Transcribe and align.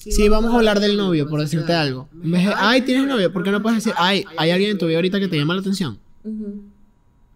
Sí, 0.00 0.30
vamos 0.30 0.54
a 0.54 0.56
hablar 0.56 0.80
del 0.80 0.96
novio, 0.96 1.28
por 1.28 1.40
decirte 1.40 1.74
algo. 1.74 2.08
En 2.22 2.30
vez 2.30 2.46
de, 2.46 2.54
ay, 2.56 2.80
¿tienes 2.80 3.06
novio? 3.06 3.30
¿Por 3.32 3.42
qué 3.42 3.50
no 3.50 3.60
puedes 3.60 3.84
decir, 3.84 3.92
ay, 3.98 4.24
hay 4.38 4.50
alguien 4.50 4.70
en 4.70 4.78
tu 4.78 4.86
vida 4.86 4.96
ahorita 4.96 5.20
que 5.20 5.28
te 5.28 5.36
llama 5.36 5.54
la 5.54 5.60
atención? 5.60 5.98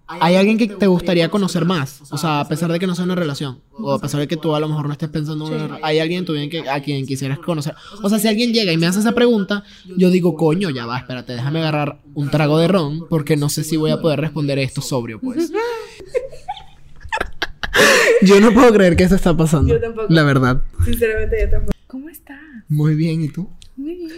Hay 0.07 0.35
alguien 0.35 0.57
que 0.57 0.69
te 0.69 0.87
gustaría 0.87 1.29
conocer 1.31 1.65
más, 1.65 2.03
o 2.11 2.19
sea, 2.19 2.41
a 2.41 2.49
pesar 2.49 2.71
de 2.73 2.79
que 2.79 2.87
no 2.87 2.95
sea 2.95 3.05
una 3.05 3.15
relación, 3.15 3.61
o 3.73 3.93
a 3.93 3.99
pesar 3.99 4.21
de 4.21 4.29
que 4.29 4.37
tú 4.37 4.55
a 4.55 4.61
lo 4.61 4.69
mejor 4.69 4.87
no 4.87 4.93
estés 4.93 5.09
pensando 5.09 5.47
en 5.47 5.53
una 5.53 5.63
relación, 5.63 5.85
hay 5.85 5.99
alguien 5.99 6.21
en 6.21 6.25
tu 6.25 6.33
vida 6.33 6.49
que, 6.49 6.69
a 6.69 6.83
quien 6.83 7.07
quisieras 7.07 7.39
conocer. 7.39 7.75
O 8.03 8.09
sea, 8.09 8.19
si 8.19 8.29
alguien 8.29 8.53
llega 8.53 8.73
y 8.73 8.77
me 8.77 8.87
hace 8.87 9.01
esa 9.01 9.13
pregunta, 9.13 9.65
yo 9.97 10.11
digo, 10.11 10.35
coño, 10.35 10.71
ya 10.71 10.87
va, 10.87 10.99
espérate, 10.99 11.35
déjame 11.35 11.61
agarrar 11.61 11.99
un 12.15 12.31
trago 12.31 12.59
de 12.59 12.69
ron, 12.69 13.07
porque 13.09 13.37
no 13.37 13.49
sé 13.49 13.65
si 13.65 13.77
voy 13.77 13.91
a 13.91 14.01
poder 14.01 14.21
responder 14.21 14.59
esto 14.59 14.81
sobrio, 14.81 15.21
pues. 15.21 15.53
yo 18.23 18.41
no 18.41 18.53
puedo 18.53 18.73
creer 18.73 18.97
que 18.97 19.05
eso 19.05 19.15
está 19.15 19.37
pasando. 19.37 19.73
Yo 19.73 19.81
tampoco. 19.81 20.07
La 20.11 20.23
verdad. 20.23 20.63
Sinceramente, 20.85 21.37
yo 21.41 21.51
tampoco. 21.51 21.74
¿Cómo 21.87 22.09
estás? 22.09 22.41
Muy 22.69 22.95
bien, 22.95 23.23
¿y 23.23 23.29
tú? 23.29 23.49
Muy 23.77 23.95
bien. 23.97 24.11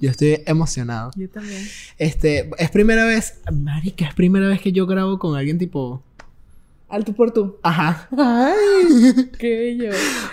Yo 0.00 0.10
estoy 0.10 0.40
emocionado. 0.46 1.10
Yo 1.16 1.28
también. 1.28 1.66
Este, 1.98 2.50
es 2.58 2.70
primera 2.70 3.04
vez, 3.04 3.40
marica, 3.52 4.06
es 4.06 4.14
primera 4.14 4.46
vez 4.48 4.60
que 4.60 4.72
yo 4.72 4.86
grabo 4.86 5.18
con 5.18 5.36
alguien 5.36 5.58
tipo, 5.58 6.02
Al 6.88 7.04
tú 7.04 7.14
por 7.14 7.30
tú. 7.32 7.56
ajá. 7.62 8.08
Ay, 8.16 9.30
qué 9.38 9.56
bello. 9.78 9.90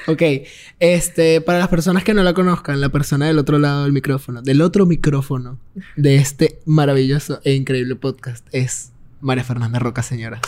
Ok, 0.07 0.47
este, 0.79 1.41
para 1.41 1.59
las 1.59 1.67
personas 1.67 2.03
que 2.03 2.13
no 2.13 2.23
la 2.23 2.33
conozcan, 2.33 2.79
la 2.79 2.89
persona 2.89 3.27
del 3.27 3.37
otro 3.39 3.57
lado 3.59 3.83
del 3.83 3.91
micrófono, 3.93 4.41
del 4.41 4.61
otro 4.61 4.85
micrófono 4.85 5.59
de 5.95 6.15
este 6.17 6.59
maravilloso 6.65 7.39
e 7.43 7.53
increíble 7.53 7.95
podcast 7.95 8.45
es 8.51 8.91
María 9.21 9.43
Fernanda 9.43 9.79
Roca, 9.79 10.03
señoras. 10.03 10.41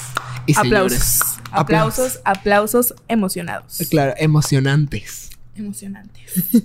Y 0.45 0.53
Aplausos. 0.57 0.99
señores. 0.99 1.19
Aplausos, 1.51 2.19
aplausos 2.25 2.93
emocionados. 3.07 3.79
Claro, 3.89 4.13
emocionantes. 4.17 5.28
Emocionantes. 5.59 6.33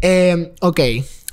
Eh, 0.00 0.52
ok, 0.60 0.80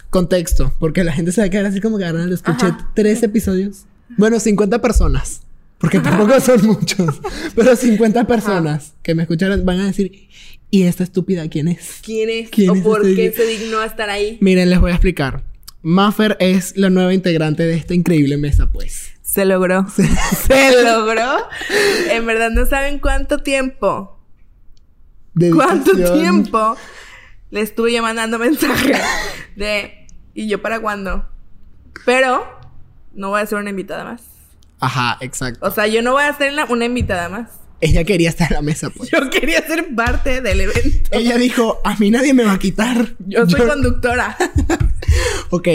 contexto, 0.10 0.74
porque 0.80 1.04
la 1.04 1.14
gente 1.14 1.32
se 1.32 1.40
va 1.40 1.46
a 1.46 1.50
quedar 1.52 1.68
así 1.68 1.80
como 1.82 2.00
que 2.00 2.06
ahora 2.06 2.26
lo 2.26 2.34
escuché 2.34 2.66
Ajá. 2.66 2.92
tres 2.96 3.22
episodios. 3.22 3.86
Bueno, 4.18 4.40
50 4.40 4.82
personas, 4.82 5.42
porque 5.78 6.00
tampoco 6.00 6.40
son 6.40 6.66
muchos, 6.66 7.22
pero 7.56 7.76
50 7.76 8.26
personas 8.26 8.94
que 9.04 9.14
me 9.14 9.22
escucharon 9.22 9.64
van 9.66 9.82
a 9.82 9.86
decir, 9.86 10.30
¿y 10.72 10.82
esta 10.84 11.04
estúpida 11.04 11.48
quién 11.48 11.68
es? 11.68 12.00
¿Quién 12.02 12.30
es? 12.32 12.50
¿Quién 12.50 12.72
¿O 12.72 12.76
es 12.76 12.82
por 12.82 13.06
este 13.06 13.16
qué 13.16 13.32
se 13.34 13.46
dignó 13.46 13.82
a 13.82 13.86
estar 13.86 14.10
ahí? 14.10 14.40
Miren, 14.42 14.72
les 14.72 14.80
voy 14.80 14.90
a 14.90 14.96
explicar. 14.96 15.44
Maffer 15.84 16.36
es 16.40 16.76
la 16.76 16.90
nueva 16.90 17.14
integrante 17.14 17.62
de 17.64 17.76
esta 17.76 17.94
increíble 17.94 18.38
mesa, 18.38 18.72
pues. 18.72 19.12
Se 19.22 19.46
logró. 19.46 19.86
Se 20.48 20.84
logró. 20.84 21.38
En 22.10 22.26
verdad 22.26 22.50
no 22.50 22.66
saben 22.66 22.98
cuánto 22.98 23.40
tiempo. 23.44 24.18
¿Cuánto 25.54 25.92
tiempo 26.14 26.78
le 27.52 27.62
estuve 27.62 28.00
mandando 28.02 28.40
mensajes 28.40 28.98
de 29.56 30.08
¿y 30.34 30.48
yo 30.48 30.62
para 30.62 30.80
cuándo? 30.80 31.26
Pero 32.06 32.46
no 33.14 33.30
voy 33.30 33.42
a 33.42 33.46
ser 33.46 33.58
una 33.58 33.70
invitada 33.70 34.04
más. 34.04 34.24
Ajá, 34.80 35.18
exacto. 35.22 35.66
O 35.66 35.72
sea, 35.72 35.88
yo 35.88 36.02
no 36.02 36.14
voy 36.14 36.24
a 36.24 36.38
ser 36.38 36.54
una 36.70 36.86
invitada 36.86 37.30
más. 37.30 37.50
Ella 37.82 38.04
quería 38.04 38.30
estar 38.30 38.50
en 38.52 38.56
la 38.56 38.62
mesa, 38.62 38.90
pues. 38.90 39.10
Yo 39.12 39.30
quería 39.30 39.66
ser 39.66 39.94
parte 39.96 40.42
del 40.42 40.62
evento. 40.62 41.10
Ella 41.12 41.38
dijo, 41.38 41.82
a 41.84 41.96
mí 41.98 42.10
nadie 42.10 42.34
me 42.34 42.44
va 42.44 42.54
a 42.54 42.60
quitar. 42.60 43.16
Yo 43.28 43.48
soy 43.50 43.68
conductora. 43.68 44.38
Ok, 45.52 45.68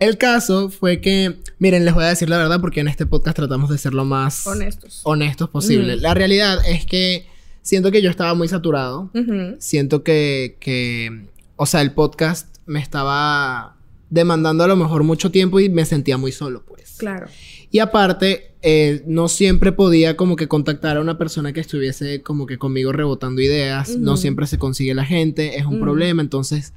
el 0.00 0.18
caso 0.18 0.68
fue 0.68 1.00
que, 1.00 1.38
miren, 1.58 1.84
les 1.84 1.94
voy 1.94 2.04
a 2.04 2.08
decir 2.08 2.28
la 2.28 2.36
verdad 2.36 2.60
porque 2.60 2.80
en 2.80 2.88
este 2.88 3.06
podcast 3.06 3.36
tratamos 3.36 3.70
de 3.70 3.78
ser 3.78 3.94
lo 3.94 4.04
más 4.04 4.46
Honestos. 4.46 5.00
honestos 5.04 5.48
posible. 5.48 5.96
La 5.96 6.12
realidad 6.12 6.58
es 6.66 6.84
que 6.84 7.26
siento 7.62 7.90
que 7.90 8.02
yo 8.02 8.10
estaba 8.10 8.34
muy 8.34 8.48
saturado. 8.48 9.10
Siento 9.58 10.02
que, 10.02 10.56
que, 10.60 11.26
o 11.56 11.66
sea, 11.66 11.80
el 11.80 11.92
podcast 11.92 12.56
me 12.66 12.80
estaba 12.80 13.76
demandando 14.10 14.64
a 14.64 14.66
lo 14.66 14.76
mejor 14.76 15.04
mucho 15.04 15.30
tiempo 15.30 15.58
y 15.60 15.68
me 15.68 15.86
sentía 15.86 16.18
muy 16.18 16.32
solo, 16.32 16.64
pues. 16.66 16.96
Claro. 16.98 17.26
Y 17.70 17.78
aparte, 17.78 18.52
eh, 18.60 19.02
no 19.06 19.28
siempre 19.28 19.72
podía 19.72 20.16
como 20.16 20.36
que 20.36 20.46
contactar 20.46 20.98
a 20.98 21.00
una 21.00 21.16
persona 21.16 21.54
que 21.54 21.60
estuviese 21.60 22.22
como 22.22 22.46
que 22.46 22.58
conmigo 22.58 22.92
rebotando 22.92 23.40
ideas. 23.40 23.96
No 23.96 24.18
siempre 24.18 24.46
se 24.46 24.58
consigue 24.58 24.94
la 24.94 25.06
gente, 25.06 25.58
es 25.58 25.64
un 25.64 25.80
problema. 25.80 26.20
Entonces, 26.20 26.74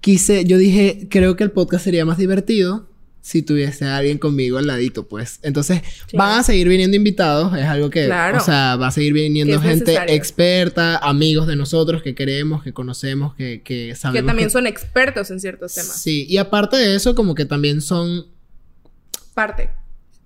quise, 0.00 0.44
yo 0.44 0.58
dije, 0.58 1.06
creo 1.08 1.36
que 1.36 1.44
el 1.44 1.52
podcast 1.52 1.84
sería 1.84 2.04
más 2.04 2.18
divertido 2.18 2.88
si 3.26 3.42
tuviese 3.42 3.84
a 3.86 3.96
alguien 3.96 4.18
conmigo 4.18 4.56
al 4.58 4.68
ladito, 4.68 5.08
pues. 5.08 5.40
Entonces, 5.42 5.82
Sí. 6.06 6.16
van 6.16 6.38
a 6.38 6.42
seguir 6.44 6.68
viniendo 6.68 6.96
invitados, 6.96 7.56
es 7.58 7.64
algo 7.64 7.90
que, 7.90 8.04
Claro. 8.06 8.38
o 8.38 8.40
sea, 8.40 8.76
va 8.76 8.86
a 8.86 8.90
seguir 8.92 9.14
viniendo 9.14 9.60
gente 9.60 9.84
necesario. 9.86 10.14
experta, 10.14 10.98
amigos 10.98 11.48
de 11.48 11.56
nosotros 11.56 12.02
que 12.04 12.14
queremos, 12.14 12.62
que 12.62 12.72
conocemos, 12.72 13.34
que, 13.34 13.62
que 13.64 13.96
sabemos. 13.96 14.22
Que 14.22 14.26
también 14.28 14.50
son 14.50 14.68
expertos 14.68 15.32
en 15.32 15.40
ciertos 15.40 15.74
temas. 15.74 16.00
Sí, 16.00 16.24
y 16.28 16.36
aparte 16.36 16.76
de 16.76 16.94
eso, 16.94 17.16
como 17.16 17.34
que 17.34 17.44
también 17.46 17.80
son 17.80 18.26
Parte. 19.34 19.70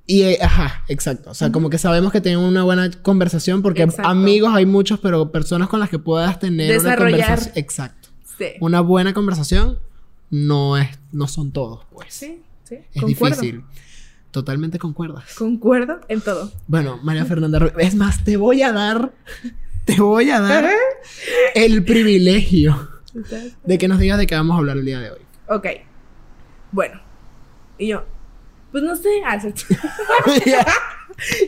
Y, 0.07 0.23
eh, 0.23 0.39
ajá, 0.43 0.85
exacto. 0.89 1.31
O 1.31 1.35
sea, 1.35 1.51
como 1.51 1.71
que 1.71 1.79
sabemos 1.79 2.13
que 2.13 2.21
tienen 2.21 2.41
una 2.41 2.65
buena 2.65 2.91
conversación 3.03 3.63
porque 3.63 3.83
Exacto. 3.85 4.09
amigos 4.11 4.53
hay 4.55 4.67
muchos, 4.67 5.01
pero 5.01 5.33
personas 5.33 5.69
con 5.69 5.81
las 5.81 5.89
que 5.89 5.99
puedas 5.99 6.39
tener 6.39 6.79
una 6.79 6.91
Desarrollar. 6.91 7.21
conversación. 7.21 7.53
Exacto. 7.57 8.09
Sí. 8.39 8.45
Una 8.61 8.81
buena 8.83 9.15
conversación 9.15 9.79
no 10.31 10.77
es, 10.77 10.89
no 11.13 11.29
son 11.29 11.51
todos, 11.53 11.87
pues. 11.93 12.09
Sí, 12.13 12.41
sí. 12.71 12.77
Es 12.95 13.03
Concuerdo. 13.03 13.41
difícil. 13.43 13.65
Totalmente 14.31 14.79
concuerdas. 14.79 15.35
Concuerdo 15.35 16.01
en 16.09 16.21
todo. 16.21 16.51
Bueno, 16.69 16.99
María 17.03 17.25
Fernanda, 17.27 17.59
Ru- 17.59 17.73
es 17.79 17.95
más, 17.97 18.23
te 18.25 18.37
voy 18.37 18.63
a 18.63 18.73
dar, 18.73 19.13
te 19.85 20.01
voy 20.01 20.31
a 20.31 20.41
dar 20.41 20.71
el 21.55 21.85
privilegio 21.85 22.89
de 23.65 23.77
que 23.77 23.89
nos 23.89 23.99
digas 23.99 24.19
de 24.19 24.27
qué 24.29 24.37
vamos 24.37 24.55
a 24.55 24.59
hablar 24.59 24.77
el 24.79 24.85
día 24.85 25.01
de 25.01 25.11
hoy. 25.11 25.21
Ok. 25.49 25.67
Bueno. 26.73 27.01
Y 27.77 27.89
yo, 27.89 28.05
pues 28.71 28.85
no 28.85 28.95
sé. 28.95 29.09
Ah, 29.27 29.37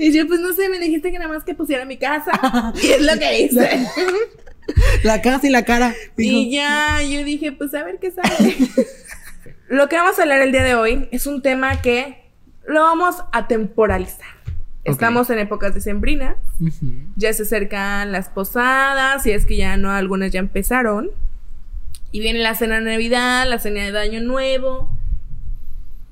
y 0.00 0.12
yo, 0.12 0.26
pues 0.26 0.40
no 0.40 0.52
sé, 0.52 0.68
me 0.68 0.78
dijiste 0.78 1.12
que 1.12 1.18
nada 1.18 1.32
más 1.32 1.44
que 1.44 1.54
pusiera 1.54 1.84
mi 1.84 1.98
casa. 1.98 2.72
y 2.82 2.86
es 2.86 3.00
lo 3.02 3.18
que 3.18 3.42
hice. 3.42 3.86
la 5.04 5.22
casa 5.22 5.46
y 5.46 5.50
la 5.50 5.64
cara. 5.64 5.94
dijo. 6.16 6.36
y 6.38 6.50
ya, 6.50 7.00
yo 7.02 7.24
dije, 7.24 7.52
pues 7.52 7.72
a 7.74 7.84
ver 7.84 7.98
qué 8.00 8.10
sale. 8.10 8.56
Lo 9.72 9.88
que 9.88 9.96
vamos 9.96 10.18
a 10.18 10.22
hablar 10.22 10.42
el 10.42 10.52
día 10.52 10.62
de 10.62 10.74
hoy 10.74 11.08
es 11.12 11.26
un 11.26 11.40
tema 11.40 11.80
que 11.80 12.22
lo 12.68 12.82
vamos 12.82 13.16
a 13.32 13.48
temporalizar. 13.48 14.28
Estamos 14.84 15.30
en 15.30 15.38
épocas 15.38 15.74
decembrinas. 15.74 16.36
Ujú. 16.60 16.92
Ya 17.16 17.32
se 17.32 17.44
acercan 17.44 18.12
las 18.12 18.28
posadas, 18.28 19.22
si 19.22 19.30
es 19.30 19.46
que 19.46 19.56
ya 19.56 19.78
no, 19.78 19.90
algunas 19.90 20.30
ya 20.30 20.40
empezaron. 20.40 21.08
Y 22.10 22.20
viene 22.20 22.40
la 22.40 22.54
cena 22.54 22.80
de 22.80 22.82
Navidad, 22.82 23.48
la 23.48 23.58
cena 23.58 23.90
de 23.90 23.98
Año 23.98 24.20
Nuevo. 24.20 24.90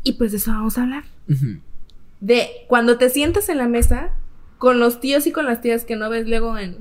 Y 0.05 0.15
pues 0.15 0.33
de 0.33 0.39
eso 0.39 0.53
vamos 0.53 0.79
a 0.79 0.85
hablar. 0.85 1.05
De 2.21 2.49
cuando 2.67 2.97
te 2.97 3.11
sientas 3.11 3.51
en 3.51 3.59
la 3.59 3.69
mesa 3.69 4.13
con 4.57 4.81
los 4.81 5.01
tíos 5.01 5.27
y 5.27 5.33
con 5.33 5.45
las 5.45 5.61
tías 5.61 5.85
que 5.85 5.97
no 5.97 6.09
ves 6.09 6.27
luego 6.27 6.57
en 6.57 6.79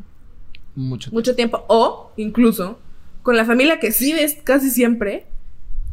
Mucho. 0.76 1.12
mucho 1.12 1.36
tiempo. 1.36 1.66
O 1.68 2.14
incluso 2.16 2.80
con 3.22 3.36
la 3.36 3.44
familia 3.44 3.82
que 3.82 3.92
sí 3.92 4.14
ves 4.14 4.38
casi 4.46 4.70
siempre. 4.70 5.26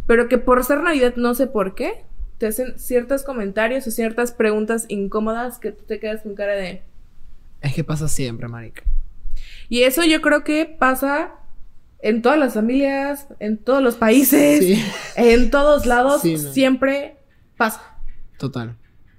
Pero 0.07 0.29
que 0.29 0.39
por 0.39 0.63
ser 0.65 0.81
Navidad 0.83 1.15
no 1.17 1.35
sé 1.35 1.47
por 1.47 1.75
qué. 1.75 2.05
Te 2.39 2.47
hacen 2.47 2.79
ciertos 2.79 3.23
comentarios 3.23 3.87
o 3.87 3.91
ciertas 3.91 4.31
preguntas 4.33 4.85
incómodas 4.89 5.59
que 5.59 5.73
tú 5.73 5.85
te 5.85 5.99
quedas 5.99 6.21
con 6.23 6.35
cara 6.35 6.55
de... 6.55 6.83
Es 7.63 7.73
que 7.75 7.83
pasa 7.83 8.09
siempre, 8.09 8.47
marica. 8.47 8.83
Y 9.71 9.83
eso 9.85 10.05
yo 10.05 10.21
creo 10.21 10.45
que 10.45 10.67
pasa 10.67 11.33
en 12.01 12.21
todas 12.21 12.39
las 12.39 12.53
familias, 12.55 13.27
en 13.41 13.57
todos 13.57 13.83
los 13.83 13.95
países, 13.97 14.59
Sí. 14.61 14.85
en 15.17 15.51
todos 15.51 15.87
lados, 15.87 16.21
Sí, 16.21 16.35
no. 16.35 16.53
siempre 16.53 17.17
pasa, 17.57 17.81
Total. 18.39 18.77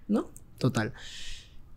¿no? 0.07 0.29
Total. 0.59 0.93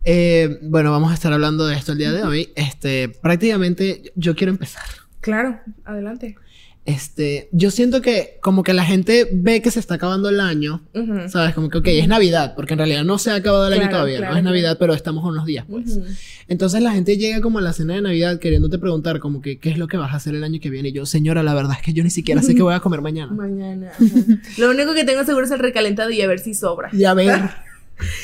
Eh, 0.03 0.59
bueno, 0.61 0.91
vamos 0.91 1.11
a 1.11 1.15
estar 1.15 1.33
hablando 1.33 1.65
de 1.65 1.75
esto 1.75 1.91
el 1.93 1.97
día 1.97 2.11
de 2.11 2.23
hoy. 2.23 2.53
Este, 2.55 3.09
prácticamente 3.09 4.11
yo 4.15 4.35
quiero 4.35 4.51
empezar. 4.51 4.83
Claro, 5.21 5.59
adelante. 5.85 6.35
Este, 6.83 7.47
yo 7.51 7.69
siento 7.69 8.01
que 8.01 8.39
como 8.41 8.63
que 8.63 8.73
la 8.73 8.83
gente 8.83 9.29
ve 9.31 9.61
que 9.61 9.69
se 9.69 9.79
está 9.79 9.95
acabando 9.95 10.29
el 10.29 10.39
año. 10.39 10.81
¿sabes? 11.27 11.53
Como 11.53 11.69
que, 11.69 11.77
ok, 11.77 11.87
es 11.87 12.07
Navidad, 12.07 12.53
porque 12.55 12.73
en 12.73 12.79
realidad 12.79 13.03
no 13.03 13.17
se 13.17 13.31
ha 13.31 13.35
acabado 13.35 13.67
el 13.67 13.73
año 13.73 13.81
Claro, 13.81 13.97
todavía, 13.97 14.17
claro, 14.17 14.33
no 14.33 14.37
es. 14.39 14.43
Navidad, 14.43 14.77
pero 14.79 14.93
estamos 14.93 15.23
unos 15.23 15.45
días, 15.45 15.65
pues. 15.69 15.99
Entonces 16.47 16.81
la 16.81 16.91
gente 16.91 17.17
llega 17.17 17.39
como 17.41 17.59
a 17.59 17.61
la 17.61 17.73
cena 17.73 17.95
de 17.95 18.01
Navidad 18.01 18.39
queriéndote 18.39 18.79
preguntar 18.79 19.19
como 19.19 19.41
que, 19.41 19.59
¿qué 19.59 19.69
es 19.69 19.77
lo 19.77 19.87
que 19.87 19.97
vas 19.97 20.11
a 20.13 20.17
hacer 20.17 20.35
el 20.35 20.43
año 20.43 20.59
que 20.59 20.69
viene? 20.69 20.89
Y 20.89 20.91
yo, 20.91 21.05
señora, 21.05 21.43
la 21.43 21.53
verdad 21.53 21.77
es 21.79 21.85
que 21.85 21.93
yo 21.93 22.03
ni 22.03 22.09
siquiera 22.09 22.41
sé 22.41 22.55
qué 22.55 22.63
voy 22.63 22.73
a 22.73 22.79
comer 22.79 23.01
mañana. 23.01 23.31
Mañana. 23.41 23.91
ajá. 23.91 24.39
Lo 24.57 24.71
único 24.71 24.93
que 24.93 25.03
tengo 25.03 25.23
seguro 25.23 25.45
es 25.45 25.51
el 25.51 25.59
recalentado 25.59 26.09
y 26.09 26.21
a 26.21 26.27
ver 26.27 26.39
si 26.39 26.53
sobra. 26.53 26.89
Y 26.93 27.05
a 27.05 27.13
ver, 27.13 27.49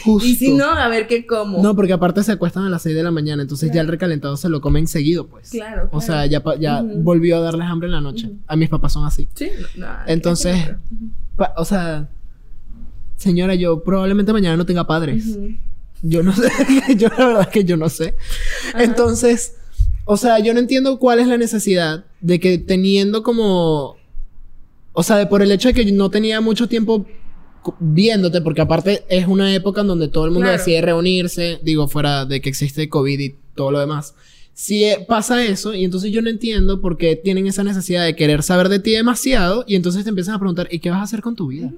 justo. 0.03 0.27
Y 0.27 0.35
si 0.35 0.53
no, 0.53 0.65
a 0.71 0.87
ver 0.87 1.07
qué 1.07 1.25
como. 1.25 1.61
No, 1.61 1.75
porque 1.75 1.93
aparte 1.93 2.23
se 2.23 2.31
acuestan 2.31 2.63
a 2.65 2.69
las 2.69 2.81
6 2.83 2.95
de 2.95 3.03
la 3.03 3.11
mañana, 3.11 3.41
entonces 3.41 3.71
ya 3.71 3.81
el 3.81 3.87
recalentado 3.87 4.37
se 4.37 4.49
lo 4.49 4.61
comen 4.61 4.87
seguido, 4.87 5.27
pues. 5.27 5.49
Claro, 5.49 5.89
O 5.91 6.01
sea, 6.01 6.25
ya, 6.25 6.43
ya 6.59 6.81
volvió 6.83 7.37
a 7.37 7.39
darles 7.41 7.67
hambre 7.67 7.87
en 7.87 7.93
la 7.93 8.01
noche. 8.01 8.31
A 8.47 8.55
mis 8.55 8.69
papás 8.69 8.93
son 8.93 9.05
así. 9.05 9.27
Sí, 9.33 9.49
no, 9.75 9.87
Entonces, 10.05 10.67
o 11.55 11.65
sea, 11.65 12.09
señora, 13.15 13.55
yo 13.55 13.83
probablemente 13.83 14.33
mañana 14.33 14.57
no 14.57 14.65
tenga 14.65 14.85
padres. 14.87 15.37
Yo 16.01 16.21
no 16.23 16.33
sé, 16.33 16.49
yo 16.97 17.09
la 17.17 17.25
verdad 17.27 17.41
es 17.41 17.47
que 17.47 17.63
yo 17.63 17.75
no 17.77 17.89
sé. 17.89 18.15
Ajá. 18.73 18.83
Entonces, 18.83 19.55
O 20.05 20.15
sea, 20.15 20.39
yo 20.39 20.53
no 20.53 20.59
entiendo 20.59 20.99
cuál 20.99 21.19
es 21.19 21.27
la 21.27 21.37
necesidad 21.37 22.05
de 22.21 22.39
que 22.39 22.57
teniendo 22.57 23.23
como. 23.23 23.97
O 24.93 25.03
sea, 25.03 25.17
de 25.17 25.27
por 25.27 25.41
el 25.41 25.51
hecho 25.51 25.67
de 25.67 25.73
que 25.73 25.91
no 25.91 26.09
tenía 26.09 26.39
mucho 26.41 26.67
tiempo 26.69 27.05
viéndote, 27.79 28.41
porque 28.41 28.61
aparte 28.61 29.03
es 29.09 29.27
una 29.27 29.53
época 29.53 29.81
en 29.81 29.87
donde 29.87 30.07
todo 30.07 30.25
el 30.25 30.31
mundo 30.31 30.47
Claro. 30.47 30.57
decide 30.57 30.81
reunirse, 30.81 31.59
digo, 31.63 31.87
fuera 31.87 32.25
de 32.25 32.41
que 32.41 32.49
existe 32.49 32.89
COVID 32.89 33.19
y 33.19 33.35
todo 33.55 33.71
lo 33.71 33.79
demás. 33.79 34.13
Si 34.53 34.83
eh, 34.83 35.05
pasa 35.07 35.43
eso, 35.43 35.73
y 35.75 35.83
entonces 35.83 36.11
yo 36.11 36.21
no 36.21 36.29
entiendo 36.29 36.81
por 36.81 36.97
qué 36.97 37.15
tienen 37.15 37.45
esa 37.45 37.63
necesidad 37.63 38.03
de 38.05 38.15
querer 38.15 38.41
saber 38.41 38.69
de 38.69 38.79
ti 38.79 38.91
demasiado, 38.91 39.63
y 39.67 39.75
entonces 39.75 40.03
te 40.03 40.09
empiezan 40.09 40.35
a 40.35 40.39
preguntar, 40.39 40.67
¿y 40.71 40.79
qué 40.79 40.89
vas 40.89 40.99
a 40.99 41.03
hacer 41.03 41.21
con 41.21 41.35
tu 41.35 41.47
vida? 41.47 41.71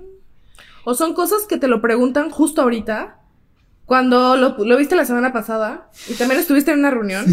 O 0.85 0.93
son 0.95 1.13
cosas 1.13 1.45
que 1.47 1.57
te 1.57 1.67
lo 1.67 1.81
preguntan 1.81 2.29
justo 2.29 2.61
ahorita, 2.61 3.19
cuando 3.85 4.37
lo, 4.37 4.63
lo 4.63 4.77
viste 4.77 4.95
la 4.95 5.03
semana 5.03 5.33
pasada 5.33 5.89
y 6.09 6.13
también 6.13 6.39
estuviste 6.39 6.71
en 6.71 6.79
una 6.79 6.91
reunión, 6.91 7.25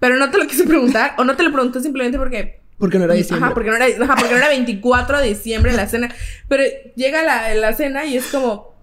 pero 0.00 0.16
no 0.16 0.30
te 0.30 0.38
lo 0.38 0.46
quise 0.46 0.64
preguntar 0.64 1.14
o 1.18 1.24
no 1.24 1.36
te 1.36 1.42
lo 1.42 1.52
pregunté 1.52 1.80
simplemente 1.80 2.18
porque... 2.18 2.63
Porque 2.78 2.98
no 2.98 3.04
era 3.04 3.14
diciembre. 3.14 3.44
Ajá 3.46 3.54
porque, 3.54 3.70
no 3.70 3.76
era, 3.76 3.86
ajá, 4.04 4.14
porque 4.16 4.30
no 4.32 4.36
era 4.38 4.48
24 4.48 5.20
de 5.20 5.28
diciembre 5.28 5.72
la 5.72 5.86
cena. 5.88 6.12
Pero 6.48 6.64
llega 6.96 7.22
la, 7.22 7.54
la 7.54 7.72
cena 7.72 8.04
y 8.04 8.16
es 8.16 8.26
como... 8.26 8.74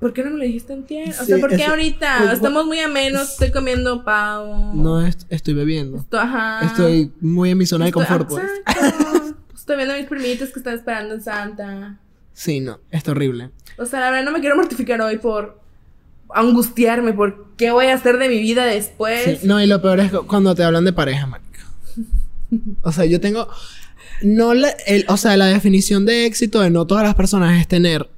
¿Por 0.00 0.12
qué 0.12 0.22
no 0.22 0.30
me 0.32 0.38
lo 0.38 0.44
dijiste 0.44 0.72
en 0.72 0.84
tiempo? 0.84 1.12
O 1.12 1.24
sea, 1.24 1.36
Sí, 1.36 1.40
¿por 1.40 1.50
qué 1.50 1.56
eso- 1.56 1.70
ahorita? 1.70 2.16
pues, 2.18 2.32
Estamos 2.34 2.66
muy 2.66 2.78
amenos, 2.80 3.30
estoy 3.32 3.50
comiendo 3.52 4.04
pavo. 4.04 4.72
No 4.74 5.00
est- 5.06 5.22
estoy 5.30 5.54
bebiendo. 5.54 5.98
Esto- 5.98 6.18
ajá. 6.20 6.60
Estoy 6.66 7.12
muy 7.20 7.50
en 7.50 7.58
mi 7.58 7.64
zona 7.66 7.86
de 7.86 7.90
Estoy- 7.90 8.06
confort, 8.06 8.28
pues. 8.28 8.44
Estoy 9.54 9.76
viendo 9.76 9.94
a 9.94 9.96
mis 9.96 10.06
primitos 10.06 10.50
que 10.50 10.58
están 10.58 10.74
esperando 10.74 11.14
en 11.14 11.22
Santa. 11.22 11.98
Sí, 12.34 12.60
no, 12.60 12.80
es 12.90 13.06
horrible. 13.08 13.50
O 13.78 13.86
sea, 13.86 14.00
la 14.00 14.10
verdad 14.10 14.24
no 14.26 14.32
me 14.32 14.40
quiero 14.40 14.56
mortificar 14.56 15.00
hoy 15.00 15.16
por 15.18 15.58
angustiarme 16.34 17.12
por 17.14 17.54
qué 17.56 17.70
voy 17.70 17.86
a 17.86 17.94
hacer 17.94 18.18
de 18.18 18.28
mi 18.28 18.38
vida 18.40 18.66
después. 18.66 19.40
Sí, 19.40 19.46
no, 19.46 19.62
y 19.62 19.66
lo 19.66 19.80
peor 19.80 20.00
es 20.00 20.10
cu- 20.10 20.26
cuando 20.26 20.54
te 20.54 20.64
hablan 20.64 20.84
de 20.84 20.92
pareja, 20.92 21.26
marica. 21.26 21.43
O 22.82 22.92
sea, 22.92 23.04
yo 23.04 23.20
tengo. 23.20 23.48
No 24.22 24.54
la, 24.54 24.68
el, 24.86 25.04
o 25.08 25.16
sea, 25.16 25.36
la 25.36 25.46
definición 25.46 26.06
de 26.06 26.26
éxito 26.26 26.60
de 26.60 26.70
no 26.70 26.86
todas 26.86 27.04
las 27.04 27.14
personas 27.14 27.60
es 27.60 27.66
tener 27.68 28.08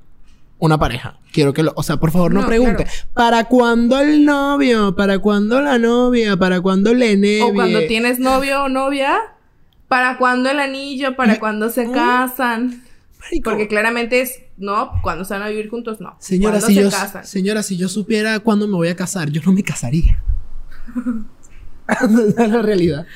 una 0.59 0.79
pareja. 0.79 1.19
Quiero 1.33 1.53
que 1.55 1.63
lo. 1.63 1.73
O 1.77 1.83
sea, 1.83 1.97
por 1.99 2.11
favor, 2.11 2.33
no, 2.35 2.43
No, 2.43 2.47
pregunte. 2.47 2.85
claro. 2.85 2.91
¿Para 3.15 3.45
cuándo 3.45 3.99
el 4.01 4.25
novio? 4.25 4.95
¿Para 4.95 5.19
cuándo 5.19 5.61
la 5.61 5.79
novia? 5.79 6.37
¿Para 6.37 6.61
cuándo 6.61 6.93
la 6.95 7.07
nevia? 7.07 7.47
O 7.47 7.53
cuando 7.55 7.81
tienes 7.87 8.19
novio 8.19 8.65
o 8.65 8.69
novia, 8.69 9.19
¿para 9.89 10.19
cuándo 10.19 10.51
el 10.51 10.61
anillo? 10.61 11.17
¿Para 11.17 11.39
cuándo 11.39 11.71
se 11.71 11.91
casan? 11.91 12.83
Marico. 13.21 13.51
Porque 13.51 13.67
claramente 13.67 14.21
es, 14.21 14.41
no, 14.57 14.93
cuando 15.03 15.25
se 15.25 15.35
van 15.35 15.43
a 15.43 15.49
vivir 15.49 15.69
juntos, 15.69 16.01
no. 16.01 16.17
Señora, 16.21 16.53
¿Cuándo 16.61 16.67
si 16.69 16.75
se 16.75 16.83
yo, 16.83 16.91
casan? 16.91 17.27
señora, 17.27 17.63
si 17.63 17.77
yo 17.77 17.89
supiera 17.89 18.39
cuándo 18.41 18.69
me 18.69 18.75
voy 18.75 18.89
a 18.89 18.95
casar, 18.97 19.31
yo 19.31 19.41
no 19.45 19.53
me 19.53 19.63
casaría. 19.65 20.23
Esa 21.89 22.45
es 22.45 22.51
la 22.51 22.63
realidad. 22.63 23.07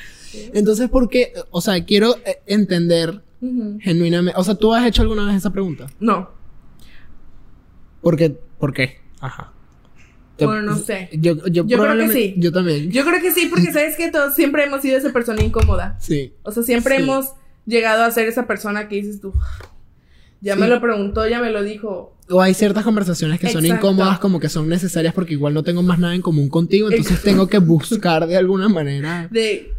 Entonces, 0.53 0.89
¿por 0.89 1.09
qué? 1.09 1.33
O 1.51 1.61
sea, 1.61 1.83
quiero 1.85 2.15
eh, 2.25 2.41
entender 2.47 3.21
Ujú. 3.41 3.77
genuinamente. 3.81 4.39
O 4.39 4.43
sea, 4.43 4.55
¿tú 4.55 4.73
has 4.73 4.85
hecho 4.85 5.01
alguna 5.01 5.25
vez 5.25 5.35
esa 5.37 5.51
pregunta? 5.51 5.87
No, 5.99 6.29
¿Por 8.01 8.17
qué? 8.17 8.35
¿Por 8.59 8.73
qué? 8.73 8.97
Ajá. 9.19 9.51
Te- 10.37 10.45
Bueno, 10.45 10.61
no 10.63 10.77
sé. 10.77 11.09
Yo, 11.13 11.35
yo, 11.47 11.65
Yo 11.67 11.77
creo 11.77 11.95
que 11.97 12.09
sí. 12.11 12.33
Yo 12.37 12.51
también. 12.51 12.89
yo 12.89 13.03
creo 13.05 13.21
que 13.21 13.31
sí, 13.31 13.47
porque 13.47 13.71
sabes 13.73 13.95
que 13.95 14.09
todos 14.09 14.33
siempre 14.35 14.63
hemos 14.63 14.81
sido 14.81 14.97
esa 14.97 15.13
persona 15.13 15.43
incómoda. 15.43 15.97
Sí. 15.99 16.33
O 16.43 16.51
sea, 16.51 16.63
siempre 16.63 16.97
Sí. 16.97 17.03
hemos 17.03 17.33
llegado 17.65 18.03
a 18.03 18.09
ser 18.11 18.27
esa 18.27 18.47
persona 18.47 18.87
que 18.87 18.95
dices 18.95 19.21
tú, 19.21 19.33
ya 20.41 20.55
Sí. 20.55 20.59
me 20.59 20.67
lo 20.67 20.81
preguntó, 20.81 21.27
ya 21.27 21.39
me 21.39 21.51
lo 21.51 21.61
dijo. 21.61 22.17
O 22.31 22.41
hay 22.41 22.55
ciertas 22.55 22.83
conversaciones 22.83 23.39
que 23.39 23.49
son 23.49 23.63
Exacto. 23.65 23.87
incómodas, 23.87 24.17
como 24.17 24.39
que 24.39 24.49
son 24.49 24.67
necesarias 24.67 25.13
porque 25.13 25.33
igual 25.33 25.53
no 25.53 25.61
tengo 25.63 25.83
más 25.83 25.99
nada 25.99 26.15
en 26.15 26.21
común 26.23 26.49
contigo, 26.49 26.87
entonces 26.89 27.11
Exacto. 27.11 27.29
tengo 27.29 27.47
que 27.47 27.59
buscar 27.59 28.25
de 28.25 28.37
alguna 28.37 28.67
manera. 28.67 29.27
De, 29.29 29.73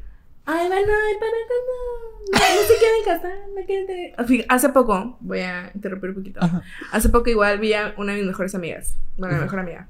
ay, 0.46 0.66
bueno, 0.68 0.92
ay, 0.92 1.14
para 1.18 1.30
cuando 1.48 2.32
no, 2.32 2.38
no 2.62 2.68
se 2.68 2.76
quieren 2.78 3.04
casar, 3.04 3.38
no 3.54 3.66
quieren 3.66 3.86
tener... 3.86 4.46
Hace 4.48 4.68
poco, 4.70 5.16
voy 5.20 5.40
a 5.40 5.70
interrumpir 5.74 6.10
un 6.10 6.16
poquito. 6.16 6.40
Ajá. 6.42 6.62
Hace 6.92 7.08
poco 7.08 7.30
igual 7.30 7.58
vi 7.58 7.72
a 7.74 7.94
una 7.96 8.12
de 8.12 8.18
mis 8.18 8.26
mejores 8.28 8.54
amigas, 8.54 8.94
bueno, 9.16 9.34
mi 9.36 9.42
mejor 9.42 9.60
amiga. 9.60 9.88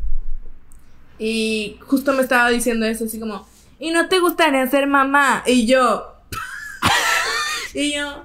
Y 1.19 1.79
justo 1.87 2.13
me 2.13 2.23
estaba 2.23 2.49
diciendo 2.51 2.87
eso, 2.87 3.05
así 3.05 3.21
como, 3.21 3.47
¿y 3.79 3.91
no 3.91 4.09
te 4.09 4.19
gustaría 4.19 4.67
ser 4.67 4.87
mamá? 4.87 5.43
Y 5.47 5.67
yo, 5.67 6.17
y 7.75 7.95
yo, 7.95 8.25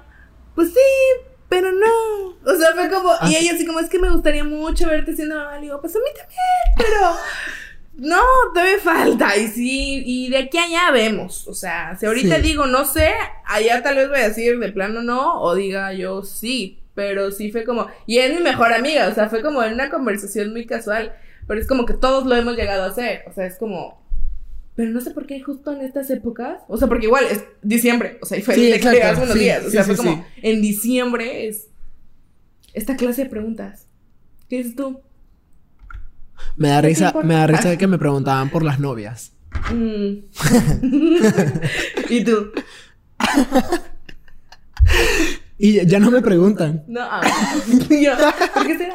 pues 0.54 0.68
sí, 0.70 1.24
pero 1.48 1.70
no. 1.72 1.86
O 2.44 2.56
sea, 2.58 2.72
fue 2.74 2.90
como, 2.90 3.10
Ah. 3.12 3.28
y 3.28 3.36
ella 3.36 3.52
así 3.54 3.66
como, 3.66 3.78
es 3.80 3.88
que 3.88 3.98
me 3.98 4.10
gustaría 4.10 4.44
mucho 4.44 4.86
verte 4.88 5.14
siendo 5.14 5.36
mamá. 5.36 5.56
Le 5.56 5.62
digo, 5.62 5.80
pues 5.80 5.94
a 5.94 5.98
mí 5.98 6.04
también, 6.16 6.38
pero 6.76 7.16
no, 7.98 8.20
todavía 8.54 8.78
falta. 8.78 9.36
Y 9.36 9.48
sí, 9.48 10.02
y 10.06 10.30
de 10.30 10.38
aquí 10.38 10.56
a 10.58 10.64
allá 10.64 10.90
vemos. 10.92 11.46
O 11.48 11.54
sea, 11.54 11.96
si 11.98 12.06
ahorita 12.06 12.36
Sí. 12.36 12.42
digo 12.42 12.66
no 12.66 12.84
sé, 12.84 13.10
allá 13.44 13.82
tal 13.82 13.96
vez 13.96 14.08
voy 14.08 14.18
a 14.20 14.28
decir 14.28 14.58
de 14.58 14.72
plano 14.72 15.02
no, 15.02 15.40
o 15.42 15.54
diga 15.54 15.92
yo 15.92 16.22
sí. 16.22 16.80
Pero 16.94 17.30
sí 17.30 17.52
fue 17.52 17.62
como, 17.64 17.86
y 18.06 18.18
es 18.18 18.34
mi 18.34 18.40
mejor 18.42 18.72
amiga, 18.72 19.06
o 19.08 19.14
sea, 19.14 19.28
fue 19.28 19.40
como 19.42 19.62
en 19.62 19.74
una 19.74 19.88
conversación 19.90 20.50
muy 20.52 20.66
casual. 20.66 21.14
Pero 21.46 21.60
es 21.60 21.66
como 21.66 21.86
que 21.86 21.94
todos 21.94 22.26
lo 22.26 22.34
hemos 22.36 22.56
llegado 22.56 22.82
a 22.82 22.88
hacer. 22.88 23.22
O 23.28 23.32
sea, 23.32 23.46
es 23.46 23.56
como. 23.56 24.06
Pero 24.74 24.90
no 24.90 25.00
sé 25.00 25.10
por 25.12 25.26
qué 25.26 25.40
justo 25.40 25.72
en 25.72 25.80
estas 25.80 26.10
épocas. 26.10 26.60
O 26.68 26.76
sea, 26.76 26.86
porque 26.88 27.06
igual 27.06 27.24
es 27.30 27.42
diciembre. 27.62 28.18
O 28.20 28.26
sea, 28.26 28.38
y 28.38 28.42
fue 28.42 28.54
Sí, 28.54 28.70
de 28.70 28.78
que 28.78 29.02
hace 29.02 29.22
unos 29.22 29.32
sí, 29.34 29.38
días. 29.40 29.64
O 29.64 29.70
sea, 29.70 29.82
fue 29.84 29.96
como 29.96 30.24
en 30.42 30.60
diciembre 30.60 31.48
es 31.48 31.68
esta 32.74 32.96
clase 32.96 33.24
de 33.24 33.30
preguntas. 33.30 33.86
¿Qué 34.48 34.58
dices 34.58 34.76
tú? 34.76 35.00
Me 36.56 36.68
da 36.68 36.76
¿Qué 36.76 36.82
te 36.82 36.88
risa, 36.88 37.14
me 37.24 37.34
da 37.34 37.46
risa 37.46 37.68
de 37.70 37.78
que 37.78 37.86
me 37.86 37.98
preguntaban 37.98 38.50
por 38.50 38.62
las 38.62 38.78
novias. 38.80 39.32
Mm. 39.72 40.18
¿Y 42.10 42.24
tú? 42.24 42.50
Y 45.60 45.84
ya- 45.86 45.98
no 45.98 46.10
me 46.12 46.22
preguntan. 46.22 46.84
No. 46.86 47.00
ah. 47.02 47.20
Yo, 47.90 48.12
¿Por 48.54 48.66
qué 48.66 48.78
será? 48.78 48.94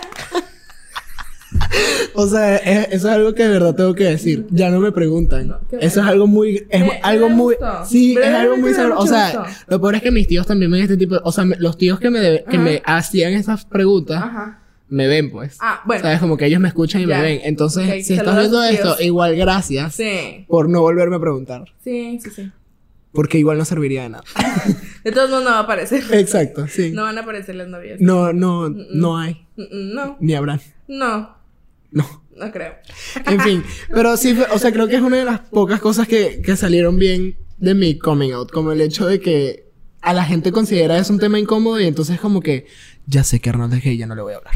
O 2.16 2.26
sea, 2.28 2.56
es- 2.56 2.88
eso 2.94 3.10
es 3.10 3.14
algo 3.16 3.34
que 3.36 3.44
de 3.44 3.50
verdad 3.50 3.76
tengo 3.76 3.94
que 3.94 4.06
decir. 4.06 4.48
Ya 4.50 4.70
no 4.70 4.80
me 4.80 4.92
preguntan. 4.94 5.50
No, 5.50 5.60
eso 5.80 6.00
es 6.02 6.08
algo 6.08 6.26
muy, 6.26 6.66
es 6.70 6.84
algo 7.04 7.30
muy, 7.30 7.56
sí, 7.86 8.16
es 8.18 8.34
algo 8.34 8.56
muy 8.58 8.74
sabroso. 8.74 9.02
O 9.02 9.08
sea, 9.08 9.44
lo 9.68 9.82
peor 9.82 9.96
es 9.96 10.02
que 10.02 10.12
mis 10.12 10.26
tíos 10.28 10.48
también 10.48 10.72
ven 10.72 10.84
este 10.84 10.96
tipo, 10.98 11.16
de- 11.16 11.22
o 11.24 11.32
sea, 11.34 11.44
me- 11.44 11.58
los 11.58 11.78
tíos 11.78 12.00
que 12.00 12.10
me, 12.10 12.22
que 12.50 12.56
Ajá. 12.56 12.58
me 12.58 12.82
hacían 12.86 13.34
esas 13.34 13.66
preguntas, 13.66 14.24
Ajá. 14.24 14.63
Me 14.94 15.08
ven 15.08 15.32
pues. 15.32 15.58
Ah, 15.60 15.82
bueno. 15.86 16.04
Sabes, 16.04 16.20
como 16.20 16.38
que 16.38 16.46
ellos 16.46 16.60
me 16.60 16.68
escuchan 16.68 17.02
y 17.02 17.08
me 17.08 17.20
ven. 17.22 17.42
Entonces, 17.44 18.06
si 18.06 18.14
estás 18.14 18.36
saludos 18.36 18.70
viendo 18.70 18.90
esto, 18.92 19.04
igual 19.04 19.36
gracias 19.36 19.96
Sí. 19.96 20.46
por 20.48 20.70
no 20.70 20.82
volverme 20.82 21.16
a 21.16 21.20
preguntar. 21.20 21.66
Sí, 21.84 22.20
sí, 22.24 22.30
sí. 22.30 22.52
Porque 23.12 23.38
igual 23.38 23.58
no 23.58 23.66
serviría 23.66 24.04
de 24.04 24.10
nada. 24.10 24.24
De 25.04 25.12
todos 25.12 25.30
modos 25.30 25.44
no 25.44 25.50
va 25.52 25.58
a 25.58 25.62
aparecer. 25.62 26.04
Exacto, 26.12 26.68
sí. 26.68 26.92
No 26.92 27.04
van 27.04 27.18
a 27.18 27.22
aparecer 27.22 27.56
las 27.56 27.68
novias. 27.68 28.00
No, 28.00 28.32
no, 28.34 28.70
no 28.70 29.18
hay. 29.20 29.46
Mm, 29.58 29.94
No. 29.94 30.18
Ni 30.20 30.34
habrán. 30.34 30.62
No. 30.88 31.36
No. 31.92 32.24
No 32.36 32.52
creo. 32.52 32.74
En 33.28 33.40
fin, 33.42 33.64
pero 33.94 34.18
sí, 34.18 34.36
o 34.52 34.58
sea, 34.58 34.72
creo 34.72 34.88
que 34.88 34.96
es 34.96 35.02
una 35.02 35.18
de 35.18 35.26
las 35.26 35.40
pocas 35.42 35.80
cosas 35.80 36.08
que, 36.08 36.42
que 36.44 36.56
salieron 36.56 36.98
bien 36.98 37.36
de 37.58 37.76
mi 37.76 37.98
coming 38.00 38.32
out, 38.32 38.52
como 38.52 38.72
el 38.72 38.82
hecho 38.82 39.06
de 39.06 39.20
que 39.20 39.70
a 40.02 40.14
la 40.14 40.24
gente 40.26 40.52
considera 40.52 40.98
eso 40.98 41.14
un 41.14 41.20
tema 41.20 41.38
incómodo 41.38 41.80
y 41.80 41.86
entonces 41.86 42.20
como 42.20 42.42
que 42.42 42.66
ya 43.06 43.24
sé 43.24 43.40
que 43.40 43.50
Arnold 43.52 43.74
es 43.76 43.84
gay, 43.84 43.98
ya 43.98 44.08
no 44.08 44.16
le 44.16 44.22
voy 44.24 44.34
a 44.34 44.38
hablar. 44.38 44.54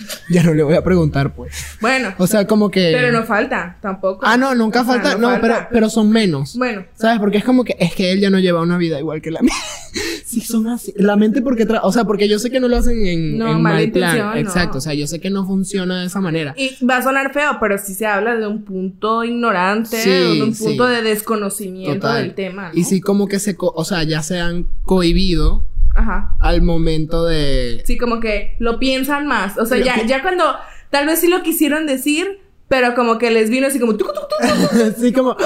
Ya 0.30 0.42
no 0.44 0.54
le 0.54 0.62
voy 0.62 0.74
a 0.74 0.82
preguntar, 0.84 1.34
pues. 1.34 1.52
Bueno. 1.80 2.14
O 2.18 2.26
sea, 2.26 2.46
como 2.46 2.70
que... 2.70 2.92
Pero 2.94 3.10
no 3.12 3.24
falta, 3.24 3.76
tampoco. 3.82 4.20
Ah, 4.24 4.36
no, 4.36 4.54
nunca 4.54 4.82
O 4.82 4.84
sea, 4.84 4.94
falta. 4.94 5.16
No, 5.18 5.28
falta. 5.30 5.40
pero, 5.40 5.68
pero 5.72 5.90
son 5.90 6.10
menos. 6.10 6.56
Bueno. 6.56 6.84
¿Sabes? 6.94 7.18
Porque 7.18 7.38
es 7.38 7.44
como 7.44 7.64
que 7.64 7.76
es 7.78 7.94
que 7.94 8.12
él 8.12 8.20
ya 8.20 8.30
no 8.30 8.38
lleva 8.38 8.60
una 8.62 8.78
vida 8.78 8.98
igual 8.98 9.20
que 9.20 9.30
la 9.30 9.40
mía. 9.42 9.52
sí, 10.24 10.40
son 10.40 10.68
así. 10.68 10.94
La 10.96 11.16
mente 11.16 11.42
porque 11.42 11.66
tra- 11.66 11.80
O 11.82 11.92
sea, 11.92 12.04
porque 12.04 12.28
yo 12.28 12.38
sé 12.38 12.50
que 12.50 12.60
no 12.60 12.68
lo 12.68 12.76
hacen 12.76 13.04
en, 13.06 13.38
No, 13.38 13.50
en 13.52 13.60
mal 13.62 13.90
plan. 13.90 14.18
no. 14.18 14.34
Exacto. 14.36 14.78
O 14.78 14.80
sea, 14.80 14.94
yo 14.94 15.06
sé 15.08 15.20
que 15.20 15.30
no 15.30 15.44
funciona 15.46 16.00
de 16.00 16.06
esa 16.06 16.20
manera. 16.20 16.54
Y 16.56 16.84
va 16.84 16.98
a 16.98 17.02
sonar 17.02 17.32
feo, 17.32 17.56
pero 17.60 17.76
sí 17.78 17.94
se 17.94 18.06
habla 18.06 18.36
de 18.36 18.46
un 18.46 18.62
punto 18.64 19.24
ignorante, 19.24 19.96
Sí, 20.00 20.10
de 20.10 20.42
un 20.42 20.54
punto 20.54 20.86
sí. 20.88 20.94
de 20.94 21.02
desconocimiento 21.02 21.94
Total. 22.06 22.22
del 22.22 22.34
tema. 22.34 22.68
¿no? 22.72 22.78
Y 22.78 22.84
sí, 22.84 23.00
como 23.00 23.26
que 23.26 23.38
se. 23.40 23.56
co- 23.56 23.72
O 23.74 23.84
sea, 23.84 24.04
ya 24.04 24.22
se 24.22 24.38
han 24.38 24.66
cohibido 24.84 25.66
Ajá. 25.94 26.34
al 26.40 26.62
momento 26.62 27.24
de. 27.26 27.82
Sí, 27.84 27.98
como 27.98 28.20
que 28.20 28.56
lo 28.58 28.78
piensan 28.78 29.26
más. 29.26 29.58
O 29.58 29.66
sea, 29.66 29.78
Lo 29.78 29.84
ya, 29.84 29.94
que- 29.96 30.06
ya 30.06 30.22
cuando 30.22 30.44
tal 30.90 31.06
vez 31.06 31.20
sí 31.20 31.28
lo 31.28 31.42
quisieron 31.42 31.86
decir, 31.86 32.40
pero 32.68 32.94
como 32.94 33.18
que 33.18 33.30
les 33.30 33.50
vino 33.50 33.66
así 33.66 33.78
como 33.80 33.96
tucu, 33.96 34.12
tucu, 34.12 34.26
tucu, 34.28 34.94
sí, 35.00 35.12
como. 35.12 35.36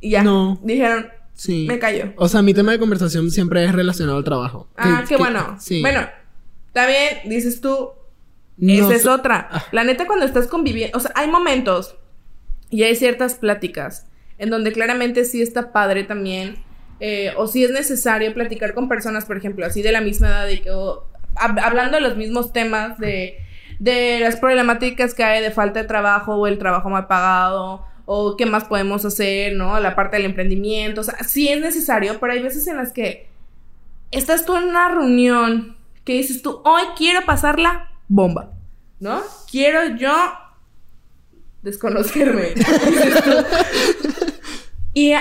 y 0.00 0.10
ya. 0.10 0.22
No. 0.22 0.58
Dijeron, 0.62 1.08
Sí. 1.34 1.66
me 1.68 1.78
callo. 1.78 2.12
O 2.16 2.28
sea, 2.28 2.42
mi 2.42 2.54
tema 2.54 2.72
de 2.72 2.78
conversación 2.78 3.30
siempre 3.30 3.64
es 3.64 3.72
relacionado 3.72 4.18
al 4.18 4.24
trabajo. 4.24 4.68
Ah, 4.76 4.98
Que- 5.02 5.08
qué 5.08 5.14
que- 5.16 5.22
bueno. 5.22 5.56
Sí. 5.60 5.80
Bueno, 5.80 6.06
también 6.72 7.20
dices 7.26 7.60
tú, 7.60 7.90
No 8.58 8.72
esa 8.72 8.94
es 8.94 9.06
otra. 9.06 9.48
La 9.72 9.82
neta, 9.84 10.06
cuando 10.06 10.24
estás 10.26 10.46
conviviendo, 10.46 10.96
o 10.96 11.00
sea, 11.00 11.10
hay 11.14 11.28
momentos 11.28 11.96
y 12.70 12.82
hay 12.84 12.94
ciertas 12.96 13.34
pláticas 13.34 14.06
en 14.38 14.50
donde 14.50 14.72
claramente 14.72 15.24
sí 15.24 15.40
está 15.42 15.72
padre 15.72 16.04
también, 16.04 16.56
eh, 17.04 17.32
o 17.36 17.48
sí 17.48 17.64
es 17.64 17.70
necesario 17.72 18.32
platicar 18.32 18.74
con 18.74 18.88
personas, 18.88 19.24
por 19.24 19.36
ejemplo, 19.36 19.66
así 19.66 19.82
de 19.82 19.90
la 19.90 20.00
misma 20.00 20.28
edad, 20.28 20.48
y 20.48 20.60
que, 20.60 20.70
hab- 20.70 21.60
hablando 21.60 21.96
de 21.96 22.00
los 22.00 22.16
mismos 22.16 22.52
temas, 22.52 22.96
de, 22.98 23.38
de 23.80 24.20
las 24.20 24.36
problemáticas 24.36 25.12
que 25.12 25.24
hay 25.24 25.42
de 25.42 25.50
falta 25.50 25.82
de 25.82 25.88
trabajo 25.88 26.36
o 26.36 26.46
el 26.46 26.58
trabajo 26.58 26.88
mal 26.90 27.08
pagado, 27.08 27.84
o 28.06 28.36
qué 28.36 28.46
más 28.46 28.64
podemos 28.64 29.04
hacer, 29.04 29.54
¿no? 29.54 29.80
La 29.80 29.94
parte 29.96 30.16
del 30.16 30.26
emprendimiento, 30.26 31.00
o 31.00 31.04
sea, 31.04 31.22
sí 31.24 31.48
es 31.48 31.60
necesario, 31.60 32.20
pero 32.20 32.32
hay 32.34 32.42
veces 32.42 32.66
en 32.68 32.76
las 32.76 32.92
que 32.92 33.26
estás 34.12 34.44
tú 34.44 34.56
en 34.56 34.64
una 34.64 34.88
reunión 34.88 35.76
que 36.04 36.12
dices 36.14 36.42
tú, 36.42 36.60
hoy 36.64 36.82
quiero 36.96 37.24
pasarla 37.24 37.88
bomba, 38.08 38.52
¿no? 39.00 39.22
Quiero 39.50 39.96
yo 39.96 40.12
desconocerme. 41.62 42.54
y 44.94 45.14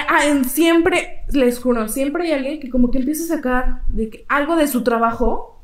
siempre, 0.48 1.24
les 1.32 1.60
juro, 1.60 1.88
siempre 1.88 2.26
hay 2.26 2.32
alguien 2.34 2.60
que 2.60 2.70
como 2.70 2.92
que 2.92 3.00
empieza 3.00 3.24
a 3.24 3.38
sacar 3.38 3.82
de 3.88 4.10
que, 4.10 4.26
algo 4.28 4.56
de 4.56 4.68
su 4.68 4.84
trabajo 4.84 5.62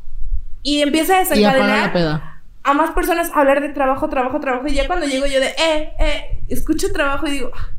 y 0.63 0.81
empieza 0.81 1.17
a 1.17 1.19
desencadenar 1.19 2.37
a 2.63 2.73
más 2.73 2.91
personas 2.91 3.31
a 3.33 3.39
hablar 3.39 3.61
de 3.61 3.69
trabajo, 3.69 4.09
trabajo, 4.09 4.41
trabajo. 4.41 4.67
Y 4.67 4.73
ya 4.73 4.87
cuando 4.87 5.05
llego 5.05 5.25
yo 5.25 5.39
de, 5.39 5.47
eh, 5.47 5.93
eh, 5.99 6.41
escucho 6.49 6.91
trabajo 6.91 7.25
y 7.27 7.31
digo, 7.31 7.51
ah, 7.55 7.69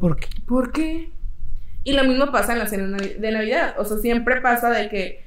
¿por 0.00 0.16
qué? 0.16 0.28
¿Por 0.46 0.72
qué? 0.72 1.10
Y 1.84 1.92
lo 1.92 2.02
mismo 2.04 2.32
pasa 2.32 2.54
en 2.54 2.58
la 2.58 2.66
cena 2.66 2.96
de 2.96 3.30
Navidad. 3.30 3.74
O 3.78 3.84
sea, 3.84 3.98
siempre 3.98 4.40
pasa 4.40 4.70
de 4.70 4.88
que 4.88 5.22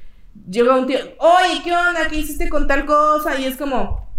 llega 0.50 0.76
un 0.76 0.88
tío, 0.88 0.98
oye, 1.20 1.62
¿qué 1.64 1.72
onda? 1.72 2.08
¿Qué 2.10 2.18
hiciste 2.18 2.50
con 2.50 2.68
tal 2.68 2.86
cosa? 2.86 3.40
Y 3.40 3.46
es 3.46 3.58
como, 3.58 4.10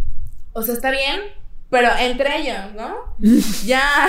o 0.52 0.62
sea, 0.62 0.74
está 0.74 0.92
bien, 0.92 1.20
pero 1.70 1.88
entre 1.98 2.40
ellos, 2.40 2.74
¿no? 2.76 3.14
ya, 3.64 4.08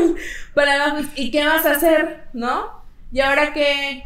para 0.54 1.00
¿y 1.14 1.30
qué 1.30 1.44
vas 1.44 1.64
a 1.66 1.72
hacer? 1.72 2.24
¿No? 2.32 2.82
¿Y 3.12 3.20
ahora 3.20 3.52
qué? 3.52 4.04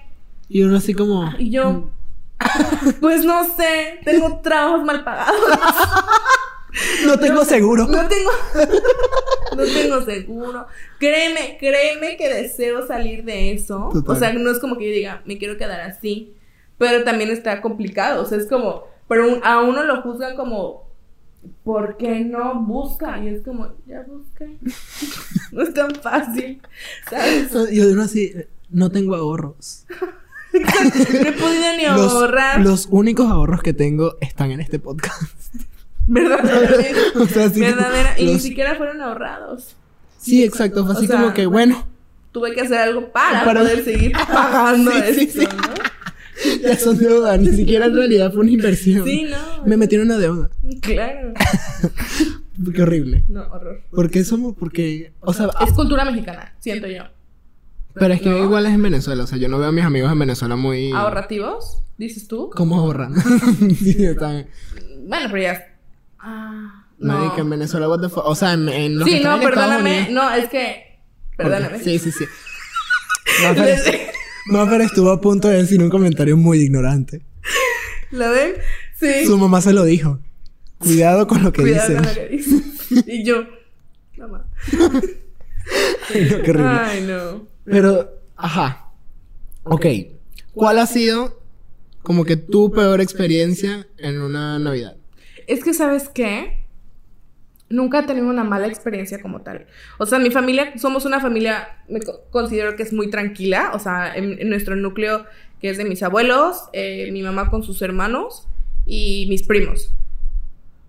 Y 0.49 0.63
uno 0.63 0.77
así 0.77 0.93
como... 0.93 1.33
Y 1.39 1.51
yo, 1.51 1.91
pues 3.01 3.25
no 3.25 3.45
sé, 3.57 4.01
tengo 4.05 4.41
trabajos 4.41 4.85
mal 4.85 5.05
pagados. 5.05 5.41
No 7.07 7.19
tengo 7.19 7.45
seguro. 7.45 7.87
No 7.87 8.07
tengo. 8.07 8.31
no 9.57 9.65
tengo 9.65 10.03
seguro. 10.03 10.67
Créeme, 10.99 11.57
créeme 11.59 12.17
que 12.17 12.29
deseo 12.29 12.87
salir 12.87 13.25
de 13.25 13.53
eso. 13.53 13.93
O 14.07 14.15
sea, 14.15 14.33
no 14.33 14.51
es 14.51 14.59
como 14.59 14.77
que 14.77 14.87
yo 14.87 14.93
diga, 14.93 15.23
me 15.25 15.39
quiero 15.39 15.57
quedar 15.57 15.81
así. 15.81 16.35
Pero 16.79 17.05
también 17.05 17.31
está 17.31 17.63
complicado. 17.63 18.23
O 18.23 18.27
sea, 18.27 18.39
es 18.39 18.47
como. 18.47 18.85
Pero 19.09 19.41
a 19.43 19.63
uno 19.63 19.85
lo 19.85 20.03
juzgan 20.03 20.37
como. 20.37 20.86
¿Por 21.65 21.97
qué 21.97 22.21
no 22.21 22.63
busca? 22.63 23.23
Y 23.23 23.29
es 23.29 23.43
como, 23.43 23.69
ya 23.87 24.05
busqué. 24.07 24.59
no 25.53 25.63
es 25.63 25.75
tan 25.75 25.95
fácil. 25.97 26.61
¿Sabes? 27.11 27.53
Yo 27.73 27.89
digo 27.89 28.03
así, 28.03 28.33
no 28.71 28.91
tengo 28.91 29.17
ahorros. 29.17 29.85
no 30.53 31.29
he 31.29 31.33
podido 31.33 31.77
ni 31.77 31.85
ahorrar. 31.85 32.61
Los 32.61 32.87
únicos 32.91 33.31
ahorros 33.31 33.63
que 33.63 33.73
tengo 33.73 34.17
están 34.21 34.51
en 34.53 34.61
este 34.61 34.79
podcast. 34.79 35.55
Verdaderamente. 36.07 36.95
o 37.17 37.27
sea, 37.27 37.51
sí 37.51 37.61
Verdadera. 37.61 38.15
Y 38.19 38.27
ni 38.27 38.39
siquiera 38.39 38.77
fueron 38.77 39.01
ahorrados. 39.01 39.75
Sí, 40.19 40.45
exacto. 40.45 40.85
Fue 40.85 40.95
así 40.95 41.09
como 41.09 41.35
que, 41.35 41.47
bueno. 41.47 41.85
Tuve 42.33 42.55
que 42.55 42.61
hacer 42.61 42.79
algo 42.79 43.11
para, 43.13 43.45
poder 43.45 43.85
seguir 43.85 44.13
pagando 44.13 44.91
esto, 44.93 45.43
¿no? 45.43 45.86
Ya 46.63 46.77
son 46.79 46.99
deudas, 46.99 47.41
ni 47.41 47.53
siquiera 47.53 47.87
en 47.87 47.95
realidad 47.95 48.33
fue 48.33 48.43
una 48.43 48.51
inversión. 48.51 49.05
Sí, 49.07 49.25
no. 49.25 49.67
Me 49.67 49.77
metieron 49.77 50.07
una 50.07 50.19
deuda. 50.19 50.51
Claro. 50.81 51.33
Qué 52.75 52.83
horrible. 52.83 53.25
No, 53.29 53.43
horror. 53.49 53.83
¿Por 53.91 54.11
qué 54.11 54.25
somos? 54.25 54.55
Porque, 54.59 55.13
o 55.21 55.33
sea... 55.33 55.51
Es 55.65 55.73
cultura 55.73 56.05
mexicana, 56.05 56.55
siento 56.59 56.87
yo. 56.87 57.05
Pero 57.95 58.15
es 58.15 58.21
que 58.21 58.29
igual 58.29 58.67
es 58.67 58.73
en 58.73 58.83
Venezuela, 58.83 59.25
o 59.25 59.27
sea, 59.27 59.39
yo 59.39 59.49
no 59.49 59.59
veo 59.59 59.69
a 59.69 59.73
mis 59.73 59.85
amigos 59.85 60.13
en 60.13 60.19
Venezuela 60.19 60.57
muy... 60.57 60.93
¿Ahorrativos? 60.93 61.83
¿Dices 61.97 62.29
tú? 62.29 62.51
¿Cómo 62.55 62.79
ahorran? 62.79 63.15
sí, 63.79 64.05
están... 64.05 64.47
Bueno, 65.07 65.29
pero 65.31 65.43
ya... 65.43 65.79
Ah, 66.19 66.87
no. 66.99 67.35
que 67.35 67.41
en 67.41 67.51
Venezuela, 67.51 67.89
what 67.89 68.01
the 68.01 68.09
fuck? 68.09 68.27
O 68.27 68.35
sea, 68.35 68.53
en, 68.55 68.69
en 68.69 69.05
Sí, 69.05 69.21
no, 69.23 69.39
perdóname, 69.41 70.09
no, 70.11 70.31
es 70.35 70.49
que... 70.49 70.99
Perdóname. 71.37 71.79
Sí, 71.81 71.99
sí, 71.99 72.11
sí. 72.11 72.25
No, 73.43 73.55
pero 73.55 73.77
estuvo 74.85 75.11
a 75.11 75.21
punto 75.21 75.49
de 75.49 75.59
decir 75.59 75.83
un 75.83 75.91
comentario 75.91 76.37
muy 76.37 76.59
ignorante. 76.61 77.23
¿Lo 78.11 78.31
ven? 78.31 78.55
Sí. 78.99 79.27
Su 79.27 79.37
mamá 79.39 79.61
se 79.61 79.73
lo 79.73 79.85
dijo. 79.85 80.21
Cuidado 80.79 81.27
con 81.27 81.43
lo 81.43 81.53
que 81.53 81.63
Cuidado 81.63 81.95
Con 81.95 82.05
lo 82.05 82.15
que 82.15 82.29
dice. 82.29 82.63
Y 83.07 83.25
yo, 83.25 83.45
mamá. 84.17 84.47
Ay, 86.15 86.29
no, 86.31 86.43
qué 86.43 86.51
horrible. 86.51 86.69
Ay, 86.69 87.01
no. 87.03 87.47
Pero, 87.65 88.09
ajá. 88.37 88.93
Ok. 89.65 89.87
¿Cuál 90.55 90.79
ha 90.79 90.87
sido 90.87 91.41
como 92.03 92.25
que 92.25 92.37
tu 92.37 92.71
peor 92.71 93.01
experiencia 93.01 93.89
en 93.99 94.21
una 94.21 94.59
Navidad? 94.61 94.97
Es 95.49 95.65
que, 95.65 95.75
¿sabes 95.75 96.09
qué? 96.09 96.66
Nunca 97.69 98.01
he 98.01 98.03
tenido 98.05 98.29
una 98.29 98.45
mala 98.45 98.69
experiencia 98.69 99.21
como 99.21 99.41
tal. 99.41 99.67
O 99.99 100.07
sea, 100.07 100.19
mi 100.19 100.31
familia, 100.31 100.73
somos 100.79 101.05
una 101.05 101.21
familia, 101.21 101.69
me 101.89 102.01
considero 102.31 102.77
que 102.77 102.85
es 102.85 102.93
muy 102.93 103.11
tranquila. 103.11 103.73
O 103.75 103.79
sea, 103.79 104.15
en, 104.15 104.49
nuestro 104.49 104.77
núcleo, 104.77 105.27
que 105.61 105.71
es 105.71 105.79
de 105.79 105.85
mis 105.85 106.03
abuelos, 106.03 106.65
eh, 106.73 107.11
mi 107.11 107.23
mamá 107.23 107.51
con 107.51 107.63
sus 107.65 107.83
hermanos 107.83 108.47
y 108.87 109.27
mis 109.29 109.43
primos. 109.43 109.93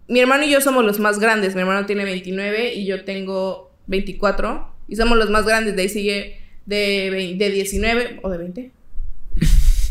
Mi 0.08 0.20
hermano 0.20 0.46
y 0.46 0.52
yo 0.52 0.62
somos 0.62 0.86
los 0.86 1.00
más 1.00 1.20
grandes. 1.20 1.56
Mi 1.56 1.62
hermano 1.62 1.86
tiene 1.86 2.06
29 2.06 2.76
y 2.76 2.86
yo 2.86 3.04
tengo 3.04 3.72
24. 3.88 4.72
Y 4.88 4.96
somos 4.96 5.18
los 5.18 5.30
más 5.32 5.46
grandes. 5.46 5.76
De 5.76 5.82
ahí 5.82 5.90
sigue 5.90 6.40
de, 6.68 7.36
de 7.38 7.50
19 7.50 8.20
o 8.22 8.30
de 8.30 8.38
20. 8.38 8.72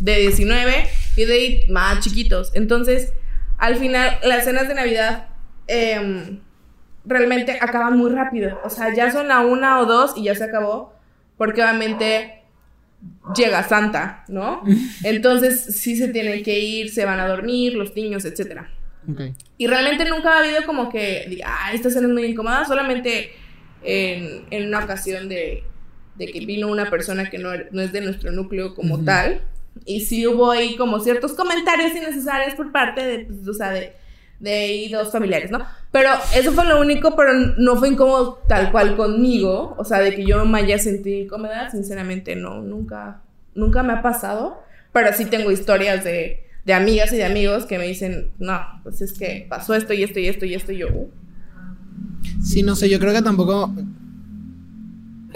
De 0.00 0.18
19 0.18 0.88
y 1.16 1.24
de 1.24 1.32
ahí 1.32 1.64
más 1.68 2.04
chiquitos. 2.04 2.52
Entonces, 2.54 3.12
al 3.58 3.76
final, 3.76 4.18
las 4.22 4.44
cenas 4.44 4.68
de 4.68 4.74
Navidad 4.74 5.28
em, 5.66 6.40
realmente 7.06 7.58
acaban 7.60 7.96
muy 7.96 8.10
rápido. 8.10 8.60
O 8.64 8.70
sea, 8.70 8.94
ya 8.94 9.10
son 9.10 9.28
la 9.28 9.40
una 9.40 9.80
o 9.80 9.86
dos 9.86 10.12
y 10.16 10.24
ya 10.24 10.34
se 10.34 10.44
acabó. 10.44 10.94
Porque 11.36 11.62
obviamente 11.62 12.42
llega 13.34 13.62
Santa, 13.62 14.24
¿no? 14.28 14.62
Entonces 15.04 15.64
sí 15.76 15.96
se 15.96 16.08
tienen 16.08 16.42
que 16.42 16.58
ir, 16.58 16.90
se 16.90 17.04
van 17.04 17.20
a 17.20 17.28
dormir, 17.28 17.74
los 17.74 17.94
niños, 17.94 18.24
etc. 18.24 18.62
Y 19.56 19.66
realmente 19.68 20.04
nunca 20.08 20.34
ha 20.34 20.38
habido 20.40 20.64
como 20.66 20.88
que, 20.88 21.40
ah, 21.44 21.70
esta 21.72 21.90
cena 21.90 22.08
es 22.08 22.12
muy 22.12 22.24
incómoda, 22.24 22.64
solamente 22.64 23.30
en, 23.82 24.46
en 24.50 24.66
una 24.66 24.80
ocasión 24.80 25.28
de 25.28 25.62
de 26.18 26.26
que 26.26 26.44
vino 26.44 26.68
una 26.68 26.90
persona 26.90 27.28
que 27.28 27.38
no, 27.38 27.50
no 27.70 27.82
es 27.82 27.92
de 27.92 28.00
nuestro 28.00 28.32
núcleo 28.32 28.74
como 28.74 29.04
tal. 29.04 29.42
Y 29.84 30.00
sí 30.00 30.26
hubo 30.26 30.50
ahí 30.50 30.76
como 30.76 31.00
ciertos 31.00 31.34
comentarios 31.34 31.94
innecesarios 31.94 32.54
por 32.54 32.72
parte 32.72 33.04
de, 33.04 33.18
pues, 33.26 33.46
o 33.46 33.54
sea, 33.54 33.70
de, 33.70 33.94
de 34.40 34.88
dos 34.90 35.10
familiares, 35.10 35.50
¿no? 35.50 35.64
Pero 35.92 36.10
eso 36.34 36.52
fue 36.52 36.64
lo 36.66 36.80
único, 36.80 37.16
pero 37.16 37.32
no 37.34 37.76
fue 37.76 37.88
incómodo 37.88 38.42
tal 38.48 38.70
cual 38.70 38.96
conmigo. 38.96 39.74
O 39.78 39.84
sea, 39.84 40.00
de 40.00 40.14
que 40.14 40.24
yo 40.24 40.44
me 40.44 40.58
haya 40.58 40.78
sentido 40.78 41.16
incómoda, 41.16 41.70
sinceramente 41.70 42.36
no, 42.36 42.60
nunca, 42.60 43.22
nunca 43.54 43.82
me 43.82 43.94
ha 43.94 44.02
pasado. 44.02 44.62
Pero 44.92 45.12
sí 45.12 45.26
tengo 45.26 45.50
historias 45.50 46.04
de, 46.04 46.44
de 46.64 46.72
amigas 46.72 47.12
y 47.12 47.16
de 47.16 47.24
amigos 47.24 47.66
que 47.66 47.78
me 47.78 47.86
dicen, 47.86 48.30
no, 48.38 48.60
pues 48.82 49.00
es 49.00 49.12
que 49.12 49.46
pasó 49.48 49.74
esto 49.74 49.92
y 49.92 50.02
esto 50.02 50.20
y 50.20 50.28
esto 50.28 50.44
y 50.44 50.54
esto 50.54 50.72
y 50.72 50.78
yo. 50.78 50.88
Uh". 50.88 51.10
Sí, 52.42 52.62
no 52.62 52.76
sé, 52.76 52.88
yo 52.88 52.98
creo 52.98 53.12
que 53.12 53.22
tampoco 53.22 53.72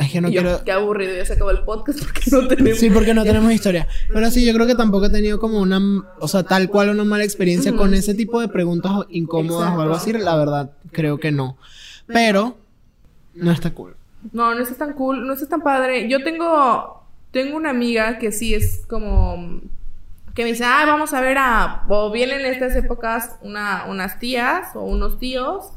es 0.01 0.13
que 0.13 0.21
no 0.21 0.29
quiero. 0.29 0.65
Qué 0.65 0.73
aburrido, 0.73 1.15
ya 1.15 1.25
se 1.25 1.35
acabó 1.35 1.51
el 1.51 1.63
podcast 1.63 2.03
porque 2.03 2.23
no 2.31 2.49
tenemos. 2.49 2.79
Sí, 2.79 2.91
porque 2.91 3.13
no 3.13 3.23
tenemos 3.23 3.53
historia. 3.53 3.87
Pero 4.13 4.31
sí, 4.31 4.47
yo 4.47 4.55
creo 4.55 4.67
que 4.67 4.75
tampoco 4.75 5.07
he 5.07 5.11
tenido 5.11 5.39
como 5.39 5.61
una. 5.61 5.79
O 6.21 6.29
sea, 6.29 6.43
tal 6.43 6.69
cual 6.69 6.89
una 6.89 7.05
mala 7.05 7.25
experiencia 7.25 7.75
con 7.77 7.93
ese 7.93 8.15
tipo 8.15 8.41
de 8.41 8.49
preguntas 8.49 8.93
incómodas 9.11 9.77
o 9.77 9.81
algo 9.81 9.95
así. 9.95 10.13
La 10.13 10.37
verdad, 10.37 10.73
creo 10.93 11.19
que 11.19 11.33
no. 11.33 11.59
Pero. 12.07 12.57
No 13.35 13.53
está 13.53 13.73
cool. 13.73 13.95
No, 14.33 14.55
no 14.55 14.63
está 14.63 14.75
tan 14.75 14.95
cool. 14.95 15.27
No 15.27 15.35
está 15.35 15.49
tan 15.49 15.61
padre. 15.61 16.09
Yo 16.09 16.23
tengo. 16.25 17.05
Tengo 17.31 17.57
una 17.57 17.71
amiga 17.71 18.19
que 18.19 18.33
sí 18.33 18.55
es 18.55 18.85
como. 18.89 19.61
Que 20.35 20.45
me 20.45 20.51
dice, 20.51 20.65
ah, 20.65 20.85
vamos 20.87 21.13
a 21.13 21.21
ver 21.21 21.37
a. 21.39 21.85
O 21.89 22.11
vienen 22.11 22.41
en 22.41 22.47
estas 22.47 22.75
épocas 22.75 23.37
una, 23.43 23.85
unas 23.89 24.19
tías 24.19 24.75
o 24.75 24.83
unos 24.83 25.19
tíos 25.19 25.73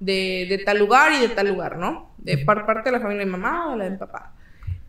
de, 0.00 0.46
de 0.48 0.58
tal 0.58 0.78
lugar 0.78 1.12
y 1.12 1.20
de 1.20 1.28
tal 1.28 1.48
lugar, 1.48 1.76
¿no? 1.76 2.10
de 2.22 2.38
parte 2.38 2.82
de 2.84 2.92
la 2.92 3.00
familia 3.00 3.24
de 3.24 3.30
mamá 3.30 3.72
o 3.72 3.76
la 3.76 3.88
de 3.88 3.96
papá. 3.96 4.34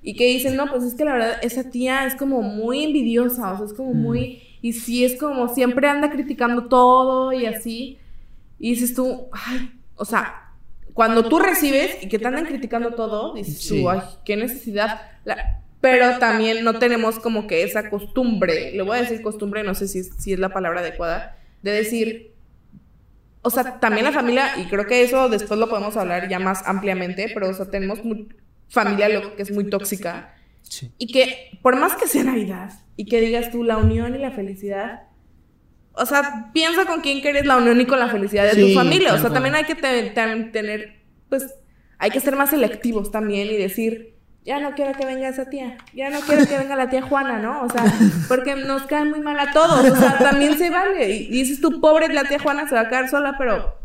Y 0.01 0.15
que 0.15 0.25
dicen, 0.25 0.55
no, 0.55 0.67
pues 0.67 0.83
es 0.83 0.95
que 0.95 1.05
la 1.05 1.13
verdad, 1.13 1.37
esa 1.41 1.69
tía 1.69 2.05
es 2.05 2.15
como 2.15 2.41
muy 2.41 2.83
envidiosa, 2.83 3.53
o 3.53 3.57
sea, 3.57 3.65
es 3.65 3.73
como 3.73 3.93
muy, 3.93 4.41
y 4.61 4.73
sí 4.73 5.05
es 5.05 5.19
como 5.19 5.53
siempre 5.53 5.87
anda 5.87 6.09
criticando 6.09 6.65
todo 6.65 7.31
y 7.33 7.45
así. 7.45 7.99
Y 8.57 8.71
dices 8.71 8.95
tú, 8.95 9.27
ay, 9.31 9.71
o 9.95 10.05
sea, 10.05 10.53
cuando 10.93 11.23
tú 11.25 11.39
recibes 11.39 11.97
y 12.01 12.09
que 12.09 12.19
te 12.19 12.27
andan 12.27 12.45
criticando 12.45 12.95
todo, 12.95 13.35
dices 13.35 13.67
tú, 13.67 13.89
ay, 13.89 14.01
qué 14.25 14.35
necesidad. 14.35 15.01
pero 15.79 16.17
también 16.17 16.63
no 16.63 16.79
tenemos 16.79 17.19
como 17.19 17.45
que 17.45 17.63
esa 17.63 17.89
costumbre, 17.89 18.71
le 18.73 18.81
voy 18.81 18.97
a 18.97 19.01
decir 19.01 19.21
costumbre, 19.21 19.63
no 19.63 19.75
sé 19.75 19.87
si 19.87 20.03
si 20.03 20.33
es 20.33 20.39
la 20.39 20.49
palabra 20.49 20.81
adecuada, 20.81 21.37
de 21.61 21.71
decir, 21.71 22.30
o 23.41 23.49
sea, 23.49 23.79
también 23.79 24.05
la 24.05 24.11
familia, 24.11 24.57
y 24.57 24.65
creo 24.65 24.85
que 24.85 25.01
eso 25.03 25.29
después 25.29 25.59
lo 25.59 25.69
podemos 25.69 25.97
hablar 25.97 26.29
ya 26.29 26.39
más 26.39 26.63
ampliamente, 26.67 27.29
pero 27.33 27.49
o 27.49 27.53
sea, 27.53 27.69
tenemos 27.69 27.99
familia 28.69 29.09
lo 29.09 29.35
que 29.35 29.41
es 29.41 29.51
muy 29.51 29.69
tóxica. 29.69 30.35
Y 30.97 31.07
que 31.07 31.59
por 31.61 31.77
más 31.77 31.95
que 31.95 32.07
sea 32.07 32.23
Navidad 32.23 32.71
y 32.95 33.05
que 33.05 33.19
digas 33.19 33.51
tú 33.51 33.63
la 33.63 33.77
unión 33.77 34.15
y 34.15 34.19
la 34.19 34.31
felicidad, 34.31 35.03
o 35.93 36.05
sea, 36.05 36.51
piensa 36.53 36.85
con 36.85 37.01
quién 37.01 37.19
quieres 37.19 37.45
la 37.45 37.57
unión 37.57 37.81
y 37.81 37.85
con 37.85 37.99
la 37.99 38.07
felicidad 38.07 38.49
de 38.51 38.61
tu 38.61 38.73
familia. 38.73 39.13
O 39.13 39.17
sea, 39.17 39.31
también 39.31 39.55
hay 39.55 39.65
que 39.65 39.75
tener, 39.75 41.01
pues, 41.27 41.53
hay 41.97 42.11
que 42.11 42.19
ser 42.19 42.35
más 42.35 42.51
selectivos 42.51 43.11
también 43.11 43.49
y 43.49 43.57
decir, 43.57 44.15
ya 44.43 44.59
no 44.59 44.71
quiero 44.71 44.93
que 44.93 45.05
venga 45.05 45.29
esa 45.29 45.45
tía, 45.45 45.77
ya 45.93 46.09
no 46.09 46.19
quiero 46.21 46.47
que 46.47 46.57
venga 46.57 46.75
la 46.75 46.89
tía 46.89 47.01
Juana, 47.01 47.39
¿no? 47.39 47.63
O 47.63 47.69
sea, 47.69 47.83
porque 48.27 48.55
nos 48.55 48.83
cae 48.83 49.05
muy 49.05 49.19
mal 49.19 49.39
a 49.39 49.51
todos, 49.51 49.89
o 49.89 49.95
sea, 49.95 50.17
también 50.17 50.57
se 50.57 50.69
vale. 50.69 51.11
Y 51.11 51.29
dices 51.29 51.61
tú, 51.61 51.79
pobre, 51.79 52.11
la 52.11 52.23
tía 52.23 52.39
Juana 52.39 52.67
se 52.67 52.75
va 52.75 52.81
a 52.81 52.89
quedar 52.89 53.09
sola, 53.09 53.35
pero 53.37 53.75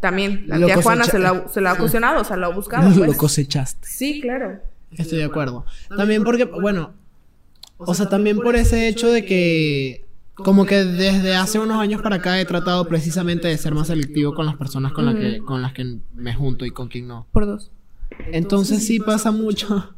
también 0.00 0.44
la 0.46 0.56
tía 0.64 0.82
Juana 0.82 1.04
se 1.04 1.18
la, 1.18 1.46
se 1.48 1.60
la 1.60 1.72
ha 1.72 1.74
cuestionado, 1.78 2.22
o 2.22 2.24
sea, 2.24 2.36
lo 2.36 2.46
ha 2.46 2.54
buscado. 2.54 2.92
Pues. 2.92 2.96
Lo 3.06 3.16
cosechaste. 3.16 3.86
Sí, 3.86 4.20
claro. 4.20 4.60
Estoy 4.90 5.18
de 5.18 5.24
acuerdo. 5.24 5.64
También 5.96 6.24
porque, 6.24 6.44
bueno, 6.44 6.94
o 7.76 7.94
sea, 7.94 8.08
también 8.08 8.38
por 8.38 8.56
ese 8.56 8.88
hecho 8.88 9.10
de 9.10 9.24
que 9.24 10.06
como 10.34 10.66
que 10.66 10.84
desde 10.84 11.34
hace 11.34 11.58
unos 11.58 11.78
años 11.78 12.02
para 12.02 12.16
acá 12.16 12.38
he 12.40 12.44
tratado 12.44 12.86
precisamente 12.88 13.48
de 13.48 13.56
ser 13.56 13.74
más 13.74 13.86
selectivo 13.86 14.34
con 14.34 14.44
las 14.46 14.56
personas 14.56 14.92
con, 14.92 15.14
que, 15.16 15.38
con 15.38 15.62
las 15.62 15.72
que 15.72 15.98
me 16.14 16.34
junto 16.34 16.66
y 16.66 16.70
con 16.70 16.88
quien 16.88 17.08
no. 17.08 17.26
Por 17.32 17.46
dos. 17.46 17.70
Entonces 18.32 18.86
sí 18.86 18.98
pasa 19.00 19.30
mucho. 19.30 19.90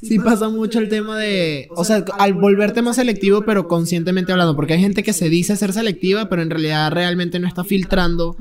Sí 0.00 0.18
pasa 0.20 0.48
mucho 0.48 0.78
el 0.78 0.88
tema 0.88 1.18
de, 1.18 1.68
o 1.74 1.84
sea, 1.84 2.04
al 2.18 2.32
volverte 2.32 2.82
más 2.82 2.96
selectivo, 2.96 3.42
pero 3.42 3.66
conscientemente 3.66 4.30
hablando, 4.30 4.54
porque 4.54 4.74
hay 4.74 4.80
gente 4.80 5.02
que 5.02 5.12
se 5.12 5.28
dice 5.28 5.56
ser 5.56 5.72
selectiva, 5.72 6.28
pero 6.28 6.40
en 6.40 6.50
realidad 6.50 6.92
realmente 6.92 7.40
no 7.40 7.48
está 7.48 7.64
filtrando 7.64 8.36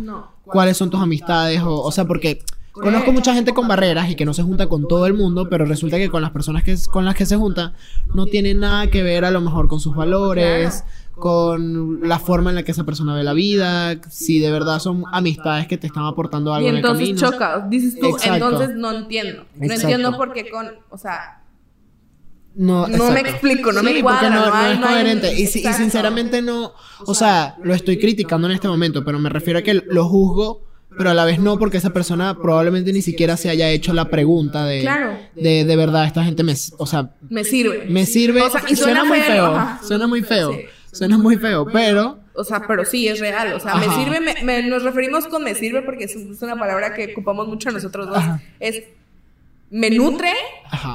cuáles 0.46 0.77
son 0.77 0.91
tus 0.91 1.01
amistades, 1.01 1.62
o, 1.62 1.82
o 1.82 1.91
sea, 1.91 2.06
porque 2.06 2.41
Conozco 2.82 3.12
mucha 3.12 3.34
gente 3.34 3.53
con 3.53 3.67
barreras 3.67 4.10
y 4.10 4.15
que 4.15 4.25
no 4.25 4.34
se 4.34 4.44
junta 4.44 4.67
con 4.67 4.88
todo 4.88 5.08
el 5.08 5.13
mundo, 5.13 5.50
pero 5.50 5.65
resulta 5.65 5.98
que 5.98 6.10
con 6.10 6.22
las 6.22 6.32
personas 6.32 6.63
que, 6.63 6.75
con 6.91 7.06
las 7.06 7.15
que 7.15 7.25
se 7.25 7.36
junta 7.36 7.74
no 8.13 8.27
tiene 8.27 8.53
nada 8.53 8.88
que 8.88 9.01
ver 9.01 9.25
a 9.25 9.32
lo 9.32 9.41
mejor 9.41 9.67
con 9.67 9.79
sus 9.79 9.96
valores, 9.96 10.84
con 11.19 12.07
la 12.07 12.19
forma 12.19 12.51
en 12.51 12.55
la 12.57 12.63
que 12.63 12.71
esa 12.71 12.86
persona 12.86 13.15
ve 13.15 13.24
la 13.24 13.33
vida, 13.33 14.00
si 14.09 14.39
de 14.39 14.51
verdad 14.51 14.79
son 14.79 15.03
amistades 15.12 15.67
que 15.67 15.77
te 15.77 15.88
están 15.88 16.05
aportando 16.05 16.53
algo. 16.53 16.67
Y 16.67 16.75
entonces 16.75 17.15
choca, 17.15 17.65
dices 17.69 18.00
tú, 18.00 18.17
entonces 18.24 18.75
no 18.75 18.91
entiendo. 18.91 19.45
No 19.55 19.74
entiendo 19.74 20.15
por 20.15 20.33
qué 20.33 20.50
con, 20.50 20.67
o 20.89 20.97
sea... 20.97 21.43
No, 22.55 22.88
no 22.88 23.12
me 23.12 23.19
explico, 23.19 23.71
no 23.71 23.83
me 23.83 24.01
cuadra, 24.01 24.31
no, 24.31 24.50
no, 24.50 24.71
es 24.71 24.79
coherente. 24.79 25.33
y, 25.36 25.43
y, 25.43 25.47
sinceramente 25.47 26.41
no, 26.41 26.74
o 27.05 27.13
sea, 27.13 27.55
lo 27.62 27.75
estoy 27.75 28.00
criticando 28.00 28.47
en 28.47 28.53
este 28.53 28.67
momento, 28.67 29.05
pero 29.05 29.19
me 29.19 29.29
refiero 29.29 29.59
a 29.59 29.62
que 29.62 29.75
lo 29.75 30.05
juzgo 30.09 30.63
pero 30.97 31.12
a 31.12 31.13
la 31.13 31.25
vez 31.25 31.39
no 31.39 31.59
porque 31.59 31.77
esa 31.77 31.91
persona 31.91 32.36
probablemente 32.41 32.91
ni 32.91 33.03
siquiera 33.03 33.38
se 33.38 33.50
haya 33.50 33.69
hecho 33.69 33.93
la 33.93 34.09
pregunta 34.09 34.65
de 34.65 34.89
de, 35.36 35.63
de 35.63 35.75
verdad 35.75 36.05
esta 36.05 36.24
gente 36.24 36.41
me 36.41 36.55
o 36.79 36.88
sea 36.88 37.12
me 37.29 37.43
sirve. 37.43 37.86
me 37.88 38.07
sirve. 38.07 38.41
Y 38.67 38.75
suena, 38.75 39.03
muy 39.03 39.19
feo, 39.19 39.55
suena 39.88 40.07
muy 40.07 40.24
feo 40.24 40.57
suena 40.98 41.18
muy 41.18 41.38
feo 41.38 41.66
pero 41.72 42.20
o 42.34 42.44
sea 42.44 42.63
pero 42.68 42.86
sí 42.86 43.08
es 43.08 43.20
real 43.20 43.54
o 43.54 43.60
sea 43.60 43.75
me 43.75 43.88
sirve 43.96 44.20
me, 44.44 44.63
nos 44.63 44.84
referimos 44.84 45.27
con 45.27 45.44
me 45.44 45.56
sirve 45.56 45.82
porque 45.82 46.06
es, 46.06 46.16
una 46.42 46.58
palabra 46.58 46.94
que 46.94 47.12
ocupamos 47.12 47.48
mucho 47.48 47.72
nosotros 47.72 48.08
dos 48.08 48.24
es 48.60 48.84
me 49.70 49.89
nutre, 49.89 50.32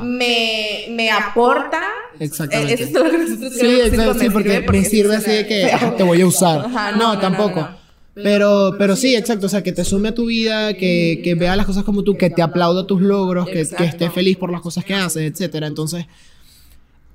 me, 0.03 0.87
me 0.91 1.11
aporta. 1.11 1.83
Exactamente. 2.19 2.75
Eso 2.75 2.85
es 2.85 2.93
lo 2.93 3.11
que 3.11 3.19
nosotros 3.19 3.53
sí, 3.53 3.81
exacto, 3.81 4.15
sí, 4.19 4.31
porque 4.31 4.61
me 4.61 4.85
sirve, 4.85 5.17
así 5.17 5.31
de 5.31 5.47
que 5.47 5.71
te 5.97 6.03
voy 6.03 6.21
a 6.23 6.27
usar. 6.27 6.97
no, 6.97 7.19
tampoco. 7.19 7.69
Pero, 8.15 8.75
pero 8.79 8.95
sí, 8.95 9.17
exacto, 9.17 9.47
o 9.47 9.49
sea, 9.49 9.63
que 9.63 9.73
te 9.73 9.85
sume 9.85 10.11
a 10.11 10.15
tu 10.15 10.27
vida, 10.27 10.75
que, 10.75 11.23
que 11.25 11.35
vea 11.35 11.57
las 11.57 11.65
cosas 11.65 11.83
como 11.83 12.03
tú, 12.03 12.17
que 12.17 12.29
te 12.29 12.43
aplauda 12.43 12.87
tus 12.87 13.01
logros, 13.01 13.47
que, 13.47 13.67
que 13.67 13.85
esté 13.85 14.11
feliz 14.11 14.37
por 14.37 14.53
las 14.53 14.61
cosas 14.61 14.85
que 14.85 14.95
haces, 14.95 15.31
etcétera. 15.31 15.67
Entonces, 15.67 16.07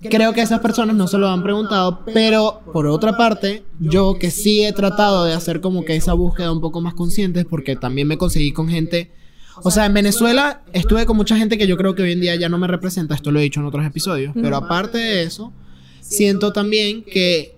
creo 0.02 0.34
que 0.34 0.42
esas 0.42 0.60
personas 0.60 0.96
no 0.96 1.08
se 1.08 1.18
lo 1.18 1.28
han 1.28 1.44
preguntado, 1.44 2.04
pero 2.14 2.62
por 2.72 2.86
otra 2.88 3.18
parte, 3.18 3.64
yo 3.80 4.18
que 4.20 4.32
sí 4.32 4.64
he 4.64 4.72
tratado 4.74 5.26
de 5.26 5.34
hacer 5.34 5.62
como 5.62 5.84
que 5.86 5.96
esa 5.96 6.14
búsqueda 6.14 6.52
un 6.52 6.62
poco 6.62 6.82
más 6.82 6.94
consciente, 6.94 7.46
porque 7.46 7.76
también 7.76 8.08
me 8.08 8.18
conseguí 8.18 8.52
con 8.52 8.70
gente, 8.70 9.12
o 9.64 9.72
sea, 9.72 9.86
en 9.86 9.94
Venezuela 9.94 10.62
estuve 10.74 11.06
con 11.06 11.18
mucha 11.18 11.36
gente 11.36 11.58
que 11.58 11.68
yo 11.68 11.78
creo 11.78 11.96
que 11.96 12.04
hoy 12.04 12.12
en 12.12 12.22
día 12.22 12.36
ya 12.36 12.50
no 12.50 12.58
me 12.58 12.68
representa, 12.68 13.16
esto 13.16 13.32
lo 13.32 13.40
he 13.40 13.44
dicho 13.44 13.60
en 13.60 13.66
otros 13.66 13.86
episodios, 13.86 14.34
pero 14.40 14.56
aparte 14.56 14.98
de 14.98 15.24
eso, 15.24 15.52
siento 16.00 16.54
también 16.54 17.04
que 17.04 17.56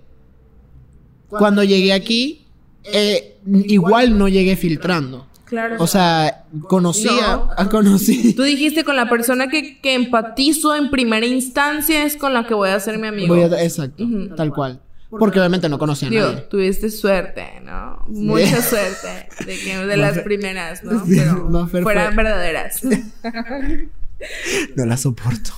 cuando 1.28 1.62
llegué 1.62 1.92
aquí, 1.92 2.46
eh, 2.84 3.36
igual 3.46 4.18
no 4.18 4.28
llegué 4.28 4.56
filtrando. 4.56 5.26
Claro. 5.50 5.76
O 5.80 5.86
sea, 5.88 6.44
conocía, 6.68 7.40
ah, 7.56 7.68
conocí. 7.68 8.34
Tú 8.34 8.44
dijiste 8.44 8.84
con 8.84 8.94
la 8.94 9.08
persona 9.08 9.48
que, 9.48 9.80
que, 9.80 9.94
empatizo 9.94 10.76
en 10.76 10.90
primera 10.90 11.26
instancia 11.26 12.04
es 12.04 12.16
con 12.16 12.32
la 12.32 12.46
que 12.46 12.54
voy 12.54 12.70
a 12.70 12.78
ser 12.78 12.98
mi 12.98 13.08
amigo. 13.08 13.36
exacto, 13.36 14.04
tal 14.36 14.54
cual. 14.54 14.80
Porque 15.10 15.40
obviamente 15.40 15.68
no 15.68 15.76
conocía 15.78 16.06
a 16.06 16.10
nadie. 16.12 16.40
Tuviste 16.42 16.88
suerte, 16.88 17.60
¿no? 17.64 18.04
Mucha 18.06 18.62
suerte 18.70 19.28
de 19.44 19.58
que 19.58 19.76
de 19.76 19.96
las 19.96 20.20
primeras, 20.20 20.84
¿no? 20.84 21.02
Pero 21.72 21.82
fueran 21.82 22.14
verdaderas. 22.14 22.82
no 24.76 24.86
la 24.86 24.96
soporto. 24.96 25.50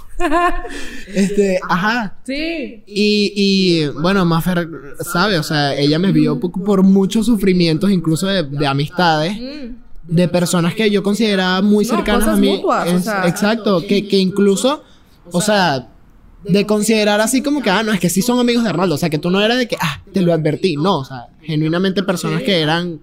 este, 1.08 1.60
ajá. 1.68 2.16
Sí. 2.24 2.82
Y, 2.86 3.32
y 3.36 3.88
bueno, 3.88 4.24
Maffer 4.24 4.68
sabe, 5.00 5.38
o 5.38 5.42
sea, 5.42 5.74
ella 5.74 5.98
me 5.98 6.12
vio 6.12 6.40
por, 6.40 6.82
muchos 6.82 7.26
sufrimientos, 7.26 7.90
incluso 7.90 8.26
de, 8.28 8.66
amistades. 8.66 9.36
Mm. 9.38 9.81
De 10.04 10.26
personas 10.28 10.74
que 10.74 10.90
yo 10.90 11.02
consideraba 11.02 11.62
muy 11.62 11.84
cercanas 11.84 12.28
a 12.28 12.36
mí. 12.36 12.60
exacto, 13.24 13.80
que, 13.86 14.08
que 14.08 14.18
incluso, 14.18 14.82
o 15.30 15.40
sea, 15.40 15.88
de 16.44 16.66
considerar 16.66 17.20
así 17.20 17.42
como 17.42 17.62
que, 17.62 17.70
ah, 17.70 17.82
no, 17.82 17.92
es 17.92 18.00
que 18.00 18.10
sí 18.10 18.22
son 18.22 18.40
amigos 18.40 18.64
de 18.64 18.70
Arnaldo. 18.70 18.96
O 18.96 18.98
sea, 18.98 19.10
que 19.10 19.18
tú 19.18 19.30
no 19.30 19.40
eras 19.40 19.58
de 19.58 19.68
que, 19.68 19.76
ah, 19.80 20.02
te 20.12 20.22
lo 20.22 20.32
advertí. 20.32 20.76
No, 20.76 20.98
o 20.98 21.04
sea, 21.04 21.28
genuinamente 21.42 22.02
personas 22.02 22.42
que 22.42 22.60
eran 22.60 23.00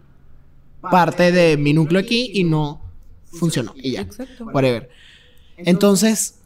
parte 0.82 1.32
de 1.32 1.58
mi 1.58 1.74
núcleo 1.74 2.02
aquí 2.02 2.32
y 2.34 2.44
no 2.44 2.82
funcionó. 3.32 3.74
Y 3.76 3.92
ya. 3.92 4.02
Exacto. 4.02 4.46
Whatever. 4.46 4.90
Entonces, 5.58 6.38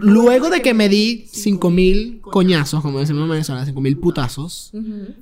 luego 0.00 0.48
de 0.48 0.62
que 0.62 0.74
me 0.74 0.88
di 0.88 1.26
cinco 1.30 1.70
mil 1.70 2.20
coñazos, 2.20 2.82
como 2.82 3.00
decimos 3.00 3.24
en 3.24 3.30
Venezuela, 3.30 3.64
cinco 3.66 3.80
mil 3.80 3.98
putazos, 3.98 4.72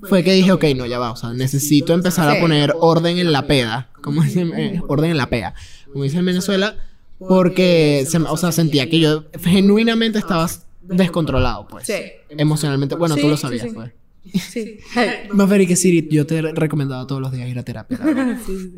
fue 0.09 0.23
que 0.23 0.33
dije, 0.33 0.53
ok, 0.53 0.65
no, 0.77 0.87
ya 0.87 0.99
va, 0.99 1.13
o 1.13 1.17
sea, 1.17 1.33
necesito 1.33 1.95
empezar 1.95 2.29
a 2.29 2.41
poner 2.41 2.75
orden 2.79 3.19
en 3.19 3.33
la 3.33 3.47
peda, 3.47 3.89
como 4.03 4.23
dicen, 4.23 4.53
eh, 4.55 4.81
orden 4.87 5.11
en 5.11 5.17
la 5.17 5.29
pea, 5.29 5.55
como 5.93 6.05
dicen 6.05 6.21
en 6.21 6.27
Venezuela, 6.27 6.77
porque, 7.19 8.07
o 8.29 8.37
sea, 8.37 8.53
sentía 8.53 8.89
que 8.91 9.01
yo 9.01 9.25
genuinamente 9.43 10.19
estaba 10.19 10.49
descontrolado, 10.83 11.67
pues. 11.69 11.87
Sí. 11.87 11.95
Emocionalmente, 12.29 12.95
bueno, 12.95 13.17
tú 13.17 13.29
lo 13.29 13.37
sabías, 13.37 13.69
pues. 13.73 13.93
Sí. 14.35 14.79
Más 15.33 15.49
ver 15.49 15.67
que 15.67 15.77
Siri, 15.77 16.09
yo 16.11 16.27
te 16.27 16.39
he 16.39 16.43
recomendado 16.43 17.07
todos 17.07 17.23
los 17.23 17.33
días 17.33 17.49
ir 17.49 17.59
a 17.59 17.63
terapia. 17.63 17.99
sí, 18.47 18.73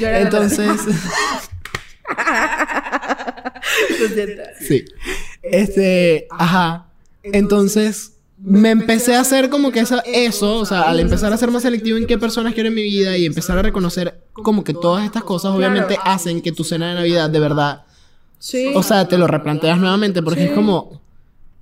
sí. 4.60 4.84
Este, 5.42 6.26
ajá. 6.30 6.86
Entonces, 7.22 8.14
me 8.38 8.70
empecé 8.70 9.14
a 9.14 9.20
hacer 9.20 9.50
como 9.50 9.70
que 9.70 9.80
esa, 9.80 10.00
eso, 10.00 10.58
o 10.58 10.66
sea, 10.66 10.82
al 10.82 10.98
empezar 10.98 11.32
a 11.32 11.36
ser 11.36 11.50
más 11.50 11.62
selectivo 11.62 11.96
en 11.96 12.06
qué 12.06 12.18
personas 12.18 12.54
quiero 12.54 12.68
en 12.68 12.74
mi 12.74 12.82
vida 12.82 13.16
y 13.16 13.24
empezar 13.24 13.58
a 13.58 13.62
reconocer 13.62 14.20
como 14.32 14.64
que 14.64 14.74
todas 14.74 15.04
estas 15.04 15.22
cosas 15.22 15.52
obviamente 15.52 15.96
hacen 16.04 16.42
que 16.42 16.50
tu 16.50 16.64
cena 16.64 16.88
de 16.88 16.94
Navidad 16.94 17.30
de 17.30 17.38
verdad, 17.38 17.84
sí. 18.38 18.72
o 18.74 18.82
sea, 18.82 19.06
te 19.06 19.16
lo 19.16 19.28
replanteas 19.28 19.78
nuevamente 19.78 20.22
porque 20.22 20.46
es 20.46 20.52
como 20.52 21.00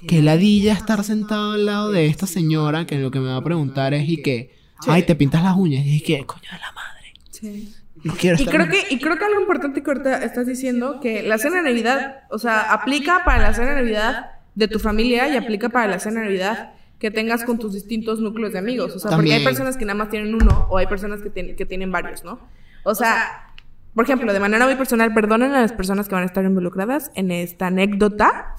que 0.06 0.22
ladilla 0.22 0.72
estar 0.72 1.04
sentado 1.04 1.52
al 1.52 1.66
lado 1.66 1.90
de 1.90 2.06
esta 2.06 2.26
señora 2.26 2.86
que 2.86 2.98
lo 2.98 3.10
que 3.10 3.20
me 3.20 3.28
va 3.28 3.36
a 3.36 3.44
preguntar 3.44 3.92
es 3.92 4.08
y 4.08 4.22
que, 4.22 4.54
ay, 4.86 5.02
te 5.02 5.14
pintas 5.14 5.42
las 5.42 5.58
uñas 5.58 5.84
y 5.84 5.96
es 5.96 6.02
que, 6.02 6.24
coño 6.24 6.48
de 6.50 6.58
la 6.58 6.72
madre. 6.72 7.12
Sí 7.30 7.74
y 8.02 8.46
creo 8.46 8.68
que 8.68 8.86
y 8.90 8.98
creo 8.98 9.18
que 9.18 9.24
algo 9.24 9.40
importante 9.40 9.82
que 9.82 9.90
ahorita 9.90 10.24
estás 10.24 10.46
diciendo 10.46 11.00
que 11.00 11.22
la 11.22 11.38
cena 11.38 11.56
de 11.56 11.62
Navidad, 11.62 12.22
o 12.30 12.38
sea, 12.38 12.72
aplica 12.72 13.24
para 13.24 13.42
la 13.42 13.54
cena 13.54 13.70
de 13.70 13.76
Navidad 13.76 14.30
de 14.54 14.68
tu 14.68 14.78
familia 14.78 15.28
y 15.28 15.36
aplica 15.36 15.68
para 15.68 15.86
la 15.86 15.98
cena 15.98 16.20
de 16.20 16.26
Navidad 16.26 16.72
que 16.98 17.10
tengas 17.10 17.44
con 17.44 17.58
tus 17.58 17.72
distintos 17.72 18.20
núcleos 18.20 18.52
de 18.52 18.58
amigos, 18.58 18.94
o 18.94 18.98
sea, 18.98 19.10
porque 19.12 19.32
hay 19.32 19.44
personas 19.44 19.76
que 19.76 19.84
nada 19.84 19.96
más 19.96 20.10
tienen 20.10 20.34
uno 20.34 20.66
o 20.70 20.76
hay 20.76 20.86
personas 20.86 21.20
que, 21.22 21.56
que 21.56 21.66
tienen 21.66 21.90
varios, 21.90 22.24
¿no? 22.24 22.38
O 22.84 22.94
sea, 22.94 23.52
por 23.94 24.04
ejemplo, 24.04 24.32
de 24.32 24.40
manera 24.40 24.66
muy 24.66 24.76
personal, 24.76 25.12
perdonen 25.12 25.52
a 25.52 25.62
las 25.62 25.72
personas 25.72 26.08
que 26.08 26.14
van 26.14 26.24
a 26.24 26.26
estar 26.26 26.44
involucradas 26.44 27.10
en 27.14 27.30
esta 27.30 27.68
anécdota, 27.68 28.54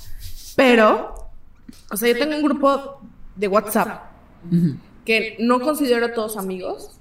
pero, 0.56 1.32
o 1.90 1.98
sea, 1.98 2.10
yo 2.10 2.18
tengo 2.18 2.36
un 2.36 2.44
grupo 2.44 3.02
de 3.36 3.48
WhatsApp 3.48 4.12
que 5.06 5.38
no 5.40 5.60
considero 5.62 6.12
todos 6.12 6.38
amigos, 6.38 7.00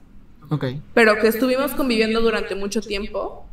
pero 0.95 1.19
que 1.21 1.29
estuvimos 1.29 1.73
conviviendo 1.73 2.21
durante 2.21 2.55
mucho 2.55 2.81
tiempo. 2.81 3.47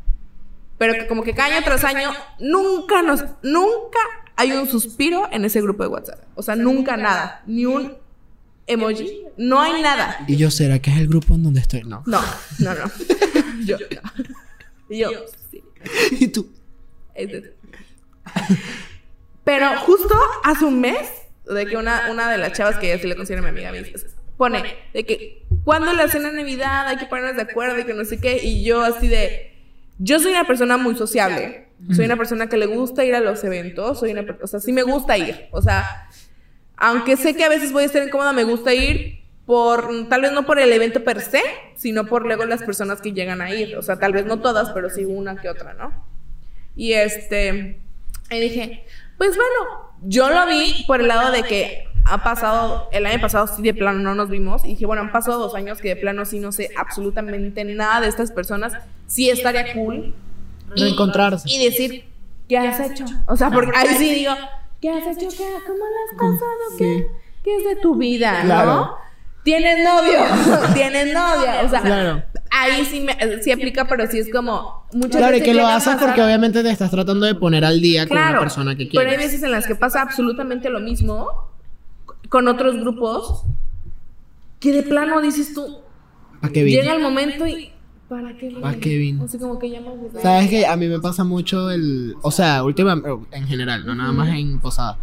Pero 0.78 0.94
que 0.94 1.08
como 1.08 1.24
que 1.24 1.32
año 1.32 1.64
tras 1.64 1.84
año 1.84 2.12
nunca 2.40 3.02
nos, 3.02 3.24
nunca 3.42 4.00
hay 4.36 4.52
un 4.52 4.68
suspiro 4.68 5.28
en 5.32 5.46
ese 5.46 5.62
grupo 5.62 5.84
de 5.84 5.90
WhatsApp. 5.90 6.20
O 6.36 6.44
sea, 6.44 6.56
nunca 6.56 6.98
nada. 6.98 7.42
Ni 7.48 7.66
un 7.66 7.98
emoji. 8.68 9.24
No 9.38 9.60
hay 9.60 9.82
nada. 9.82 10.24
¿Y 10.28 10.36
yo 10.36 10.52
será 10.52 10.80
que 10.80 10.92
es 10.92 10.98
el 10.98 11.08
grupo 11.08 11.34
en 11.34 11.44
donde 11.44 11.62
estoy? 11.62 11.84
No. 11.84 12.04
No, 12.06 12.22
no, 12.60 12.74
no. 12.76 12.92
yo 13.66 13.78
no. 13.78 14.26
Yo, 14.90 15.10
sí. 15.52 15.62
¿Y 16.12 16.28
tú? 16.30 16.50
Pero 19.44 19.78
justo 19.80 20.16
hace 20.44 20.66
un 20.66 20.80
mes, 20.80 21.10
de 21.46 21.66
que 21.66 21.76
una, 21.78 22.10
una 22.12 22.32
de 22.32 22.38
las 22.38 22.54
chavas 22.54 22.78
que 22.78 22.88
ya 22.88 22.98
sí 22.98 23.08
le 23.08 23.16
considero 23.16 23.44
mi 23.44 23.50
amiga, 23.50 23.72
me 23.72 23.84
dice, 23.84 24.08
pone 24.38 24.64
de 24.94 25.06
que 25.06 25.47
cuando 25.68 25.92
la 25.92 26.08
cena 26.08 26.32
de 26.32 26.38
Navidad 26.38 26.88
hay 26.88 26.96
que 26.96 27.08
ponernos 27.08 27.36
de 27.36 27.42
acuerdo 27.42 27.78
y 27.78 27.84
que 27.84 27.94
no 27.94 28.06
sé 28.06 28.22
qué. 28.22 28.40
Y 28.42 28.64
yo 28.64 28.86
así 28.86 29.10
de, 29.10 29.52
yo 30.00 30.18
soy 30.18 30.32
una 30.32 30.46
persona 30.48 30.78
muy 30.78 30.96
sociable. 30.96 31.68
Soy 31.94 32.06
una 32.06 32.16
persona 32.16 32.48
que 32.48 32.56
le 32.56 32.68
gusta 32.68 33.04
ir 33.04 33.14
a 33.14 33.20
los 33.20 33.44
eventos, 33.44 34.00
soy 34.00 34.12
una, 34.12 34.26
o 34.42 34.48
sea, 34.48 34.62
sí 34.62 34.72
me 34.72 34.84
gusta 34.84 35.18
ir, 35.18 35.48
o 35.52 35.62
sea, 35.62 36.08
aunque 36.78 37.18
sé 37.18 37.36
que 37.36 37.44
a 37.44 37.50
veces 37.50 37.74
voy 37.74 37.84
a 37.84 37.86
estar 37.86 38.02
incómoda, 38.02 38.32
me 38.32 38.46
gusta 38.46 38.74
ir 38.74 39.20
por, 39.46 40.08
tal 40.08 40.22
vez 40.22 40.32
no 40.32 40.46
por 40.46 40.58
el 40.58 40.72
evento 40.72 41.04
per 41.04 41.20
se, 41.20 41.42
sino 41.76 42.06
por 42.06 42.26
luego 42.26 42.46
las 42.46 42.64
personas 42.64 43.02
que 43.02 43.12
llegan 43.12 43.42
a 43.42 43.54
ir, 43.54 43.76
o 43.76 43.82
sea, 43.82 44.00
tal 44.00 44.14
vez 44.14 44.26
no 44.26 44.40
todas, 44.40 44.70
pero 44.70 44.90
sí 44.90 45.04
una 45.04 45.36
que 45.36 45.50
otra, 45.50 45.74
¿no? 45.74 45.94
Y 46.78 46.94
este, 46.94 47.80
y 48.32 48.40
dije, 48.40 48.86
pues 49.18 49.36
bueno, 49.36 49.94
yo 50.02 50.30
lo 50.30 50.48
vi 50.48 50.86
por 50.88 51.02
el 51.02 51.10
lado 51.10 51.32
de 51.32 51.44
que 51.44 51.87
ha 52.06 52.24
pasado, 52.24 52.90
el 52.92 53.06
año 53.06 53.20
pasado 53.20 53.48
sí 53.48 53.62
de 53.62 53.74
plano 53.74 54.00
no 54.00 54.16
nos 54.16 54.30
vimos. 54.30 54.64
Y 54.66 54.70
dije, 54.70 54.86
bueno, 54.86 55.02
han 55.02 55.12
pasado 55.12 55.40
dos 55.40 55.56
años 55.56 55.80
que 55.80 55.90
de 55.90 55.96
plano 55.96 56.26
sí 56.26 56.40
no 56.40 56.52
sé 56.52 56.70
absolutamente 56.78 57.64
nada 57.66 58.02
de 58.02 58.08
estas 58.08 58.32
personas. 58.32 58.74
Sí 59.08 59.30
estaría 59.30 59.74
cool. 59.74 60.14
Reencontrarse. 60.76 61.50
Y, 61.50 61.64
decir, 61.64 62.06
¿qué 62.48 62.58
has 62.58 62.80
hecho? 62.80 63.06
O 63.28 63.36
sea, 63.36 63.50
porque 63.50 63.72
ahí 63.76 63.90
sí 63.98 64.14
digo, 64.14 64.34
¿qué 64.82 64.90
has 64.90 65.08
hecho? 65.08 65.30
¿Qué, 65.30 65.46
¿Cómo 65.66 65.80
lo 65.80 66.28
has 66.30 66.34
pasado? 66.34 66.78
¿Qué, 66.78 67.08
¿Qué 67.44 67.58
es 67.58 67.64
de 67.66 67.76
tu 67.78 67.96
vida? 67.96 68.44
¿No? 68.44 68.96
¿Tienes 69.44 69.84
novio? 69.84 70.20
¿Tienes 70.74 71.14
novia? 71.14 71.62
O 71.64 71.70
sea, 71.70 71.82
claro 71.82 72.24
ahí 72.58 72.86
sí, 72.86 73.02
me, 73.02 73.16
sí 73.42 73.52
aplica, 73.52 73.86
pero 73.86 74.08
sí 74.08 74.20
es 74.20 74.32
como 74.32 74.86
muchas 74.94 75.18
Claro, 75.18 75.38
y 75.38 75.42
que 75.42 75.54
lo 75.54 75.68
haces 75.68 75.96
porque 75.98 76.22
obviamente 76.22 76.64
te 76.64 76.70
estás 76.70 76.92
tratando 76.92 77.26
de 77.26 77.36
poner 77.36 77.66
al 77.66 77.82
día 77.82 78.08
con 78.08 78.18
una 78.18 78.40
persona 78.40 78.72
que 78.72 78.88
quieres. 78.90 78.98
Pero 78.98 79.10
hay 79.12 79.18
veces 79.18 79.44
en 79.44 79.52
las 79.52 79.68
que 79.68 79.76
pasa 79.76 80.02
absolutamente 80.02 80.70
lo 80.70 80.80
mismo 80.80 81.47
con 82.30 82.48
otros 82.48 82.78
grupos 82.78 83.44
que 84.60 84.72
de 84.72 84.84
plano 84.84 85.22
dices 85.22 85.54
tú. 85.54 85.80
¿Para 86.42 86.54
qué 86.54 86.66
Llega 86.66 86.94
el 86.94 87.02
momento 87.02 87.48
y. 87.48 87.72
¿Para 88.08 88.38
qué 88.38 88.52
¿Para 88.62 88.80
qué 88.80 88.98
vino? 88.98 89.26
Así 89.26 89.38
como 89.38 89.60
que 89.60 89.70
ya 89.70 89.82
Sabes 90.22 90.50
que 90.50 90.66
a 90.66 90.78
mí 90.78 90.88
me 90.88 91.00
pasa 91.00 91.26
mucho 91.26 91.70
el. 91.70 92.16
O 92.22 92.32
sea, 92.32 92.64
últimamente. 92.64 93.10
En 93.32 93.48
general, 93.48 93.86
no 93.86 93.96
nada 93.96 94.14
más 94.14 94.30
en 94.30 94.60
posada. 94.60 94.98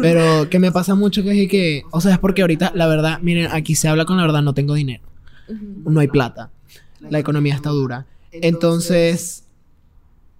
Pero 0.00 0.48
que 0.48 0.60
me 0.60 0.70
pasa 0.70 0.94
mucho 0.94 1.24
que 1.24 1.42
es 1.42 1.50
que. 1.50 1.82
O 1.90 2.00
sea, 2.00 2.12
es 2.12 2.18
porque 2.18 2.42
ahorita, 2.42 2.72
la 2.74 2.86
verdad, 2.86 3.18
miren, 3.20 3.48
aquí 3.50 3.74
se 3.74 3.88
habla 3.88 4.04
con 4.04 4.16
la 4.16 4.22
verdad, 4.22 4.42
no 4.42 4.54
tengo 4.54 4.74
dinero. 4.74 5.02
No 5.84 5.98
hay 6.00 6.08
plata 6.08 6.50
la 7.10 7.18
economía 7.18 7.54
está 7.54 7.70
dura. 7.70 8.06
Entonces, 8.32 9.44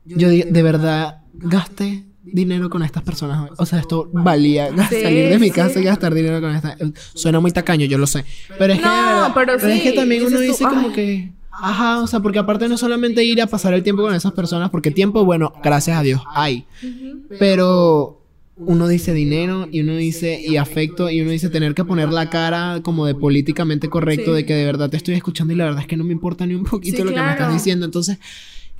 yo 0.04 0.28
de 0.28 0.62
verdad 0.62 1.22
gasté 1.34 2.04
dinero 2.26 2.68
con 2.68 2.82
estas 2.82 3.02
personas. 3.02 3.50
O 3.56 3.66
sea, 3.66 3.78
esto 3.78 4.10
valía 4.12 4.68
salir 4.90 5.30
de 5.30 5.38
mi 5.38 5.50
casa 5.50 5.80
y 5.80 5.84
gastar 5.84 6.14
dinero 6.14 6.40
con 6.40 6.54
estas. 6.54 6.76
Suena 7.14 7.40
muy 7.40 7.52
tacaño, 7.52 7.86
yo 7.86 7.98
lo 7.98 8.06
sé. 8.06 8.24
Pero 8.58 8.72
es 8.72 8.80
que, 8.80 8.88
pero, 9.34 9.54
es 9.54 9.82
que 9.82 9.92
también 9.92 10.24
uno 10.24 10.40
dice 10.40 10.64
como 10.64 10.92
que. 10.92 11.32
Ajá, 11.50 12.02
o 12.02 12.06
sea, 12.06 12.20
porque 12.20 12.38
aparte 12.38 12.68
no 12.68 12.76
solamente 12.76 13.24
ir 13.24 13.40
a 13.40 13.46
pasar 13.46 13.72
el 13.72 13.82
tiempo 13.82 14.02
con 14.02 14.14
esas 14.14 14.32
personas, 14.32 14.68
porque 14.68 14.90
tiempo, 14.90 15.24
bueno, 15.24 15.54
gracias 15.62 15.98
a 15.98 16.02
Dios 16.02 16.20
hay. 16.34 16.66
Pero 17.38 18.20
uno 18.56 18.88
dice 18.88 19.12
dinero 19.12 19.68
y 19.70 19.80
uno 19.80 19.96
dice 19.96 20.40
y 20.40 20.56
afecto 20.56 21.10
y 21.10 21.20
uno 21.20 21.30
dice 21.30 21.50
tener 21.50 21.74
que 21.74 21.84
poner 21.84 22.10
la 22.10 22.30
cara 22.30 22.80
como 22.82 23.04
de 23.04 23.14
políticamente 23.14 23.88
correcto 23.88 24.32
de 24.32 24.46
que 24.46 24.54
de 24.54 24.64
verdad 24.64 24.88
te 24.88 24.96
estoy 24.96 25.14
escuchando 25.14 25.52
y 25.52 25.56
la 25.56 25.64
verdad 25.64 25.82
es 25.82 25.86
que 25.86 25.96
no 25.96 26.04
me 26.04 26.12
importa 26.12 26.46
ni 26.46 26.54
un 26.54 26.64
poquito 26.64 27.04
lo 27.04 27.12
que 27.12 27.20
me 27.20 27.30
estás 27.30 27.52
diciendo. 27.52 27.84
Entonces, 27.84 28.18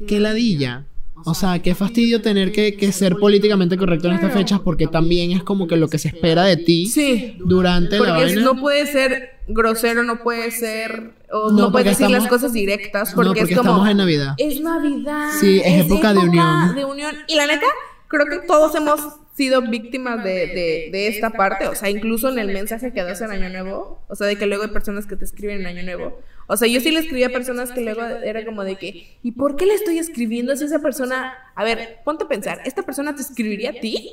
qué 0.07 0.21
ladilla. 0.21 0.87
O 1.25 1.35
sea, 1.35 1.61
qué 1.61 1.75
fastidio 1.75 2.21
tener 2.21 2.53
que, 2.53 2.93
ser 2.93 3.17
políticamente 3.17 3.77
correcto 3.77 4.09
en 4.09 4.15
estas 4.15 4.33
fechas 4.33 4.61
porque 4.61 4.87
también 4.87 5.33
es 5.33 5.43
como 5.43 5.67
que 5.67 5.77
lo 5.77 5.89
que 5.89 5.99
se 5.99 6.09
espera 6.09 6.45
de 6.45 6.57
ti 6.57 6.93
durante 7.39 7.99
la 7.99 8.13
vaina. 8.13 8.43
no 8.43 8.61
puede 8.61 8.87
ser 8.87 9.41
grosero, 9.49 10.03
no 10.03 10.23
puede 10.23 10.51
ser 10.51 11.15
o 11.31 11.51
no, 11.51 11.73
puede 11.73 11.91
decir 11.91 12.11
las 12.11 12.27
cosas 12.27 12.53
directas 12.53 13.13
porque, 13.15 13.41
es 13.41 13.49
como 13.49 13.61
estamos 13.61 13.89
en 13.89 13.97
Navidad. 13.97 14.35
Es 14.39 14.61
Navidad. 14.61 15.31
Sí, 15.41 15.61
es, 15.65 15.87
época, 15.87 16.13
de 16.13 16.21
unión. 16.21 16.75
De 16.75 16.85
unión 16.85 17.15
y 17.27 17.35
la 17.37 17.47
neta 17.47 17.67
creo 18.09 18.27
que 18.27 18.47
todos 18.47 18.75
hemos 18.75 19.01
sido 19.35 19.63
víctimas 19.63 20.25
de, 20.25 20.89
de, 20.91 21.09
esta 21.09 21.31
parte, 21.31 21.69
o 21.69 21.75
sea, 21.75 21.91
incluso 21.91 22.31
en 22.31 22.39
el 22.39 22.53
mensaje 22.53 22.93
que 22.93 23.03
das 23.03 23.21
en 23.21 23.31
Año 23.31 23.51
Nuevo, 23.51 24.01
o 24.09 24.15
sea, 24.15 24.27
de 24.27 24.37
que 24.37 24.47
luego 24.47 24.65
hay 24.65 24.71
personas 24.71 25.07
que 25.07 25.17
te 25.17 25.27
escriben 25.27 25.61
en 25.61 25.67
Año 25.67 25.83
Nuevo. 25.83 26.21
O 26.47 26.57
sea, 26.57 26.69
yo 26.69 26.81
sí 26.81 26.91
le 26.91 27.01
escribí 27.01 27.25
a 27.25 27.31
personas 27.31 27.73
que 27.73 27.81
luego 27.81 28.03
era 28.03 28.45
como 28.45 28.63
de 28.63 28.77
que, 28.77 29.19
¿y 29.23 29.33
por 29.33 29.57
qué 29.57 29.67
le 29.67 29.75
estoy 29.75 29.99
escribiendo 29.99 30.55
si 30.57 30.65
esa 30.65 30.79
persona, 30.79 31.35
a 31.55 31.65
ver, 31.65 31.99
ponte 32.05 32.25
a 32.25 32.29
pensar, 32.29 32.61
¿esta 32.65 32.83
persona 32.83 33.15
te 33.15 33.23
escribiría 33.23 33.71
a 33.71 33.75
ti? 33.75 34.13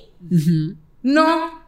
No, 1.03 1.63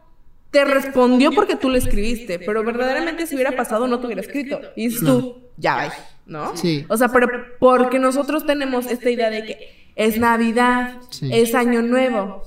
te 0.50 0.64
respondió 0.64 1.32
porque 1.32 1.56
tú 1.56 1.68
le 1.68 1.78
escribiste, 1.78 2.38
pero 2.38 2.64
verdaderamente 2.64 3.26
si 3.26 3.34
hubiera 3.34 3.52
pasado 3.52 3.86
no 3.86 4.00
te 4.00 4.06
hubiera 4.06 4.22
escrito. 4.22 4.60
Y 4.74 4.94
tú, 4.98 5.50
ya, 5.56 5.80
hay, 5.80 5.90
¿no? 6.26 6.56
Sí. 6.56 6.84
O 6.88 6.96
sea, 6.96 7.08
pero 7.08 7.28
porque 7.58 7.98
nosotros 7.98 8.46
tenemos 8.46 8.86
esta 8.86 9.10
idea 9.10 9.30
de 9.30 9.44
que 9.44 9.86
es 9.96 10.18
Navidad, 10.18 10.98
es 11.22 11.54
Año 11.54 11.82
Nuevo. 11.82 12.42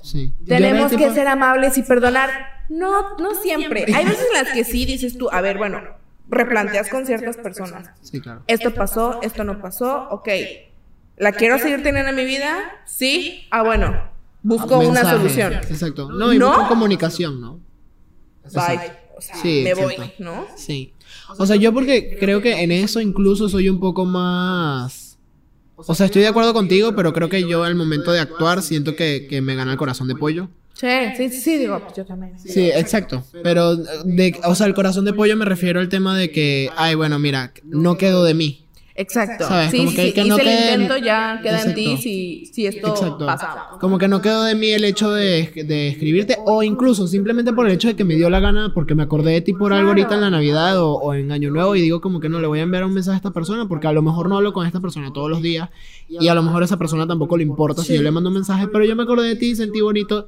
Tenemos 0.46 0.92
que 0.92 1.10
ser 1.12 1.28
amables 1.28 1.78
y 1.78 1.84
perdonar. 1.84 2.30
No, 2.70 3.18
no 3.18 3.34
siempre. 3.36 3.86
Hay 3.94 4.06
veces 4.06 4.28
en 4.28 4.44
las 4.44 4.54
que 4.54 4.64
sí 4.64 4.86
dices 4.86 5.18
tú, 5.18 5.30
a 5.32 5.42
ver, 5.42 5.58
bueno, 5.58 5.82
replanteas 6.30 6.90
con 6.90 7.06
ciertas 7.06 7.38
personas. 7.38 7.90
Sí, 8.02 8.22
claro. 8.22 8.44
Esto 8.48 8.74
pasó, 8.74 9.20
esto 9.22 9.44
no 9.44 9.62
pasó, 9.62 10.08
ok. 10.10 10.30
¿La 11.18 11.34
quiero 11.34 11.60
seguir 11.60 11.84
teniendo 11.84 12.12
en 12.12 12.16
mi 12.16 12.26
vida? 12.26 12.58
Sí. 12.86 13.46
Ah, 13.52 13.64
bueno, 13.64 13.94
busco 14.42 14.80
una 14.80 15.04
solución. 15.10 15.54
Exacto. 15.54 16.12
No, 16.12 16.32
y 16.32 16.40
¿No? 16.40 16.68
comunicación, 16.68 17.42
¿no? 17.42 17.60
Bye. 18.54 18.80
O 19.18 19.22
sea, 19.22 19.36
me 19.44 19.74
voy, 19.74 19.96
¿no? 20.20 20.48
Sí. 20.56 20.94
O 21.38 21.46
sea, 21.46 21.58
yo 21.58 21.74
porque 21.74 22.16
creo 22.20 22.42
que 22.42 22.64
en 22.64 22.72
eso 22.72 23.02
incluso 23.02 23.50
soy 23.50 23.68
un 23.68 23.80
poco 23.80 24.06
más 24.06 25.10
o 25.88 25.96
sea, 25.96 26.08
estoy 26.08 26.24
de 26.24 26.28
acuerdo 26.28 26.54
contigo, 26.54 26.94
pero 26.96 27.14
creo 27.14 27.30
que 27.30 27.48
yo 27.48 27.64
al 27.64 27.76
momento 27.76 28.12
de 28.12 28.20
actuar 28.20 28.62
siento 28.62 28.96
que, 28.96 29.28
que 29.30 29.42
me 29.42 29.56
gana 29.56 29.72
el 29.72 29.78
corazón 29.78 30.08
de 30.08 30.16
pollo. 30.16 30.50
Sí, 30.80 30.88
sí, 31.18 31.30
sí, 31.30 31.58
digo, 31.58 31.78
pues 31.82 31.94
yo 31.94 32.06
también. 32.06 32.40
Sí, 32.40 32.70
exacto. 32.70 33.22
Pero, 33.44 33.76
de, 33.76 34.40
o 34.46 34.56
sea, 34.56 34.66
el 34.66 34.74
corazón 34.74 35.04
de 35.04 35.12
pollo 35.12 35.36
me 35.36 35.44
refiero 35.44 35.82
al 35.82 35.90
tema 35.90 36.18
de 36.18 36.32
que, 36.32 36.70
ay, 36.78 36.96
bueno, 36.96 37.20
mira, 37.20 37.52
no 37.66 37.98
quedo 37.98 38.24
de 38.24 38.34
mí. 38.34 38.66
Exacto. 38.96 39.46
Sí, 39.72 39.78
Como 39.78 39.92
que, 39.92 40.08
sí. 40.08 40.14
Que 40.14 40.26
no 40.26 40.38
el 40.38 40.48
intento 40.48 40.98
ya 40.98 41.40
queda 41.42 41.64
en 41.64 41.74
ti 41.74 41.96
si, 41.96 42.46
si 42.48 42.66
esto 42.66 42.90
Exacto. 42.90 43.78
Como 43.80 43.98
que 43.98 44.10
no 44.10 44.22
quedó 44.22 44.44
de 44.44 44.56
mí 44.56 44.72
el 44.72 44.84
hecho 44.84 45.12
de, 45.12 45.50
de, 45.66 45.88
escribirte 45.88 46.38
o 46.46 46.64
incluso 46.64 47.08
simplemente 47.08 47.54
por 47.54 47.68
el 47.68 47.74
hecho 47.74 47.88
de 47.88 47.96
que 47.96 48.04
me 48.04 48.16
dio 48.16 48.30
la 48.30 48.42
gana 48.42 48.74
porque 48.74 48.96
me 48.96 49.04
acordé 49.04 49.32
de 49.32 49.42
ti 49.42 49.54
por 49.54 49.72
algo 49.72 49.90
ahorita 49.90 50.16
en 50.16 50.22
la 50.22 50.30
Navidad 50.30 50.82
o, 50.82 50.96
o, 50.96 51.14
en 51.14 51.32
Año 51.32 51.50
Nuevo 51.50 51.78
y 51.78 51.82
digo 51.82 52.02
como 52.02 52.20
que 52.20 52.28
no 52.28 52.42
le 52.42 52.48
voy 52.48 52.60
a 52.60 52.64
enviar 52.64 52.84
un 52.84 52.94
mensaje 52.94 53.16
a 53.16 53.18
esta 53.18 53.32
persona 53.32 53.70
porque 53.70 53.88
a 53.88 53.94
lo 53.94 54.02
mejor 54.02 54.28
no 54.28 54.36
hablo 54.36 54.52
con 54.52 54.68
esta 54.68 54.82
persona 54.82 55.14
todos 55.14 55.30
los 55.30 55.42
días 55.42 55.70
y 56.10 56.28
a 56.28 56.36
lo 56.36 56.44
mejor 56.44 56.64
a 56.64 56.66
esa 56.66 56.78
persona 56.78 57.08
tampoco 57.08 57.38
le 57.38 57.44
importa 57.44 57.84
si 57.84 57.96
yo 57.96 58.02
le 58.02 58.12
mando 58.12 58.28
un 58.28 58.36
mensaje, 58.36 58.68
pero 58.68 58.84
yo 58.84 58.98
me 58.98 59.04
acordé 59.04 59.30
de 59.30 59.36
ti 59.38 59.52
y 59.52 59.56
sentí 59.56 59.80
bonito 59.80 60.28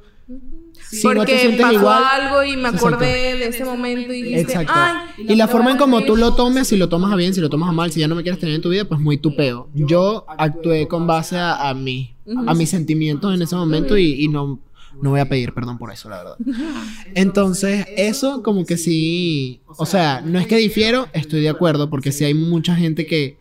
porque 1.02 1.56
pasó 1.60 1.90
algo 1.90 2.44
y 2.44 2.56
me 2.56 2.68
acordé 2.68 3.36
de 3.36 3.46
ese 3.46 3.64
momento 3.64 4.12
y 4.12 4.22
dijiste, 4.22 4.52
Exacto. 4.52 4.72
Ay, 4.74 5.26
y 5.28 5.36
la 5.36 5.48
forma 5.48 5.70
en 5.72 5.78
como 5.78 6.02
tú 6.02 6.16
lo 6.16 6.34
tomes, 6.34 6.68
si 6.68 6.76
lo 6.76 6.88
tomas 6.88 7.12
a 7.12 7.16
bien, 7.16 7.34
si 7.34 7.40
lo 7.40 7.48
tomas 7.48 7.70
a 7.70 7.72
mal, 7.72 7.90
si 7.92 8.00
ya 8.00 8.08
no 8.08 8.14
me 8.14 8.22
quieres 8.22 8.40
tener 8.40 8.54
en 8.54 8.62
tu 8.62 8.68
vida, 8.70 8.84
pues 8.84 9.00
muy 9.00 9.18
tupeo. 9.18 9.68
Yo 9.74 10.26
actué 10.28 10.88
con 10.88 11.06
base 11.06 11.36
a, 11.36 11.68
a 11.68 11.74
mí, 11.74 12.14
a 12.46 12.54
mis 12.54 12.70
sentimientos 12.70 13.34
en 13.34 13.42
ese 13.42 13.56
momento 13.56 13.96
y, 13.96 14.28
no, 14.28 14.60
no 15.00 15.10
voy 15.10 15.20
a 15.20 15.28
pedir 15.28 15.54
perdón 15.54 15.78
por 15.78 15.92
eso, 15.92 16.08
la 16.08 16.18
verdad. 16.18 16.36
Entonces, 17.14 17.86
eso 17.96 18.42
como 18.42 18.66
que 18.66 18.76
sí, 18.76 19.60
o 19.66 19.86
sea, 19.86 20.20
no 20.20 20.38
es 20.38 20.46
que 20.46 20.56
difiero, 20.56 21.08
estoy 21.12 21.40
de 21.40 21.48
acuerdo, 21.48 21.88
porque 21.88 22.12
si 22.12 22.24
hay 22.24 22.34
mucha 22.34 22.74
gente 22.76 23.06
que, 23.06 23.38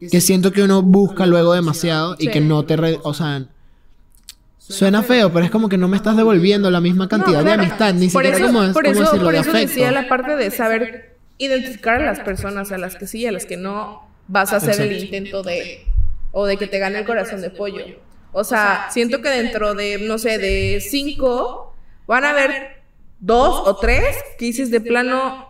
que 0.00 0.20
siento 0.20 0.52
que 0.52 0.62
uno 0.62 0.82
busca 0.82 1.26
luego 1.26 1.54
demasiado. 1.54 2.16
y 2.18 2.28
que 2.28 2.40
no 2.40 2.64
te, 2.64 2.98
o 3.02 3.14
sea, 3.14 3.48
Suena 4.68 5.02
feo, 5.02 5.30
pero 5.30 5.44
es 5.44 5.50
como 5.50 5.68
que 5.68 5.76
no 5.76 5.88
me 5.88 5.96
estás 5.96 6.16
devolviendo 6.16 6.70
la 6.70 6.80
misma 6.80 7.06
cantidad 7.06 7.44
de 7.44 7.52
amistad, 7.52 7.92
ni 7.92 8.08
siquiera 8.08 8.38
como, 8.40 8.72
por 8.72 8.86
eso, 8.86 9.00
decirlo, 9.00 9.24
por 9.24 9.34
eso 9.34 9.52
decía 9.52 9.90
la 9.90 10.08
parte 10.08 10.36
de 10.36 10.50
saber 10.50 11.16
identificar 11.36 12.00
a 12.00 12.04
las 12.06 12.20
personas 12.20 12.72
a 12.72 12.78
las 12.78 12.96
que 12.96 13.06
sí 13.06 13.20
y 13.20 13.26
a 13.26 13.32
las 13.32 13.44
que 13.44 13.58
no 13.58 14.08
vas 14.26 14.54
a 14.54 14.56
hacer 14.56 14.80
el 14.80 15.04
intento 15.04 15.42
de 15.42 15.84
o 16.32 16.46
de 16.46 16.56
que 16.56 16.66
te 16.66 16.78
gane 16.78 16.98
el 16.98 17.04
corazón 17.04 17.42
de 17.42 17.50
pollo. 17.50 17.84
O 18.32 18.42
sea, 18.42 18.88
siento 18.90 19.20
que 19.20 19.28
dentro 19.28 19.74
de, 19.74 19.98
no 19.98 20.18
sé, 20.18 20.38
de 20.38 20.80
cinco, 20.80 21.76
van 22.06 22.24
a 22.24 22.30
haber 22.30 22.82
dos 23.20 23.68
o 23.68 23.76
tres 23.76 24.16
que 24.38 24.46
dices 24.46 24.70
de 24.70 24.80
plano, 24.80 25.48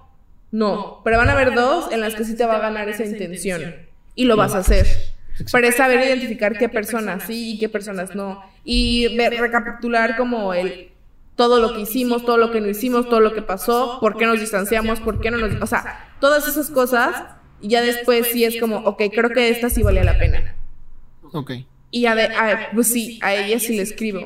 no, 0.50 1.00
pero 1.04 1.18
van 1.18 1.28
a 1.28 1.32
haber 1.32 1.54
dos 1.54 1.90
en 1.92 2.00
las 2.00 2.14
que 2.14 2.24
sí 2.24 2.36
te 2.36 2.44
va 2.44 2.56
a 2.56 2.60
ganar 2.60 2.88
esa 2.88 3.04
intención 3.04 3.76
y 4.14 4.24
lo 4.24 4.36
vas 4.36 4.54
a 4.54 4.58
hacer. 4.58 5.13
Pero 5.50 5.66
es 5.66 5.76
saber 5.76 6.00
identificar 6.06 6.56
qué 6.56 6.68
personas 6.68 7.24
sí 7.26 7.54
y 7.54 7.58
qué 7.58 7.68
personas 7.68 8.14
no. 8.14 8.42
Y 8.64 9.16
ver, 9.16 9.34
recapitular 9.40 10.16
como 10.16 10.54
el 10.54 10.90
todo 11.36 11.60
lo 11.60 11.74
que 11.74 11.80
hicimos, 11.80 12.24
todo 12.24 12.36
lo 12.36 12.52
que 12.52 12.60
no 12.60 12.68
hicimos, 12.68 13.08
todo 13.08 13.20
lo 13.20 13.34
que 13.34 13.42
pasó, 13.42 13.98
por 14.00 14.16
qué 14.16 14.26
nos 14.26 14.38
distanciamos, 14.38 15.00
por 15.00 15.20
qué 15.20 15.30
no 15.30 15.38
nos... 15.38 15.60
O 15.60 15.66
sea, 15.66 16.14
todas 16.20 16.46
esas 16.46 16.70
cosas. 16.70 17.24
Y 17.60 17.68
ya 17.68 17.82
después 17.82 18.28
sí 18.32 18.44
es 18.44 18.60
como, 18.60 18.76
ok, 18.78 19.02
creo 19.12 19.30
que 19.30 19.48
esta 19.48 19.70
sí 19.70 19.82
valía 19.82 20.04
la 20.04 20.18
pena. 20.18 20.54
Ok. 21.32 21.52
Y 21.90 22.02
ya 22.02 22.14
de, 22.14 22.28
pues 22.74 22.88
sí, 22.88 23.18
a 23.22 23.34
ella 23.34 23.58
sí 23.58 23.76
le 23.76 23.82
escribo. 23.82 24.20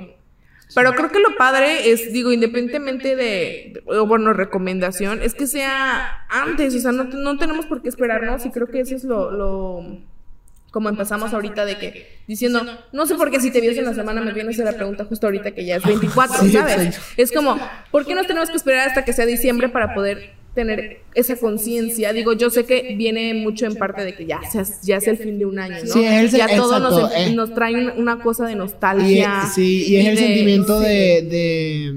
Pero 0.74 0.94
creo 0.94 1.10
que 1.10 1.20
lo 1.20 1.36
padre 1.36 1.90
es, 1.90 2.12
digo, 2.12 2.32
independientemente 2.32 3.16
de, 3.16 3.82
o 3.86 4.06
bueno, 4.06 4.34
recomendación, 4.34 5.22
es 5.22 5.34
que 5.34 5.46
sea 5.46 6.26
antes, 6.28 6.74
o 6.74 6.80
sea, 6.80 6.92
no, 6.92 7.04
no 7.04 7.38
tenemos 7.38 7.66
por 7.66 7.80
qué 7.80 7.88
esperarnos 7.88 8.44
y 8.44 8.50
creo 8.50 8.66
que 8.66 8.80
eso 8.80 8.94
es 8.94 9.04
lo, 9.04 9.30
lo 9.30 9.98
como 10.70 10.88
empezamos 10.90 11.32
ahorita 11.32 11.64
de 11.64 11.78
que 11.78 12.18
diciendo, 12.26 12.62
no 12.92 13.06
sé 13.06 13.14
por 13.14 13.30
qué 13.30 13.40
si 13.40 13.50
te 13.50 13.60
vienes 13.60 13.78
en 13.78 13.86
la 13.86 13.94
semana 13.94 14.20
me 14.20 14.32
vienes 14.32 14.60
a 14.60 14.64
la 14.64 14.72
pregunta 14.72 15.04
justo 15.04 15.26
ahorita 15.26 15.52
que 15.52 15.64
ya 15.64 15.76
es 15.76 15.82
24, 15.84 16.36
Sí, 16.42 16.50
¿sabes? 16.52 17.00
Es 17.16 17.32
como, 17.32 17.58
¿por 17.90 18.04
qué 18.04 18.14
nos 18.14 18.26
tenemos 18.26 18.50
que 18.50 18.56
esperar 18.56 18.88
hasta 18.88 19.04
que 19.04 19.12
sea 19.12 19.24
diciembre 19.26 19.68
para 19.70 19.94
poder 19.94 20.30
tener 20.54 21.00
esa 21.14 21.36
conciencia? 21.36 22.12
Digo, 22.12 22.32
yo 22.34 22.50
sé 22.50 22.64
que 22.66 22.94
viene 22.98 23.32
mucho 23.34 23.64
en 23.66 23.76
parte 23.76 24.04
de 24.04 24.14
que 24.14 24.26
ya, 24.26 24.40
sea- 24.42 24.64
ya 24.82 24.96
es 24.96 25.06
el 25.08 25.16
fin 25.16 25.38
de 25.38 25.46
un 25.46 25.58
año, 25.58 25.76
¿no? 25.84 25.92
Sí, 25.92 26.04
es 26.04 26.34
el- 26.34 26.38
ya 26.38 26.48
todo 26.54 26.78
nos, 26.80 26.94
exacto, 26.98 27.16
eh. 27.16 27.34
nos 27.34 27.54
trae 27.54 27.74
un- 27.74 27.92
una 27.96 28.18
cosa 28.20 28.44
de 28.46 28.52
Y, 28.52 28.56
nostalgia. 28.56 29.42
sí, 29.54 29.86
y 29.88 29.96
es 29.96 30.06
el 30.06 30.16
de- 30.16 30.20
sentimiento 30.22 30.80
de, 30.80 31.22
de- 31.22 31.94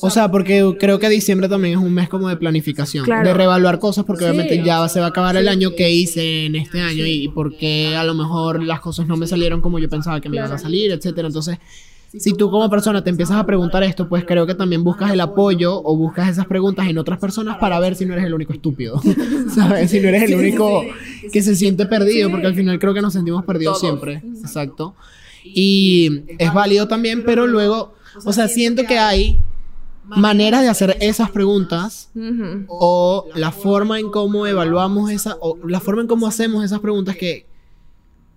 O 0.00 0.10
sea, 0.10 0.30
porque 0.30 0.74
creo 0.78 0.98
que 0.98 1.08
diciembre 1.08 1.48
también 1.48 1.78
es 1.78 1.84
un 1.84 1.92
mes 1.92 2.08
como 2.08 2.28
de 2.28 2.36
planificación, 2.36 3.04
Claro. 3.04 3.26
de 3.28 3.34
reevaluar 3.34 3.78
cosas, 3.78 4.04
porque 4.04 4.24
Sí. 4.24 4.30
obviamente 4.30 4.62
ya 4.64 4.88
se 4.88 5.00
va 5.00 5.06
a 5.06 5.08
acabar 5.10 5.36
el 5.36 5.48
año 5.48 5.74
que 5.76 5.90
hice 5.90 6.46
en 6.46 6.54
este 6.56 6.80
año 6.80 7.04
y 7.06 7.28
por 7.28 7.56
qué 7.56 7.94
a 7.96 8.04
lo 8.04 8.14
mejor 8.14 8.62
las 8.62 8.80
cosas 8.80 9.06
no 9.06 9.16
me 9.16 9.26
salieron 9.26 9.60
como 9.60 9.78
yo 9.78 9.88
pensaba 9.88 10.20
que 10.20 10.28
me 10.28 10.36
iban 10.36 10.46
a 10.46 10.50
Claro. 10.50 10.62
salir, 10.62 10.90
etcétera. 10.92 11.28
Entonces, 11.28 11.58
si 12.16 12.32
tú 12.32 12.50
como 12.50 12.70
persona 12.70 13.04
te 13.04 13.10
empiezas 13.10 13.36
a 13.36 13.44
preguntar 13.44 13.82
esto, 13.82 14.08
pues 14.08 14.24
creo 14.24 14.46
que 14.46 14.54
también 14.54 14.82
buscas 14.82 15.12
el 15.12 15.20
apoyo 15.20 15.82
o 15.84 15.94
buscas 15.96 16.28
esas 16.30 16.46
preguntas 16.46 16.88
en 16.88 16.96
otras 16.96 17.18
personas 17.18 17.58
para 17.58 17.78
ver 17.80 17.96
si 17.96 18.06
no 18.06 18.14
eres 18.14 18.24
el 18.24 18.32
único 18.32 18.52
estúpido, 18.54 18.98
¿sabes? 19.54 19.90
Si 19.90 20.00
no 20.00 20.08
eres 20.08 20.22
el 20.22 20.34
único 20.36 20.84
que 21.32 21.42
se 21.42 21.54
siente 21.54 21.84
perdido, 21.86 22.30
porque 22.30 22.46
al 22.46 22.54
final 22.54 22.78
creo 22.78 22.94
que 22.94 23.02
nos 23.02 23.12
sentimos 23.12 23.44
perdidos 23.44 23.80
Todos. 23.80 23.90
siempre, 24.00 24.22
exacto. 24.42 24.94
Y 25.44 26.22
es 26.38 26.52
válido 26.52 26.88
también, 26.88 27.24
pero 27.24 27.46
luego, 27.46 27.94
o 28.24 28.32
sea, 28.32 28.48
siento 28.48 28.84
que 28.84 28.98
hay 28.98 29.38
maneras 30.08 30.62
de 30.62 30.68
hacer 30.68 30.96
esas 31.00 31.30
preguntas 31.30 32.10
o 32.68 33.28
la 33.34 33.52
forma 33.52 33.98
en 33.98 34.10
cómo 34.10 34.46
evaluamos 34.46 35.10
esa 35.10 35.36
o 35.40 35.58
la 35.66 35.80
forma 35.80 36.02
en 36.02 36.08
cómo 36.08 36.26
hacemos 36.26 36.64
esas 36.64 36.80
preguntas 36.80 37.16
que 37.16 37.46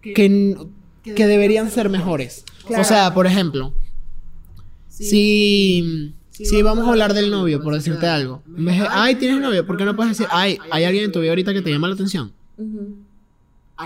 que, 0.01 0.57
que 1.03 1.27
deberían 1.27 1.69
ser 1.69 1.89
mejores. 1.89 2.43
Claro. 2.65 2.81
O 2.81 2.85
sea, 2.85 3.13
por 3.13 3.27
ejemplo, 3.27 3.73
si 4.89 6.13
si 6.31 6.61
vamos 6.61 6.87
a 6.87 6.91
hablar 6.91 7.13
del 7.13 7.29
novio, 7.29 7.61
por 7.61 7.73
decirte 7.73 8.07
algo, 8.07 8.41
ay, 8.89 9.15
tienes 9.15 9.39
novio, 9.39 9.65
¿por 9.65 9.77
qué 9.77 9.85
no 9.85 9.95
puedes 9.95 10.17
decir, 10.17 10.27
ay, 10.31 10.57
hay 10.71 10.83
alguien 10.83 11.05
en 11.05 11.11
tu 11.11 11.19
vida 11.19 11.31
ahorita 11.31 11.53
que 11.53 11.61
te 11.61 11.69
llama 11.71 11.87
la 11.87 11.93
atención? 11.93 12.31
Ujú. 12.57 12.97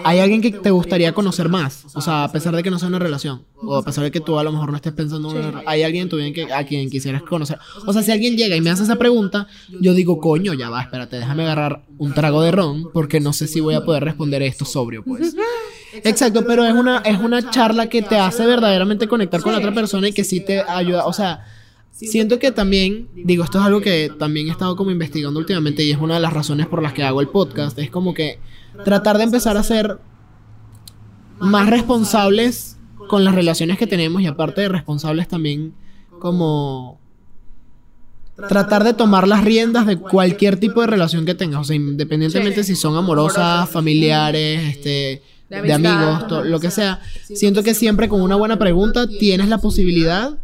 Hay 0.03 0.19
alguien 0.19 0.41
que 0.41 0.51
te 0.51 0.71
gustaría 0.71 1.13
conocer 1.13 1.47
más, 1.49 1.86
o 1.95 2.01
sea, 2.01 2.23
a 2.25 2.31
pesar 2.31 2.55
de 2.55 2.63
que 2.63 2.71
no 2.71 2.79
sea 2.79 2.88
una 2.89 2.99
relación, 2.99 3.43
o 3.55 3.77
a 3.77 3.84
pesar 3.84 4.03
de 4.03 4.12
que 4.12 4.19
tú 4.19 4.38
a 4.38 4.43
lo 4.43 4.51
mejor 4.51 4.69
no 4.71 4.75
estés 4.75 4.93
pensando 4.93 5.29
en 5.31 5.38
una 5.38 5.51
rela- 5.51 5.63
hay 5.65 5.84
alguien 5.84 6.10
vida 6.10 6.31
que, 6.34 6.51
a 6.53 6.65
quien 6.65 6.89
quisieras 6.89 7.21
conocer. 7.23 7.58
O 7.86 7.93
sea, 7.93 8.01
si 8.03 8.12
alguien 8.12 8.36
llega 8.36 8.55
y 8.55 8.62
me 8.62 8.69
hace 8.69 8.84
esa 8.84 8.97
pregunta, 8.97 9.47
yo 9.79 9.93
digo, 9.93 10.19
coño, 10.19 10.53
ya 10.53 10.69
va, 10.69 10.81
espérate, 10.81 11.17
déjame 11.17 11.43
agarrar 11.43 11.84
un 11.97 12.13
trago 12.13 12.41
de 12.41 12.51
ron, 12.51 12.91
porque 12.91 13.19
no 13.19 13.31
sé 13.34 13.47
si 13.47 13.60
voy 13.60 13.75
a 13.75 13.86
poder 13.86 14.03
responder 14.03 14.41
esto 14.43 14.65
sobrio, 14.65 15.03
pues. 15.03 15.36
Exacto, 16.03 16.43
pero 16.45 16.65
es 16.65 16.73
una, 16.73 16.97
es 16.99 17.17
una 17.19 17.49
charla 17.49 17.88
que 17.88 18.01
te 18.01 18.17
hace 18.17 18.45
verdaderamente 18.45 19.08
conectar 19.08 19.41
con 19.41 19.53
la 19.53 19.60
otra 19.60 19.73
persona 19.73 20.10
y 20.10 20.12
que 20.13 20.25
sí 20.25 20.41
te 20.41 20.62
ayuda, 20.62 21.05
o 21.05 21.13
sea, 21.13 21.45
siento 21.91 22.38
que 22.39 22.51
también, 22.51 23.08
digo, 23.15 23.45
esto 23.45 23.60
es 23.60 23.65
algo 23.65 23.79
que 23.79 24.12
también 24.19 24.49
he 24.49 24.51
estado 24.51 24.75
como 24.75 24.91
investigando 24.91 25.39
últimamente 25.39 25.84
y 25.86 25.91
es 25.91 25.97
una 25.97 26.15
de 26.15 26.19
las 26.19 26.34
razones 26.34 26.67
por 26.67 26.84
las 26.84 26.91
que 26.91 27.03
hago 27.03 27.21
el 27.21 27.29
podcast, 27.29 27.79
es 27.79 27.89
como 27.89 28.13
que 28.13 28.39
tratar 28.83 29.17
de 29.17 29.23
empezar 29.23 29.57
a 29.57 29.63
ser 29.63 29.99
más 31.39 31.69
responsables 31.69 32.77
con 33.07 33.23
las 33.23 33.35
relaciones 33.35 33.77
que 33.77 33.88
tenemos 33.88 34.21
y 34.21 34.27
aparte 34.27 34.61
de 34.61 34.69
responsables 34.69 35.27
también 35.27 35.73
como 36.19 36.99
tratar 38.47 38.83
de 38.83 38.93
tomar 38.93 39.27
las 39.27 39.43
riendas 39.43 39.85
de 39.85 39.97
cualquier 39.97 40.59
tipo 40.59 40.81
de 40.81 40.88
relación 40.88 41.25
que 41.25 41.35
tengas, 41.35 41.61
o 41.61 41.63
sea, 41.63 41.75
independientemente 41.75 42.63
si 42.63 42.75
son 42.75 42.97
amorosas, 42.97 43.69
familiares, 43.69 44.75
este 44.75 45.21
De 45.49 45.71
amigos, 45.71 46.25
lo 46.45 46.59
que 46.59 46.71
sea. 46.71 46.99
Siento 47.23 47.63
que 47.63 47.73
siempre 47.73 48.09
con 48.09 48.21
una 48.21 48.35
buena 48.35 48.57
pregunta 48.57 49.07
tienes 49.07 49.47
la 49.47 49.59
posibilidad 49.59 50.38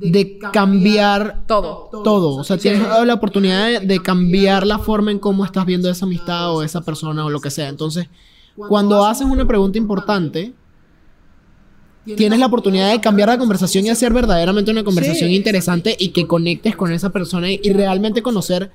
de 0.00 0.38
cambiar 0.52 1.44
Todo. 1.46 1.88
todo. 2.02 2.36
O 2.36 2.44
sea, 2.44 2.58
tienes 2.58 2.82
la 2.82 3.14
oportunidad 3.14 3.80
de, 3.80 3.86
de 3.86 4.02
cambiar 4.02 4.66
la 4.66 4.78
forma 4.78 5.10
en 5.10 5.18
cómo 5.18 5.44
estás 5.44 5.64
viendo 5.66 5.88
esa 5.90 6.04
amistad 6.04 6.54
o 6.54 6.62
esa 6.62 6.80
persona 6.80 7.24
o 7.24 7.30
lo 7.30 7.40
que 7.40 7.50
sea. 7.50 7.68
Entonces, 7.68 8.08
cuando 8.56 9.04
haces 9.04 9.26
una 9.26 9.46
pregunta 9.46 9.78
importante, 9.78 10.52
tienes 12.16 12.38
la 12.38 12.46
oportunidad 12.46 12.92
de 12.92 13.00
cambiar 13.00 13.28
la 13.28 13.38
conversación 13.38 13.86
y 13.86 13.90
hacer 13.90 14.12
verdaderamente 14.12 14.70
una 14.70 14.84
conversación 14.84 15.30
Sí. 15.30 15.36
interesante 15.36 15.96
y 15.98 16.08
que 16.10 16.26
conectes 16.26 16.76
con 16.76 16.92
esa 16.92 17.10
persona 17.10 17.50
y, 17.50 17.72
realmente 17.72 18.22
conocer 18.22 18.70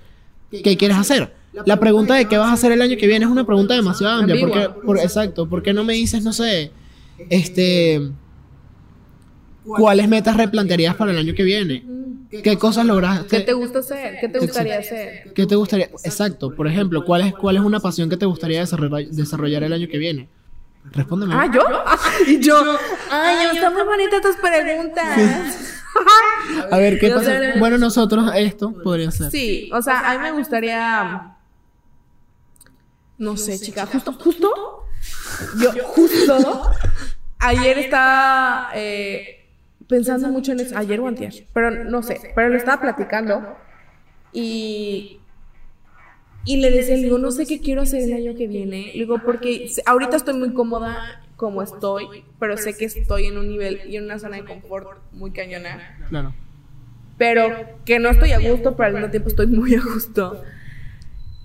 qué 0.52 0.78
quieres 0.78 0.98
hacer. 0.98 1.34
La 1.66 1.80
pregunta 1.80 2.16
de 2.16 2.26
qué 2.26 2.38
vas 2.38 2.50
a 2.50 2.54
hacer 2.54 2.72
el 2.72 2.82
año 2.82 2.98
que 2.98 3.08
viene 3.08 3.26
es 3.26 3.32
una 3.32 3.46
pregunta 3.46 3.74
demasiado 3.74 4.20
amplia. 4.20 4.40
Porque, 4.40 4.70
por, 4.86 4.98
exacto, 4.98 5.48
¿por 5.48 5.64
qué 5.64 5.74
no 5.74 5.84
me 5.84 5.94
dices, 5.94 6.24
no 6.24 6.34
sé, 6.34 6.72
este, 7.30 8.12
cuáles 9.63 10.08
metas 10.08 10.38
replantearías 10.38 10.95
para 10.95 11.12
el 11.12 11.17
año 11.17 11.34
que 11.34 11.43
viene? 11.43 11.86
¿Qué 12.30 12.58
cosas 12.58 12.86
lograste? 12.86 13.38
¿Qué 13.38 13.43
te 13.43 13.54
gusta 13.54 13.80
hacer? 13.80 14.17
¿Qué 14.22 14.30
te 14.30 14.39
gustaría 14.39 14.78
hacer? 14.78 15.34
¿Qué 15.34 15.45
te 15.48 15.56
gustaría? 15.56 15.88
Exacto, 16.04 16.54
por 16.54 16.67
ejemplo, 16.67 17.04
¿cuál 17.04 17.22
es, 17.22 17.34
cuál 17.34 17.58
es 17.58 17.62
una 17.63 17.80
pasión 17.80 18.10
que 18.10 18.17
te 18.17 18.26
gustaría 18.26 18.60
desarrollar, 18.60 19.10
desarrollar 19.10 19.63
el 19.63 19.74
año 19.74 19.88
que 19.88 19.98
viene? 19.98 20.30
Respóndeme. 20.91 21.34
Ah, 21.36 21.50
¿yo? 21.52 21.62
Y 22.28 22.39
yo. 22.39 22.56
Ay, 23.10 23.56
están 23.56 23.74
muy 23.74 23.84
bonitas 23.84 24.22
tus 24.22 24.36
preguntas. 24.36 25.76
A 26.72 26.78
ver, 26.78 27.00
¿qué 27.00 27.10
pasa? 27.10 27.39
Bueno, 27.58 27.78
nosotros 27.78 28.32
esto 28.36 28.74
podría 28.84 29.12
ser. 29.12 29.32
Sí, 29.32 29.69
o 29.74 29.82
sea, 29.82 30.12
a 30.12 30.17
mí 30.17 30.24
me 30.24 30.32
gustaría. 30.32 31.36
No 33.17 33.38
sé, 33.38 33.60
chica, 33.60 33.86
justo, 33.86 34.13
justo. 34.13 34.86
Yo, 35.60 35.72
justo. 35.84 36.72
Ayer 37.39 37.80
estaba 37.80 38.69
eh, 38.76 39.38
pensando 39.89 40.30
mucho 40.30 40.54
en 40.54 40.62
eso. 40.62 40.78
Ayer 40.78 41.02
o 41.02 41.08
antier, 41.08 41.34
pero 41.54 41.71
no 41.84 42.02
sé, 42.04 42.21
pero 42.36 42.47
lo 42.47 42.56
estaba 42.56 42.82
platicando. 42.82 43.58
Y. 44.32 45.17
Y 46.45 46.58
le 46.62 46.71
decía, 46.71 46.95
le 46.95 47.04
digo, 47.04 47.17
no 47.17 47.32
sé 47.32 47.45
qué 47.45 47.60
quiero 47.60 47.82
hacer 47.82 48.02
el 48.02 48.13
año 48.13 48.34
que 48.36 48.47
viene. 48.47 48.91
Le 48.93 48.99
digo, 49.02 49.19
porque 49.25 49.69
ahorita 49.86 50.15
estoy 50.15 50.36
muy 50.36 50.54
cómoda 50.54 51.21
como 51.36 51.62
estoy, 51.62 52.06
pero 52.39 52.56
sé 52.58 52.75
que 52.78 52.86
estoy 52.86 53.25
en 53.25 53.38
un 53.38 53.49
nivel 53.49 53.82
y 53.89 53.97
en 53.97 54.06
una 54.06 54.19
zona 54.19 54.38
de 54.38 54.45
confort 54.45 54.99
muy 55.12 55.32
cañona 55.32 55.97
Claro. 56.10 56.34
pero 57.17 57.49
que 57.86 57.99
no 57.99 58.10
estoy 58.10 58.32
a 58.32 58.39
gusto, 58.39 58.75
pero 58.75 58.88
al 58.88 58.93
mismo 58.93 59.10
tiempo 59.10 59.30
estoy 59.30 59.47
muy 59.47 59.75
a 59.75 59.82
gusto. 59.82 60.41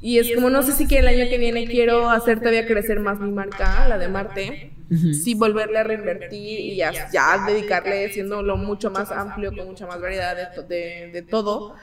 Y 0.01 0.19
es 0.19 0.33
como, 0.35 0.51
no 0.51 0.63
sé 0.63 0.73
si 0.73 0.87
que 0.87 0.99
el 0.99 1.09
año 1.09 1.25
que 1.29 1.39
viene 1.39 1.67
quiero 1.67 2.11
hacer 2.11 2.39
todavía 2.39 2.67
crecer 2.67 3.01
más 3.01 3.19
mi 3.21 3.31
marca, 3.33 3.89
la 3.89 3.99
de 3.99 4.09
Marte, 4.09 4.73
Ujú. 4.95 5.13
sí 5.13 5.35
volverle 5.35 5.79
a 5.79 5.85
reinvertir 5.85 6.61
y 6.61 6.77
ya, 6.77 7.11
ya 7.11 7.45
dedicarle, 7.47 8.07
haciéndolo 8.07 8.57
mucho 8.57 8.91
más 8.91 9.11
amplio, 9.11 9.55
con 9.57 9.67
mucha 9.67 9.87
más 9.87 10.01
variedad 10.01 10.37
de, 10.37 10.63
de, 10.63 11.11
de 11.13 11.23
todo, 11.23 11.75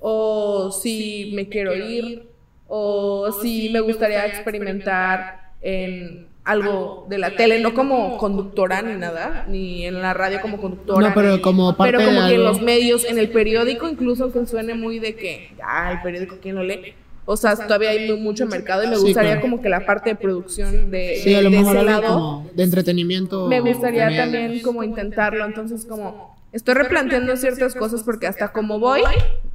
o 0.00 0.70
si 0.70 1.32
me 1.34 1.48
quiero 1.48 1.74
ir, 1.74 2.28
o 2.68 3.30
si 3.42 3.70
me 3.70 3.80
gustaría 3.80 4.26
experimentar 4.26 5.52
en 5.60 6.28
algo 6.44 7.06
de 7.08 7.18
la 7.18 7.34
tele, 7.34 7.60
no 7.60 7.74
como 7.74 8.16
conductora 8.18 8.80
ni 8.80 8.94
nada, 8.94 9.46
ni 9.48 9.84
en 9.84 10.00
la 10.00 10.14
radio 10.14 10.40
como 10.40 10.60
conductora. 10.60 11.08
No, 11.08 11.14
pero 11.14 11.42
como 11.42 11.76
parte 11.76 11.96
Pero 11.96 12.08
como 12.08 12.22
de 12.22 12.28
que 12.28 12.34
en 12.36 12.44
los 12.44 12.62
medios, 12.62 13.04
en 13.04 13.18
el 13.18 13.30
periódico, 13.30 13.88
incluso 13.88 14.24
aunque 14.24 14.46
suene 14.46 14.74
muy 14.74 15.00
de 15.00 15.16
que, 15.16 15.50
ah, 15.62 15.92
el 15.92 16.02
periódico, 16.02 16.36
¿quién 16.40 16.54
lo 16.54 16.62
lee? 16.62 16.94
O 17.28 17.36
sea, 17.36 17.56
todavía 17.56 17.90
hay 17.90 18.08
mu- 18.10 18.18
mucho 18.18 18.46
mercado 18.46 18.84
y 18.84 18.86
me 18.86 18.96
Sí, 18.96 19.02
gustaría 19.02 19.32
claro. 19.32 19.40
como 19.42 19.60
que 19.60 19.68
la 19.68 19.84
parte 19.84 20.10
de 20.10 20.16
producción 20.16 20.90
de, 20.92 21.20
Sí, 21.22 21.34
a 21.34 21.42
lo 21.42 21.50
de 21.50 21.58
mejor 21.58 21.76
ese 21.76 21.84
lado 21.84 22.02
como 22.06 22.50
de 22.54 22.62
entretenimiento. 22.62 23.48
me 23.48 23.60
gustaría 23.60 24.04
también. 24.04 24.20
también 24.46 24.62
como 24.62 24.84
intentarlo. 24.84 25.44
Entonces, 25.44 25.84
como 25.86 26.36
estoy 26.52 26.74
replanteando 26.74 27.36
ciertas 27.36 27.74
cosas 27.74 28.02
porque 28.04 28.26
hasta 28.28 28.52
como 28.52 28.78
voy, 28.78 29.02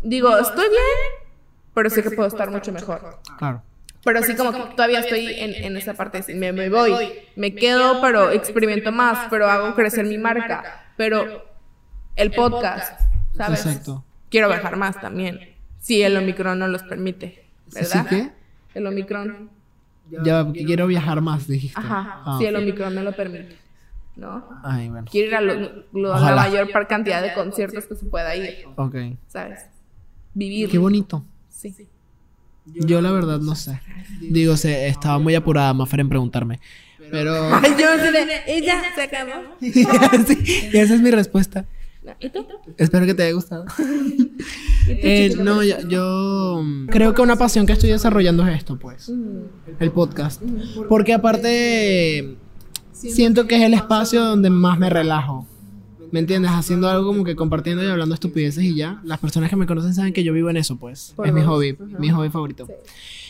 digo, 0.04 0.38
estoy 0.38 0.68
bien, 0.70 1.30
pero 1.74 1.90
sé 1.90 2.04
que 2.04 2.12
puedo 2.12 2.28
estar 2.28 2.52
mucho 2.52 2.72
mejor. 2.74 3.20
Claro. 3.38 3.64
Pero 4.04 4.22
sí 4.24 4.36
como 4.36 4.52
que 4.52 4.60
todavía 4.76 5.00
estoy 5.00 5.28
en, 5.28 5.54
en 5.64 5.78
esa 5.78 5.94
parte, 5.94 6.22
de, 6.22 6.34
me, 6.36 6.52
me 6.52 6.70
voy, 6.70 6.94
me 7.36 7.54
quedo, 7.56 8.02
pero 8.02 8.32
experimento 8.32 8.92
más, 8.92 9.28
pero 9.30 9.48
hago 9.48 9.76
crecer 9.76 10.06
mi 10.06 10.18
marca, 10.18 10.92
pero 10.98 11.46
el 12.16 12.32
podcast, 12.32 13.00
¿sabes? 13.38 13.66
Exacto. 13.66 14.04
Quiero 14.30 14.50
bajar 14.50 14.76
más 14.76 15.00
también, 15.00 15.56
si 15.80 16.02
el 16.02 16.18
Omicron 16.18 16.58
no 16.58 16.68
los 16.68 16.82
permite, 16.84 17.41
¿verdad? 17.74 18.06
¿Sí 18.10 18.16
qué? 18.16 18.32
El 18.74 18.88
Omicron, 18.88 19.50
Ya, 20.24 20.44
porque 20.46 20.66
quiero 20.66 20.88
viajar 20.88 21.22
más, 21.22 21.48
dijiste. 21.48 21.80
ajá, 21.80 22.22
Ah, 22.26 22.38
si 22.40 22.46
el. 22.46 22.56
Omicron 22.56 22.94
me 22.96 23.04
lo 23.04 23.14
permite, 23.16 23.58
¿no? 24.16 24.48
Ay, 24.64 24.90
bueno. 24.90 25.08
Quiero 25.10 25.28
ir 25.30 25.36
a 25.36 25.42
lo- 25.42 25.84
lo- 25.94 26.20
la 26.20 26.36
mayor 26.36 26.72
par- 26.72 26.88
cantidad 26.88 27.22
de 27.22 27.34
conciertos 27.34 27.86
que 27.86 27.96
se 27.96 28.06
pueda 28.06 28.36
ir, 28.36 28.66
Ok. 28.76 28.96
¿sabes? 29.28 29.66
Vivir. 30.34 30.70
Qué 30.70 30.78
bonito. 30.78 31.26
Sí. 31.50 31.76
Yo 32.66 33.02
la 33.02 33.12
verdad 33.12 33.40
no 33.40 33.56
sé. 33.56 33.82
Digo, 34.22 34.56
se, 34.56 34.88
estaba 34.88 35.18
muy 35.20 35.34
apurada 35.36 35.74
Mafer 35.74 36.00
en 36.02 36.10
preguntarme. 36.10 36.60
Pero... 37.10 37.34
Ay, 37.56 37.72
yo 37.72 37.98
sé 37.98 38.12
de, 38.12 38.42
ella 38.48 38.82
se 38.96 39.02
acabó. 39.02 39.32
sí, 39.60 40.70
y 40.72 40.78
esa 40.78 40.94
es 40.96 41.02
mi 41.02 41.12
respuesta. 41.12 41.66
¿Y 42.20 42.30
tú? 42.30 42.46
Espero 42.78 43.06
que 43.06 43.14
te 43.14 43.24
haya 43.24 43.34
gustado. 43.34 43.66
¿Y 43.78 44.26
tú, 44.26 44.36
Eh, 44.88 45.36
no, 45.38 45.64
yo, 45.64 45.80
yo 45.88 46.62
mm, 46.64 46.88
creo 46.88 47.14
que 47.14 47.22
una 47.22 47.36
pasión 47.36 47.66
que 47.66 47.74
estoy 47.74 47.92
desarrollando 47.92 48.46
es 48.48 48.58
esto, 48.58 48.78
pues. 48.78 49.10
Mm. 49.10 49.40
El 49.80 49.92
podcast. 49.92 50.42
Porque 50.90 51.14
aparte, 51.14 52.38
siento 52.92 53.48
que 53.48 53.56
es 53.58 53.62
el 53.62 53.74
espacio 53.74 54.24
donde 54.24 54.50
más 54.50 54.80
me 54.80 54.90
relajo. 54.90 55.48
¿Me 56.12 56.20
entiendes? 56.20 56.52
Haciendo 56.52 56.90
algo 56.90 57.08
como 57.08 57.24
que 57.24 57.36
compartiendo 57.36 57.84
y 57.84 57.88
hablando 57.88 58.14
estupideces 58.16 58.64
y 58.64 58.76
ya. 58.76 59.00
Las 59.06 59.20
personas 59.20 59.50
que 59.50 59.56
me 59.56 59.66
conocen 59.66 59.94
saben 59.94 60.12
que 60.12 60.24
yo 60.24 60.34
vivo 60.34 60.50
en 60.50 60.58
eso, 60.58 60.78
pues. 60.78 61.14
Por 61.16 61.28
es 61.28 61.34
mi 61.34 61.42
hobby, 61.42 61.78
Ajá. 61.80 62.00
mi 62.00 62.10
hobby 62.10 62.30
favorito. 62.30 62.68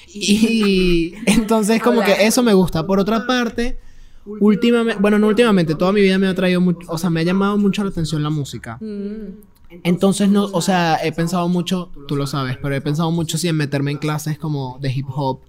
Sí. 0.08 1.14
Y 1.14 1.14
entonces 1.32 1.82
como 1.84 2.02
que 2.02 2.26
eso 2.26 2.42
me 2.42 2.54
gusta. 2.54 2.88
Por 2.88 3.00
otra 3.00 3.28
parte, 3.28 3.78
últimamente, 4.26 5.02
bueno, 5.02 5.20
no 5.20 5.28
últimamente, 5.28 5.76
toda 5.76 5.92
mi 5.92 6.02
vida 6.02 6.18
me 6.18 6.28
ha 6.28 6.36
traído 6.36 6.62
mucho, 6.62 6.88
o 6.92 6.98
sea, 6.98 7.10
me 7.10 7.22
ha 7.22 7.24
llamado 7.24 7.58
mucho 7.58 7.84
la 7.84 7.90
atención 7.90 8.24
la 8.24 8.30
música. 8.30 8.78
Mm. 8.80 9.52
Entonces 9.84 10.30
no, 10.30 10.46
o 10.46 10.62
sea, 10.62 10.98
he 11.04 11.12
pensado 11.12 11.48
mucho, 11.48 11.90
tú 12.08 12.16
lo 12.16 12.28
sabes, 12.28 12.58
pero 12.62 12.76
he 12.76 12.82
pensado 12.82 13.10
mucho 13.12 13.38
sí 13.38 13.48
en 13.48 13.56
meterme 13.56 13.92
en 13.92 13.98
clases 13.98 14.38
como 14.38 14.78
de 14.82 14.92
hip 14.92 15.08
hop 15.10 15.40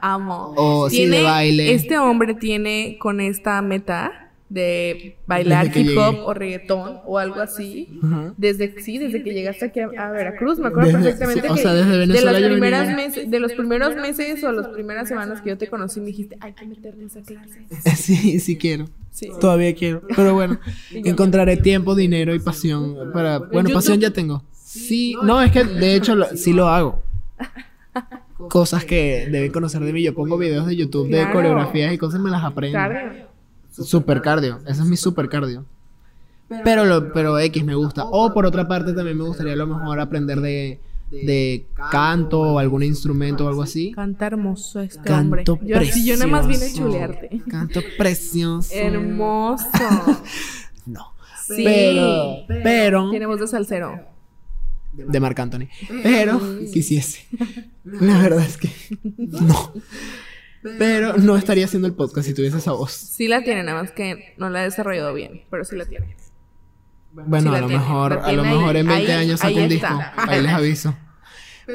Amo. 0.00 0.52
o 0.56 0.90
sí 0.90 1.06
de 1.06 1.22
baile. 1.22 1.72
Este 1.72 1.98
hombre 1.98 2.34
tiene 2.34 2.98
con 3.00 3.20
esta 3.20 3.60
meta 3.62 4.25
de 4.48 5.16
bailar 5.26 5.66
hip 5.76 5.96
hop 5.98 6.12
llegué. 6.14 6.24
o 6.24 6.34
reggaetón 6.34 7.00
o 7.04 7.18
algo 7.18 7.40
así. 7.40 7.98
Ajá. 8.02 8.32
Desde 8.36 8.80
sí, 8.80 8.98
desde 8.98 9.22
que 9.24 9.32
llegaste 9.34 9.64
aquí 9.64 9.80
a, 9.80 9.86
a 9.98 10.10
Veracruz, 10.12 10.58
me 10.60 10.68
acuerdo 10.68 10.90
Desde- 10.92 11.02
perfectamente 11.02 11.40
sí, 11.42 11.48
o 11.52 11.54
que 11.56 11.62
sea, 11.62 11.74
desde 11.74 11.98
Venezuela 11.98 12.32
de 12.32 12.40
las 12.40 12.50
primeras 12.52 12.94
meses, 12.96 13.30
de 13.30 13.40
los 13.40 13.52
primeros 13.54 13.96
meses 13.96 14.44
o 14.44 14.52
las 14.52 14.68
primeras 14.68 15.08
semanas 15.08 15.40
que 15.40 15.48
yo 15.50 15.58
te 15.58 15.66
conocí 15.68 15.98
me 16.00 16.06
dijiste, 16.06 16.36
"Hay 16.40 16.52
que 16.52 16.64
meternos 16.66 17.16
a 17.16 17.22
clases." 17.22 17.58
Sí, 17.96 18.38
sí 18.40 18.56
quiero. 18.56 18.84
Sí. 19.10 19.30
Todavía 19.40 19.74
quiero. 19.74 20.02
Pero 20.14 20.34
bueno, 20.34 20.60
encontraré 20.92 21.56
tiempo, 21.56 21.94
dinero 21.94 22.34
y 22.34 22.38
pasión 22.38 23.10
para... 23.12 23.38
Bueno, 23.38 23.70
pasión 23.72 23.98
ya 23.98 24.10
tengo. 24.10 24.42
Sí, 24.52 25.16
no, 25.22 25.40
es 25.42 25.50
que 25.50 25.64
de 25.64 25.94
hecho 25.96 26.14
lo- 26.14 26.36
sí 26.36 26.52
lo 26.52 26.68
hago. 26.68 27.02
Cosas 28.50 28.84
que 28.84 29.26
deben 29.30 29.50
conocer 29.50 29.80
de 29.82 29.92
mí. 29.92 30.02
Yo 30.02 30.14
pongo 30.14 30.36
videos 30.36 30.66
de 30.66 30.76
YouTube 30.76 31.06
de 31.08 31.16
Claro. 31.18 31.32
coreografías 31.32 31.92
y 31.92 31.98
cosas 31.98 32.20
me 32.20 32.30
las 32.30 32.44
aprendo. 32.44 32.76
Cardio. 32.76 33.25
Super 33.84 34.20
cardio. 34.22 34.58
Ese 34.66 34.82
es 34.82 34.86
mi 34.86 34.96
super 34.96 35.28
cardio. 35.28 35.64
Pero, 36.64 36.84
lo, 36.84 37.12
pero 37.12 37.38
X 37.38 37.64
me 37.64 37.74
gusta. 37.74 38.04
O 38.04 38.32
por 38.32 38.46
otra 38.46 38.68
parte 38.68 38.92
también 38.92 39.16
me 39.18 39.24
gustaría 39.24 39.54
a 39.54 39.56
lo 39.56 39.66
mejor 39.66 39.98
aprender 39.98 40.40
de, 40.40 40.80
de 41.10 41.66
canto 41.90 42.40
o 42.40 42.58
algún 42.58 42.82
instrumento 42.84 43.44
o 43.46 43.48
algo 43.48 43.62
así. 43.62 43.90
Canta 43.92 44.26
hermoso 44.28 44.80
este 44.80 45.02
Canto 45.02 45.54
hombre. 45.54 45.68
Yo, 45.68 45.78
así, 45.78 46.06
yo 46.06 46.14
nada 46.14 46.28
más 46.28 46.46
vine 46.46 46.58
a 46.58 46.60
precioso. 46.60 46.84
chulearte. 46.84 47.42
Canto 47.48 47.80
precioso. 47.98 48.70
Hermoso. 48.72 49.66
No. 50.86 51.14
Sí. 51.44 51.64
Pero, 51.64 52.36
pero, 52.62 53.10
Tiene 53.10 53.26
voz 53.26 53.40
de 53.40 53.48
salsero. 53.48 54.00
de 54.92 55.18
Marc 55.20 55.36
Anthony. 55.40 55.66
Pero, 56.04 56.40
quisiese. 56.72 57.26
La 57.82 58.18
verdad 58.22 58.44
es 58.44 58.56
que 58.56 58.70
no. 59.16 59.72
Pero 60.78 61.16
no 61.16 61.36
estaría 61.36 61.64
haciendo 61.64 61.88
el 61.88 61.94
podcast 61.94 62.26
si 62.28 62.34
tuviese 62.34 62.58
esa 62.58 62.72
voz. 62.72 62.92
Sí 62.92 63.28
la 63.28 63.42
tiene, 63.42 63.62
nada 63.62 63.82
más 63.82 63.92
que 63.92 64.34
no 64.38 64.50
la 64.50 64.60
ha 64.60 64.62
desarrollado 64.62 65.12
bien, 65.14 65.42
pero 65.50 65.64
sí 65.64 65.76
la 65.76 65.84
tiene. 65.86 66.16
Bueno, 67.12 67.50
Sí 67.50 67.56
a 67.56 67.60
lo 67.60 67.66
tiene, 67.68 67.82
mejor, 67.82 68.12
a 68.22 68.32
lo 68.32 68.44
mejor 68.44 68.76
en 68.76 68.88
ahí, 68.88 68.96
20 68.98 69.12
ahí- 69.12 69.24
años 69.24 69.40
saco 69.40 69.56
ahí 69.56 69.62
un 69.62 69.68
disco. 69.70 69.98
Ahí 70.16 70.42
les 70.42 70.52
aviso. 70.52 70.94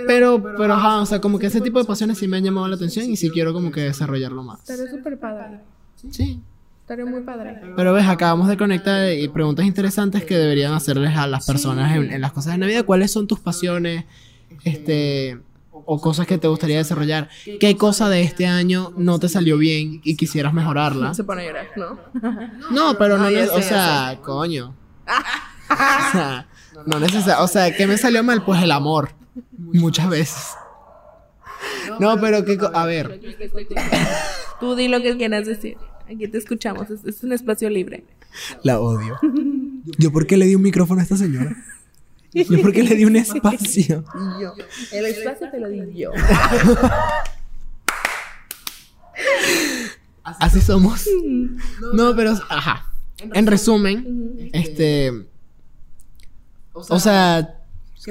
Pero, 0.07 0.41
pero, 0.57 0.73
ajá, 0.73 1.01
o 1.01 1.05
sea, 1.05 1.19
como 1.19 1.37
que 1.39 1.47
ese 1.47 1.59
tipo 1.61 1.77
de 1.79 1.85
pasiones 1.85 2.17
sí 2.17 2.27
me 2.27 2.37
han 2.37 2.43
llamado 2.43 2.67
la 2.67 2.75
atención 2.75 3.09
y 3.09 3.17
sí 3.17 3.29
quiero 3.29 3.51
como 3.53 3.71
que 3.71 3.81
desarrollarlo 3.81 4.41
más. 4.43 4.59
Estaría 4.61 4.89
súper 4.89 5.19
padre. 5.19 5.59
Sí. 6.11 6.39
Estaría 6.81 7.05
muy 7.05 7.21
padre. 7.23 7.59
Pero 7.75 7.93
ves, 7.93 8.05
acabamos 8.05 8.47
de 8.47 8.55
conectar 8.57 9.11
y 9.13 9.27
preguntas 9.29 9.65
interesantes 9.65 10.23
que 10.23 10.37
deberían 10.37 10.73
hacerles 10.73 11.15
a 11.17 11.27
las 11.27 11.45
personas 11.45 11.95
en, 11.95 12.11
en 12.11 12.21
las 12.21 12.31
cosas 12.31 12.53
de 12.53 12.59
Navidad. 12.59 12.85
¿Cuáles 12.85 13.11
son 13.11 13.27
tus 13.27 13.39
pasiones? 13.39 14.05
Este. 14.63 15.39
O 15.85 15.99
cosas 15.99 16.27
que 16.27 16.37
te 16.37 16.47
gustaría 16.47 16.77
desarrollar. 16.77 17.29
¿Qué 17.59 17.77
cosa 17.77 18.09
de 18.09 18.21
este 18.21 18.47
año 18.47 18.93
no 18.97 19.19
te 19.19 19.29
salió 19.29 19.57
bien 19.57 20.01
y 20.03 20.15
quisieras 20.15 20.53
mejorarla? 20.53 21.13
Se 21.13 21.23
pone 21.23 21.43
a 21.43 21.45
llorar, 21.45 21.67
¿no? 21.75 21.99
No, 22.71 22.97
pero 22.97 23.17
no, 23.17 23.29
sé, 23.29 23.49
o 23.49 23.61
sea, 23.61 24.19
coño. 24.23 24.75
O 25.69 26.11
sea, 26.11 26.47
no 26.85 26.99
necesariamente, 26.99 27.43
o 27.43 27.47
sea, 27.47 27.75
¿qué 27.75 27.87
me 27.87 27.97
salió 27.97 28.23
mal? 28.23 28.43
Pues 28.43 28.61
el 28.63 28.71
amor, 28.71 29.09
muchas 29.57 30.09
veces. 30.09 30.43
No, 31.99 32.19
pero 32.19 32.43
que, 32.45 32.57
a 32.73 32.85
ver, 32.85 33.19
Tú 34.59 34.75
di 34.75 34.87
lo 34.87 35.01
que 35.01 35.17
quieras 35.17 35.45
decir. 35.45 35.77
Aquí 36.07 36.27
te 36.27 36.37
escuchamos. 36.37 36.89
Es, 36.89 37.03
es 37.05 37.23
un 37.23 37.33
espacio 37.33 37.69
libre. 37.69 38.05
la 38.63 38.79
odio. 38.79 39.17
¿Yo 39.97 40.11
por 40.11 40.27
qué 40.27 40.37
le 40.37 40.45
di 40.45 40.55
un 40.55 40.61
micrófono 40.61 40.99
a 40.99 41.03
esta 41.03 41.17
señora? 41.17 41.55
¿Yo 42.33 42.61
por 42.61 42.71
qué 42.71 42.83
le 42.83 42.95
di 42.95 43.05
un 43.05 43.15
espacio? 43.15 44.03
Y 44.15 44.41
yo. 44.41 44.53
El 44.91 45.05
espacio 45.05 45.49
te 45.51 45.59
lo 45.59 45.69
di 45.69 45.93
yo. 45.95 46.11
Así 50.23 50.61
somos. 50.61 51.05
No, 51.93 52.15
pero, 52.15 52.31
ajá. 52.49 52.87
En 53.33 53.45
resumen, 53.45 54.49
este, 54.53 55.27
o 56.73 56.99
sea, 56.99 57.60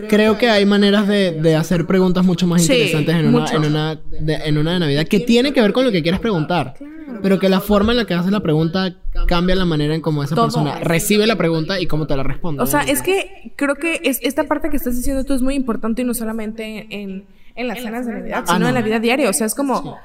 creo 0.09 0.39
que 0.39 0.49
hay 0.51 0.65
maneras 0.67 1.07
de, 1.09 1.33
de 1.33 1.57
hacer 1.57 1.87
preguntas 1.87 2.25
mucho 2.25 2.47
más 2.47 2.63
Sí, 2.63 2.73
interesantes 2.73 3.15
en 3.17 3.35
una, 3.35 3.51
en 3.51 3.65
una, 3.65 3.95
de, 4.21 4.35
en 4.35 4.59
una 4.59 4.73
de 4.75 4.79
Navidad 4.81 5.07
que 5.07 5.21
tiene 5.21 5.53
que 5.53 5.61
ver 5.61 5.73
con 5.73 5.85
lo 5.85 5.93
que 5.93 6.03
quieres 6.03 6.21
preguntar. 6.21 6.75
Pero 7.23 7.39
que 7.39 7.49
la 7.49 7.61
forma 7.61 7.91
en 7.93 7.99
la 7.99 8.05
que 8.05 8.15
haces 8.15 8.31
la 8.31 8.41
pregunta 8.41 8.95
cambia 9.27 9.55
la 9.57 9.65
manera 9.65 9.95
en 9.95 10.01
cómo 10.01 10.23
esa 10.23 10.35
Todo. 10.37 10.47
persona 10.47 10.79
recibe 10.79 11.27
la 11.27 11.37
pregunta 11.37 11.81
y 11.81 11.87
cómo 11.87 12.07
te 12.07 12.17
la 12.17 12.23
responde. 12.23 12.63
O 12.63 12.67
sea, 12.67 12.81
es 12.83 13.03
que 13.03 13.53
creo 13.57 13.75
que 13.75 14.01
es, 14.05 14.21
esta 14.23 14.45
parte 14.45 14.71
que 14.71 14.77
estás 14.77 14.97
diciendo 14.97 15.25
tú 15.25 15.35
es 15.35 15.43
muy 15.43 15.55
importante 15.55 16.03
y 16.03 16.05
no 16.05 16.15
solamente 16.15 16.87
en, 16.91 17.25
en 17.57 17.69
las 17.69 17.81
cenas 17.83 18.07
de 18.07 18.13
Navidad, 18.15 18.45
Ah, 18.47 18.53
sino 18.55 18.61
no. 18.61 18.69
en 18.69 18.75
la 18.75 18.83
vida 18.83 19.01
diaria. 19.01 19.29
O 19.29 19.33
sea, 19.33 19.47
es 19.47 19.55
como 19.57 19.99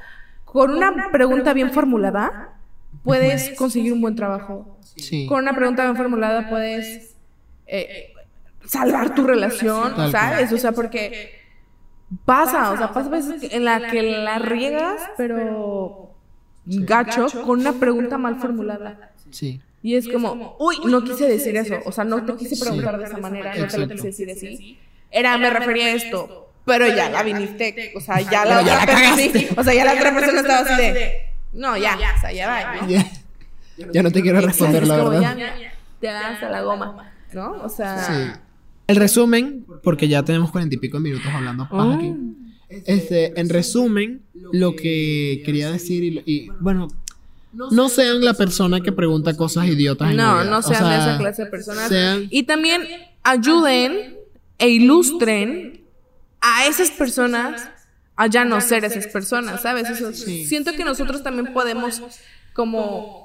con 0.45 0.71
una 0.71 1.09
pregunta 1.11 1.53
bien 1.53 1.71
formulada 1.71 2.49
puedes 3.03 3.51
conseguir 3.51 3.93
un 3.93 4.01
buen 4.01 4.15
trabajo. 4.15 4.77
Sí. 4.95 5.27
Con 5.27 5.43
una 5.43 5.55
pregunta 5.55 5.83
bien 5.83 5.95
formulada 5.95 6.49
puedes 6.49 7.13
eh, 7.67 8.13
salvar 8.67 9.15
tu 9.15 9.23
relación, 9.25 9.95
Tal 9.95 10.11
¿sabes? 10.11 10.51
O 10.51 10.57
sea, 10.57 10.71
porque 10.71 11.39
pasa, 12.25 12.71
o 12.71 12.77
sea, 12.77 12.91
pasa 12.93 13.09
veces 13.09 13.51
en 13.51 13.65
la 13.65 13.89
que 13.89 14.01
la 14.01 14.39
riegas, 14.39 15.01
pero 15.17 16.11
gacho, 16.65 17.27
con 17.45 17.59
una 17.59 17.73
pregunta 17.73 18.17
mal 18.17 18.37
formulada. 18.37 19.11
Sí. 19.29 19.61
Y 19.81 19.95
es 19.95 20.07
como, 20.07 20.55
uy, 20.59 20.77
no 20.85 21.03
quise 21.03 21.27
decir 21.27 21.55
eso. 21.57 21.75
O 21.85 21.91
sea, 21.91 22.03
no 22.03 22.25
te 22.25 22.35
quise 22.35 22.57
preguntar 22.57 22.97
de 22.97 23.05
esa 23.05 23.17
manera, 23.17 23.53
no 23.55 23.67
te 23.67 23.77
lo 23.77 23.87
quise 23.87 24.07
decir 24.07 24.31
así. 24.31 24.79
Era, 25.11 25.37
me 25.37 25.49
refería 25.49 25.85
a 25.85 25.91
esto. 25.91 26.41
Pero 26.65 26.87
ya 26.87 27.09
la 27.09 27.21
viniste, 27.21 27.93
o 27.95 27.99
sea, 27.99 28.19
ya 28.21 28.43
la 28.43 28.61
otra 28.61 28.85
persona, 28.85 29.53
o 29.55 29.63
sea, 29.63 29.73
ya 29.73 29.85
la 29.85 29.93
otra 29.93 30.13
persona 30.15 30.39
estaba 30.41 30.59
así 30.61 30.81
de, 30.81 31.29
no, 31.53 31.77
ya, 31.77 31.95
o 32.17 32.19
sea, 32.19 32.31
ya 32.31 32.47
va. 32.47 32.75
¿no? 32.81 32.89
Ya, 32.89 33.05
ya 33.77 34.01
no 34.01 34.11
te 34.11 34.23
quiero 34.23 34.41
responder, 34.41 34.81
Es 34.81 34.89
la 34.89 34.95
verdad. 34.97 35.37
ya, 35.37 35.53
te 35.99 36.07
das 36.07 36.41
a 36.41 36.49
la 36.49 36.61
goma, 36.61 37.13
¿no? 37.33 37.51
O 37.61 37.69
sea, 37.69 38.03
Sí. 38.03 38.39
El 38.87 38.95
resumen, 38.97 39.65
porque 39.83 40.07
ya 40.07 40.23
tenemos 40.23 40.51
cuarenta 40.51 40.75
y 40.75 40.77
pico 40.79 40.97
de 40.97 41.03
minutos 41.03 41.27
hablando 41.33 41.63
aquí. 41.71 42.13
Este, 42.69 43.39
en 43.39 43.49
resumen, 43.49 44.21
lo 44.51 44.75
que 44.75 45.41
quería 45.45 45.71
decir 45.71 46.03
y, 46.03 46.21
y, 46.25 46.49
bueno, 46.59 46.87
no 47.53 47.89
sean 47.89 48.23
la 48.23 48.33
persona 48.33 48.81
que 48.81 48.91
pregunta 48.91 49.35
cosas 49.37 49.67
idiotas. 49.67 50.11
en 50.11 50.17
no, 50.17 50.43
no 50.43 50.57
O 50.59 50.61
sean 50.61 50.83
de 50.89 50.95
esa 50.97 51.17
clase 51.17 51.43
de 51.45 51.49
personas. 51.49 51.87
sean- 51.89 52.27
Y 52.29 52.43
también 52.43 52.81
ayuden 53.23 54.17
e 54.57 54.69
ilustren 54.69 55.81
a 56.41 56.67
esas 56.67 56.91
personas 56.91 57.69
a 58.17 58.27
ya 58.27 58.45
no 58.45 58.61
ser 58.61 58.85
esas 58.85 59.07
personas, 59.07 59.61
¿sabes? 59.61 59.89
Eso, 59.89 60.13
Sí. 60.13 60.45
Siento 60.45 60.73
que 60.73 60.83
nosotros 60.85 61.23
también 61.23 61.53
podemos 61.53 62.01
como 62.53 63.24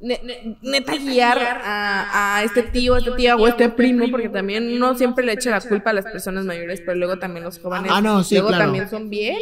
ne- 0.00 0.20
ne- 0.24 0.56
neta 0.62 0.94
guiar 0.96 1.38
a, 1.40 2.36
a 2.38 2.44
este 2.44 2.62
tío, 2.62 2.94
a 2.94 2.98
esta 2.98 3.16
tía 3.16 3.36
o 3.36 3.46
a 3.46 3.48
este 3.50 3.68
primo, 3.68 4.06
porque 4.10 4.28
también 4.28 4.78
no 4.78 4.96
siempre 4.96 5.24
le 5.24 5.32
echa 5.32 5.50
la 5.50 5.60
culpa 5.60 5.90
a 5.90 5.92
las 5.92 6.04
personas 6.04 6.44
mayores, 6.44 6.80
pero 6.80 6.96
luego 6.96 7.18
también 7.18 7.44
los 7.44 7.58
jóvenes 7.58 7.90
Ah, 7.94 8.00
no, 8.00 8.22
sí, 8.24 8.34
luego 8.36 8.48
claro. 8.48 8.64
también 8.64 8.88
son 8.88 9.10
bien 9.10 9.36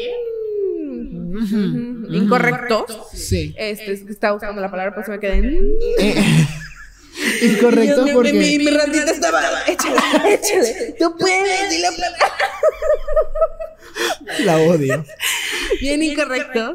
incorrectos. 2.10 2.84
Sí. 3.12 3.54
Este, 3.58 3.92
estaba 3.92 4.32
buscando 4.34 4.60
la 4.60 4.70
palabra, 4.70 4.94
pues 4.94 5.08
me 5.08 5.18
quedé. 5.20 5.36
en- 5.38 5.72
Eh, 7.18 7.46
incorrecto 7.56 8.02
Mi- 8.02 8.10
mi- 8.10 8.12
porque... 8.14 8.32
Mi, 8.34 8.58
mi 8.58 8.66
ratita 8.70 9.10
estaba. 9.10 9.40
Échale, 9.66 10.34
échale. 10.34 10.94
Tú 10.98 11.16
puedes, 11.18 11.70
dile 11.70 11.88
La 14.44 14.58
odio. 14.58 15.04
Bien 15.80 16.02
incorrecto. 16.02 16.74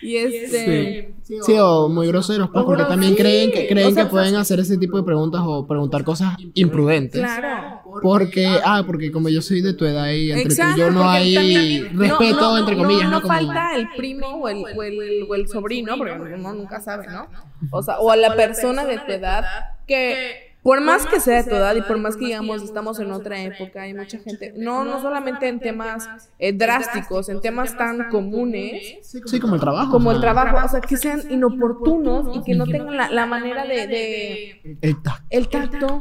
Y 0.00 0.16
este. 0.16 1.14
Sí, 1.22 1.54
o 1.58 1.88
muy 1.88 2.08
groseros, 2.08 2.50
pues, 2.52 2.64
porque 2.64 2.82
también 2.84 3.14
creen 3.14 3.52
que, 3.52 3.68
creen 3.68 3.88
O 3.88 3.90
sea, 3.92 4.04
que 4.04 4.10
pueden 4.10 4.34
hacer 4.34 4.58
ese 4.60 4.76
tipo 4.76 4.96
de 4.98 5.04
preguntas 5.04 5.40
o 5.44 5.66
preguntar 5.66 6.02
cosas 6.04 6.34
imprudentes. 6.54 7.20
Claro. 7.20 7.80
Porque, 8.02 8.46
ah, 8.64 8.82
porque 8.86 9.12
como 9.12 9.28
yo 9.28 9.40
soy 9.40 9.60
de 9.60 9.74
tu 9.74 9.84
edad 9.84 10.10
y 10.10 10.32
entre 10.32 10.54
tú 10.54 10.62
y 10.74 10.78
yo 10.78 10.90
no 10.90 11.08
hay 11.08 11.34
también- 11.34 11.98
respeto, 11.98 12.40
no, 12.40 12.52
no, 12.52 12.58
entre 12.58 12.76
comillas, 12.76 13.04
no, 13.04 13.10
¿no? 13.10 13.16
no 13.16 13.22
Como- 13.22 13.34
falta 13.34 13.76
el 13.76 13.88
primo 13.96 14.26
o 14.28 14.48
el, 14.48 14.64
o, 14.76 14.82
el, 14.82 15.26
o 15.28 15.34
el 15.34 15.48
sobrino, 15.48 15.96
porque 15.96 16.12
uno 16.12 16.52
nunca 16.54 16.80
sabe, 16.80 17.06
¿no? 17.06 17.28
O 17.70 17.82
sea, 17.82 17.98
o 18.00 18.10
a 18.10 18.16
la 18.16 18.34
persona 18.34 18.84
de 18.84 18.98
tu 18.98 19.12
edad 19.12 19.44
que 19.86 20.51
por 20.62 20.80
más 20.80 21.06
que 21.06 21.18
sea 21.18 21.42
de 21.42 21.50
tu 21.50 21.56
edad 21.56 21.74
y 21.74 21.82
por 21.82 21.98
más 21.98 22.16
que 22.16 22.26
digamos 22.26 22.62
estamos 22.62 22.98
en 23.00 23.10
otra 23.10 23.40
época, 23.42 23.82
hay 23.82 23.94
mucha 23.94 24.18
gente, 24.18 24.54
no, 24.56 24.84
no 24.84 25.00
solamente 25.02 25.48
en 25.48 25.58
temas 25.58 26.08
eh, 26.38 26.52
drásticos, 26.52 27.28
en 27.28 27.40
temas 27.40 27.76
tan 27.76 28.08
comunes. 28.10 28.98
Sí, 29.02 29.40
como 29.40 29.56
el 29.56 29.60
trabajo. 29.60 29.90
Como 29.90 30.12
el 30.12 30.20
trabajo, 30.20 30.64
o 30.64 30.68
sea, 30.68 30.80
que 30.80 30.96
sean 30.96 31.22
inoportunos 31.30 32.36
y 32.36 32.42
que 32.44 32.54
no 32.54 32.66
tengan 32.66 32.96
la, 32.96 33.10
la 33.10 33.26
manera 33.26 33.64
de, 33.64 33.86
de 33.86 34.78
El 34.80 35.02
tacto. 35.02 35.26
el 35.30 35.48
tacto. 35.48 35.98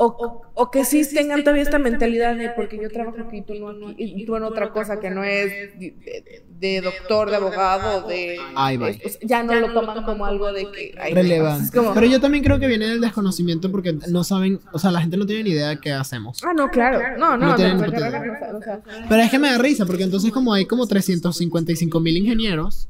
O, 0.00 0.42
o 0.54 0.70
que 0.70 0.84
sí 0.84 1.02
tengan 1.12 1.40
todavía 1.42 1.64
esta 1.64 1.80
mentalidad 1.80 2.36
de 2.36 2.50
porque 2.50 2.78
yo 2.80 2.88
trabajo 2.88 3.16
aquí 3.20 3.38
y 3.38 3.42
tú 3.42 3.54
no 3.54 3.88
aquí, 3.88 3.94
y 3.98 4.24
tú 4.24 4.36
en 4.36 4.44
otra 4.44 4.70
cosa 4.70 5.00
que 5.00 5.10
no 5.10 5.24
es 5.24 5.50
de, 5.78 5.90
de- 5.90 6.44
de 6.58 6.80
doctor, 6.80 7.30
de 7.30 7.36
abogado, 7.36 8.06
de... 8.08 8.36
O 8.38 9.08
sea, 9.08 9.18
ya 9.22 9.42
no 9.42 9.54
lo 9.54 9.72
toman 9.72 10.04
como 10.04 10.24
algo 10.24 10.52
de 10.52 10.70
que... 10.70 10.94
ay, 11.00 11.14
Relevante. 11.14 11.64
es 11.64 11.70
como- 11.72 11.94
Pero 11.94 12.06
yo 12.06 12.20
también 12.20 12.42
creo 12.44 12.60
que 12.60 12.68
viene 12.68 12.86
del 12.86 13.00
desconocimiento 13.00 13.70
porque 13.72 13.92
no 14.08 14.22
saben, 14.24 14.60
o 14.72 14.78
sea, 14.78 14.90
la 14.92 15.00
gente 15.00 15.16
no 15.16 15.26
tiene 15.26 15.42
ni 15.44 15.50
idea 15.50 15.68
de 15.70 15.80
qué 15.80 15.92
hacemos. 15.92 16.38
Ah, 16.44 16.52
no, 16.54 16.70
claro. 16.70 17.00
No, 17.18 17.36
no, 17.36 17.38
No 17.38 17.46
no, 17.48 17.54
tienen 17.56 17.78
no, 17.78 17.86
o 17.86 18.62
sea, 18.62 18.80
Pero 19.08 19.22
es 19.22 19.30
que 19.30 19.38
me 19.40 19.50
da 19.50 19.58
risa 19.58 19.84
porque 19.84 20.04
entonces 20.04 20.30
como 20.32 20.52
hay 20.54 20.64
como 20.66 20.86
355 20.86 21.98
mil 22.00 22.16
ingenieros, 22.16 22.88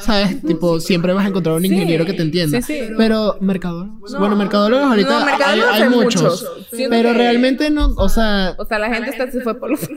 ¿sabes? 0.00 0.40
Tipo, 0.42 0.78
siempre 0.80 1.12
vas 1.12 1.24
a 1.24 1.28
encontrar 1.28 1.56
un 1.56 1.62
Sí, 1.62 1.68
ingeniero 1.68 2.04
que 2.06 2.12
te 2.12 2.22
entienda. 2.22 2.60
sí, 2.62 2.72
sí. 2.72 2.80
Pero 2.96 3.36
mercadólogos, 3.40 4.12
No. 4.12 4.18
bueno, 4.20 4.36
mercadólogos 4.36 4.86
ahorita 4.86 5.20
No, 5.20 5.26
mercadólogos 5.26 5.72
hay, 5.74 5.88
muchos. 5.88 6.46
Pero 6.70 7.12
realmente 7.12 7.70
no, 7.70 7.88
o 7.96 8.08
sea, 8.08 8.54
O 8.58 8.64
sea, 8.64 8.78
la 8.78 8.92
gente 8.94 9.10
está, 9.10 9.30
se 9.30 9.40
fue 9.40 9.58
por 9.58 9.70
los... 9.70 9.80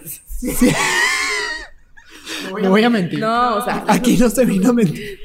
no 2.62 2.70
voy 2.70 2.84
a 2.84 2.90
mentir. 2.90 3.20
No, 3.20 3.58
o 3.58 3.64
sea... 3.64 3.84
Aquí 3.88 4.18
no 4.18 4.30
se 4.30 4.46
vino 4.46 4.70
a 4.70 4.74
mentir. 4.74 5.20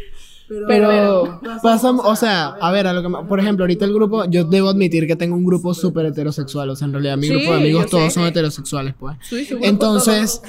Pero 0.66 1.40
pasa, 1.62 1.90
o 1.90 2.16
sea, 2.16 2.46
a 2.60 2.70
ver, 2.72 2.86
a 2.86 2.92
lo 2.94 3.02
que, 3.02 3.08
me- 3.08 3.22
por 3.24 3.38
ejemplo, 3.38 3.64
ahorita 3.64 3.84
el 3.84 3.92
grupo, 3.92 4.24
yo 4.24 4.44
debo 4.44 4.70
admitir 4.70 5.06
que 5.06 5.14
tengo 5.14 5.36
un 5.36 5.44
grupo 5.44 5.74
súper 5.74 6.06
heterosexual, 6.06 6.70
o 6.70 6.76
sea, 6.76 6.86
en 6.86 6.92
realidad 6.94 7.16
mi 7.18 7.26
Sí, 7.26 7.34
grupo 7.34 7.50
de 7.52 7.56
amigos 7.58 7.86
todos 7.90 8.04
sé. 8.04 8.10
son 8.20 8.26
heterosexuales, 8.26 8.94
pues. 8.98 9.16
Sí, 9.28 9.44
su 9.44 9.54
grupo, 9.56 9.66
Entonces, 9.66 10.40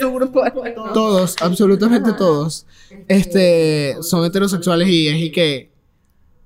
todo. 0.00 0.12
Grupo. 0.12 0.42
todos, 0.94 1.36
absolutamente 1.40 2.12
todos, 2.12 2.66
este, 3.08 3.96
son 4.02 4.24
heterosexuales 4.24 4.88
y 4.88 5.08
es 5.08 5.16
y 5.16 5.32
que, 5.32 5.70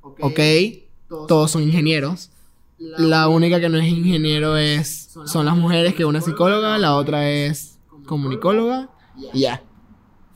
ok, 0.00 0.40
todos 1.28 1.50
son 1.50 1.62
ingenieros. 1.62 2.30
La 2.78 3.28
única 3.28 3.60
que 3.60 3.68
no 3.68 3.78
es 3.78 3.86
ingeniero 3.88 4.56
es, 4.56 5.10
son 5.26 5.46
las 5.46 5.56
mujeres, 5.56 5.94
que 5.94 6.04
una 6.04 6.18
es 6.20 6.24
psicóloga, 6.24 6.76
la 6.78 6.94
otra 6.96 7.30
es 7.30 7.78
comunicóloga, 8.06 8.88
y 9.32 9.40
ya. 9.40 9.62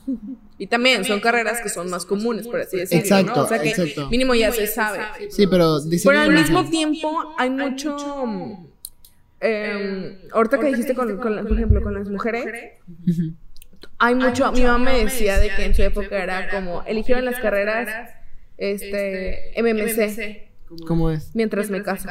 Y 0.60 0.66
también 0.66 1.04
son 1.04 1.20
carreras 1.20 1.60
que 1.60 1.68
son 1.68 1.88
más 1.88 2.04
comunes, 2.04 2.48
por 2.48 2.60
así 2.60 2.78
decirlo. 2.78 3.02
Exacto, 3.02 3.32
¿no? 3.36 3.42
O 3.44 3.48
sea 3.48 3.60
que 3.60 3.68
exacto. 3.70 4.08
mínimo 4.10 4.34
ya 4.34 4.50
se 4.52 4.66
sabe. 4.66 4.98
Sí, 5.30 5.46
pero 5.46 5.80
dicen 5.80 6.10
Pero 6.10 6.20
al 6.20 6.32
mismo 6.32 6.68
tiempo 6.68 7.34
hay 7.38 7.50
mucho... 7.50 7.96
eh, 9.40 10.18
ahorita 10.32 10.58
que 10.58 10.66
dijiste, 10.66 10.94
con, 10.94 11.16
con 11.18 11.36
la- 11.36 11.42
por 11.42 11.52
ejemplo, 11.52 11.82
con 11.82 11.94
las 11.94 12.08
mujeres, 12.08 12.72
hay 13.98 14.14
mucho... 14.14 14.50
Mi 14.52 14.62
mamá 14.62 14.90
me 14.92 15.04
decía 15.04 15.38
de 15.38 15.50
que 15.54 15.64
en 15.64 15.74
su 15.74 15.82
época 15.82 16.22
era 16.22 16.50
como, 16.50 16.82
eligieron 16.84 17.24
las 17.24 17.38
carreras 17.38 18.10
este 18.56 19.52
MMC 19.62 20.48
¿Cómo 20.86 21.10
es? 21.12 21.30
mientras 21.34 21.70
me 21.70 21.82
caso. 21.82 22.08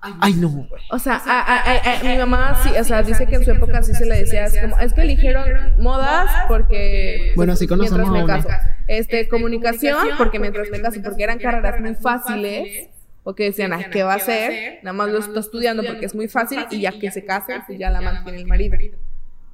Ay, 0.00 0.34
no, 0.34 0.48
güey. 0.48 0.68
O 0.90 0.98
sea, 0.98 1.20
a- 1.26 1.40
a- 1.40 1.72
a- 1.72 2.00
a- 2.00 2.02
mi 2.04 2.16
mamá 2.16 2.60
sí, 2.62 2.70
o 2.78 2.84
sea, 2.84 3.02
dice 3.02 3.26
que 3.26 3.36
en 3.36 3.44
su 3.44 3.50
época 3.50 3.82
sí 3.82 3.94
se 3.94 4.06
le 4.06 4.18
decía, 4.18 4.44
es 4.44 4.56
como, 4.58 4.78
es 4.78 4.92
que 4.92 5.00
eligieron 5.02 5.82
modas 5.82 6.30
porque... 6.46 7.32
Bueno, 7.34 7.56
sí 7.56 7.66
conocemos 7.66 8.10
mientras 8.12 8.44
me 8.44 8.50
caso. 8.50 8.64
Este, 8.86 9.28
comunicación 9.28 10.08
porque 10.16 10.38
mientras 10.38 10.70
me 10.70 10.80
caso, 10.80 11.00
porque 11.02 11.22
eran 11.24 11.38
carreras 11.38 11.80
muy 11.80 11.94
fáciles, 11.96 12.88
o 13.24 13.34
que 13.34 13.44
decían, 13.44 13.72
ay, 13.72 13.86
¿qué 13.90 14.02
va 14.04 14.12
a 14.14 14.16
hacer? 14.16 14.78
Nada 14.82 14.92
más 14.94 15.08
lo 15.08 15.18
está 15.18 15.40
estudiando 15.40 15.82
porque 15.84 16.06
es 16.06 16.14
muy 16.14 16.28
fácil 16.28 16.64
y 16.70 16.80
ya 16.82 16.92
que 16.92 17.10
se 17.10 17.24
casa, 17.24 17.64
pues 17.66 17.78
ya 17.78 17.90
la 17.90 18.00
mantiene 18.00 18.38
el 18.38 18.46
marido. 18.46 18.76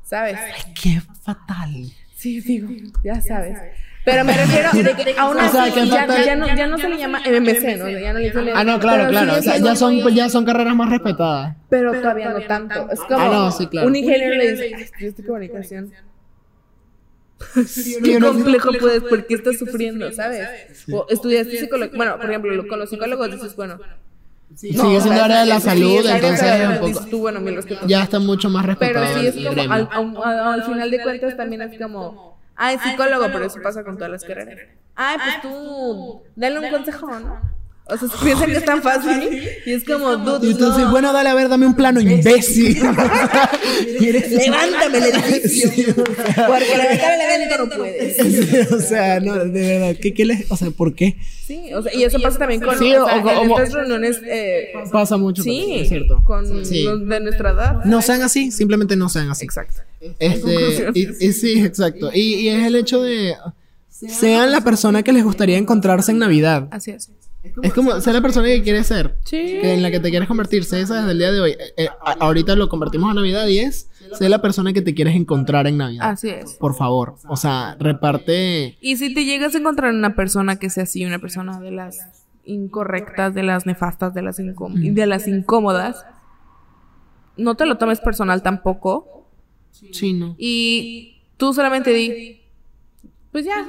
¿Sabes? 0.02 0.38
Qué 0.80 1.00
fatal. 1.22 1.70
Sí, 2.14 2.40
digo, 2.40 2.68
ya 3.02 3.20
sabes. 3.22 3.58
Pero 4.04 4.24
me 4.24 4.36
refiero 4.36 4.70
de 4.72 4.94
que 5.04 5.14
aún 5.18 5.38
O 5.38 5.48
sea, 5.50 5.70
que 5.72 5.86
ya, 5.88 6.06
ya 6.24 6.36
no, 6.36 6.46
ya 6.54 6.66
no 6.66 6.76
se 6.78 6.88
le 6.88 6.98
llama 6.98 7.20
MMC, 7.20 7.78
¿no? 7.78 7.88
Ya 7.88 8.12
no 8.12 8.18
le 8.18 8.26
dicen 8.26 8.50
Ah, 8.54 8.62
no, 8.64 8.78
claro, 8.78 9.04
pero 9.08 9.10
claro. 9.10 9.38
O 9.38 9.42
sea, 9.42 9.56
ya 9.58 9.74
son, 9.76 9.96
ya 10.14 10.28
son 10.28 10.44
carreras 10.44 10.76
más 10.76 10.90
respetadas. 10.90 11.56
pero 11.70 11.92
todavía 11.92 12.28
no 12.30 12.40
tanto. 12.42 12.88
Es 12.92 13.00
como 13.00 13.18
Ah, 13.18 13.28
no, 13.32 13.50
sí, 13.50 13.66
claro. 13.66 13.86
un 13.88 13.96
ingeniero 13.96 14.34
le 14.34 14.52
dice, 14.52 14.72
"Ay, 14.76 14.82
estudiaste 14.82 15.24
comunicación. 15.24 15.92
Sí, 17.66 17.96
Qué 18.02 18.18
complejo 18.20 18.70
puedes, 18.80 19.02
¿por 19.02 19.26
qué 19.26 19.34
estás 19.34 19.58
sufriendo, 19.58 20.10
sabes? 20.12 20.46
O 20.92 21.06
estudiaste 21.10 21.58
psicología. 21.58 21.96
Bueno, 21.96 22.16
por 22.18 22.30
ejemplo, 22.30 22.54
lo- 22.54 22.66
con 22.68 22.78
los 22.78 22.88
psicólogos 22.90 23.30
dices, 23.32 23.56
bueno. 23.56 23.78
Sigue 24.54 25.00
siendo 25.00 25.22
área 25.22 25.40
de 25.40 25.46
la 25.46 25.58
salud, 25.60 26.06
entonces 26.06 26.42
es 26.48 26.68
un 26.68 26.78
poco- 26.92 27.06
tú, 27.06 27.18
bueno, 27.20 27.40
mi 27.40 27.56
ya 27.86 28.04
está 28.04 28.18
mucho 28.20 28.48
más 28.50 28.64
Pero 28.78 29.00
respetado. 29.00 29.20
sí 29.20 29.26
es 29.26 29.34
como, 29.48 29.72
al, 29.72 29.88
al- 29.90 30.38
al 30.54 30.62
final 30.62 30.90
de 30.90 31.02
cuentas 31.02 31.36
también 31.36 31.62
es 31.62 31.78
como, 31.80 32.33
ay, 32.56 32.78
psicólogo, 32.78 33.26
pero 33.32 33.44
eso 33.44 33.60
pasa 33.62 33.84
con 33.84 33.96
todas 33.96 34.10
las 34.10 34.24
carreras. 34.24 34.68
Ay, 34.94 35.18
pues 35.22 35.42
tú, 35.42 36.22
dale 36.36 36.58
un 36.60 36.70
consejo, 36.70 37.18
¿no? 37.18 37.53
O 37.86 37.98
sea, 37.98 38.08
piensan 38.22 38.46
que 38.50 38.56
es 38.56 38.64
tan 38.64 38.80
fácil 38.90 39.42
y 39.66 39.72
es 39.72 39.84
como, 39.84 40.16
dude, 40.16 40.46
Y 40.46 40.52
entonces, 40.52 40.84
no. 40.84 40.90
bueno, 40.90 41.12
dale, 41.12 41.28
a 41.28 41.34
ver, 41.34 41.50
dame 41.50 41.66
un 41.66 41.74
plano, 41.74 42.00
imbécil. 42.00 42.74
Levántame 44.00 44.98
el 44.98 45.04
edificio. 45.04 45.94
Porque 45.94 46.76
levantar 46.76 47.14
el 47.14 47.20
evento 47.20 47.58
no 47.58 47.76
puedes. 47.76 48.72
o 48.72 48.80
sea, 48.80 49.20
no, 49.20 49.34
de 49.34 49.78
verdad, 49.78 49.96
¿qué, 50.00 50.14
qué 50.14 50.24
les, 50.24 50.50
o 50.50 50.56
sea, 50.56 50.70
¿por 50.70 50.94
qué? 50.94 51.16
Sí, 51.46 51.74
o 51.74 51.82
sea, 51.82 51.94
y 51.94 52.04
eso 52.04 52.18
pasa 52.20 52.38
también 52.38 52.62
con 52.62 52.78
Sí, 52.78 52.94
o 52.94 53.06
reuniones. 53.56 54.20
Eh, 54.24 54.72
Pasa 54.90 55.18
mucho, 55.18 55.42
sí, 55.42 55.74
es 55.80 55.88
cierto. 55.90 56.22
con 56.24 56.48
los 56.48 56.70
de 56.70 57.20
nuestra 57.20 57.50
edad. 57.50 57.84
No 57.84 58.00
sean 58.00 58.22
así, 58.22 58.50
simplemente 58.50 58.96
no 58.96 59.08
sean 59.10 59.30
así. 59.30 59.44
Exacto. 59.44 59.82
Este, 60.18 60.90
y 60.94 61.32
sí, 61.32 61.62
exacto. 61.62 62.10
Y, 62.14 62.34
y 62.36 62.48
es 62.48 62.66
el 62.66 62.76
hecho 62.76 63.02
de 63.02 63.34
sean 63.90 64.52
la 64.52 64.62
persona 64.62 65.02
que 65.02 65.12
les 65.12 65.24
gustaría 65.24 65.56
encontrarse 65.56 66.12
en 66.12 66.18
Navidad. 66.18 66.68
Así 66.70 66.90
es. 66.90 67.10
Es 67.62 67.74
como 67.74 68.00
ser 68.00 68.14
la 68.14 68.22
persona 68.22 68.46
que 68.48 68.62
quieres 68.62 68.86
ser. 68.86 69.16
Sí. 69.24 69.36
Que 69.36 69.74
en 69.74 69.82
la 69.82 69.90
que 69.90 70.00
te 70.00 70.10
quieres 70.10 70.28
convertir. 70.28 70.64
Sé 70.64 70.80
esa 70.80 70.96
desde 70.96 71.12
el 71.12 71.18
día 71.18 71.32
de 71.32 71.40
hoy. 71.40 71.50
Eh, 71.52 71.72
eh, 71.76 71.88
ahorita 72.02 72.56
lo 72.56 72.68
convertimos 72.68 73.10
a 73.10 73.14
Navidad 73.14 73.46
y 73.46 73.58
es 73.58 73.90
ser 74.12 74.30
la 74.30 74.40
persona 74.40 74.72
que 74.72 74.82
te 74.82 74.94
quieres 74.94 75.14
encontrar 75.14 75.66
en 75.66 75.76
Navidad. 75.76 76.10
Así 76.10 76.30
es. 76.30 76.54
Por 76.54 76.74
favor. 76.74 77.16
O 77.28 77.36
sea, 77.36 77.76
reparte. 77.78 78.76
Y 78.80 78.96
si 78.96 79.12
te 79.12 79.24
llegas 79.24 79.54
a 79.54 79.58
encontrar 79.58 79.92
una 79.92 80.14
persona 80.14 80.56
que 80.56 80.70
sea 80.70 80.84
así, 80.84 81.04
una 81.04 81.18
persona 81.18 81.60
de 81.60 81.70
las 81.70 81.98
incorrectas, 82.44 83.34
de 83.34 83.42
las 83.42 83.66
nefastas, 83.66 84.14
de 84.14 84.22
las, 84.22 84.36
de 84.36 85.06
las 85.06 85.28
incómodas, 85.28 86.04
no 87.36 87.56
te 87.56 87.66
lo 87.66 87.78
tomes 87.78 88.00
personal 88.00 88.42
tampoco. 88.42 89.28
Sí, 89.70 90.12
no. 90.12 90.36
Y 90.38 91.22
tú 91.36 91.52
solamente 91.52 91.92
di, 91.92 92.43
pues 93.34 93.44
ya. 93.44 93.66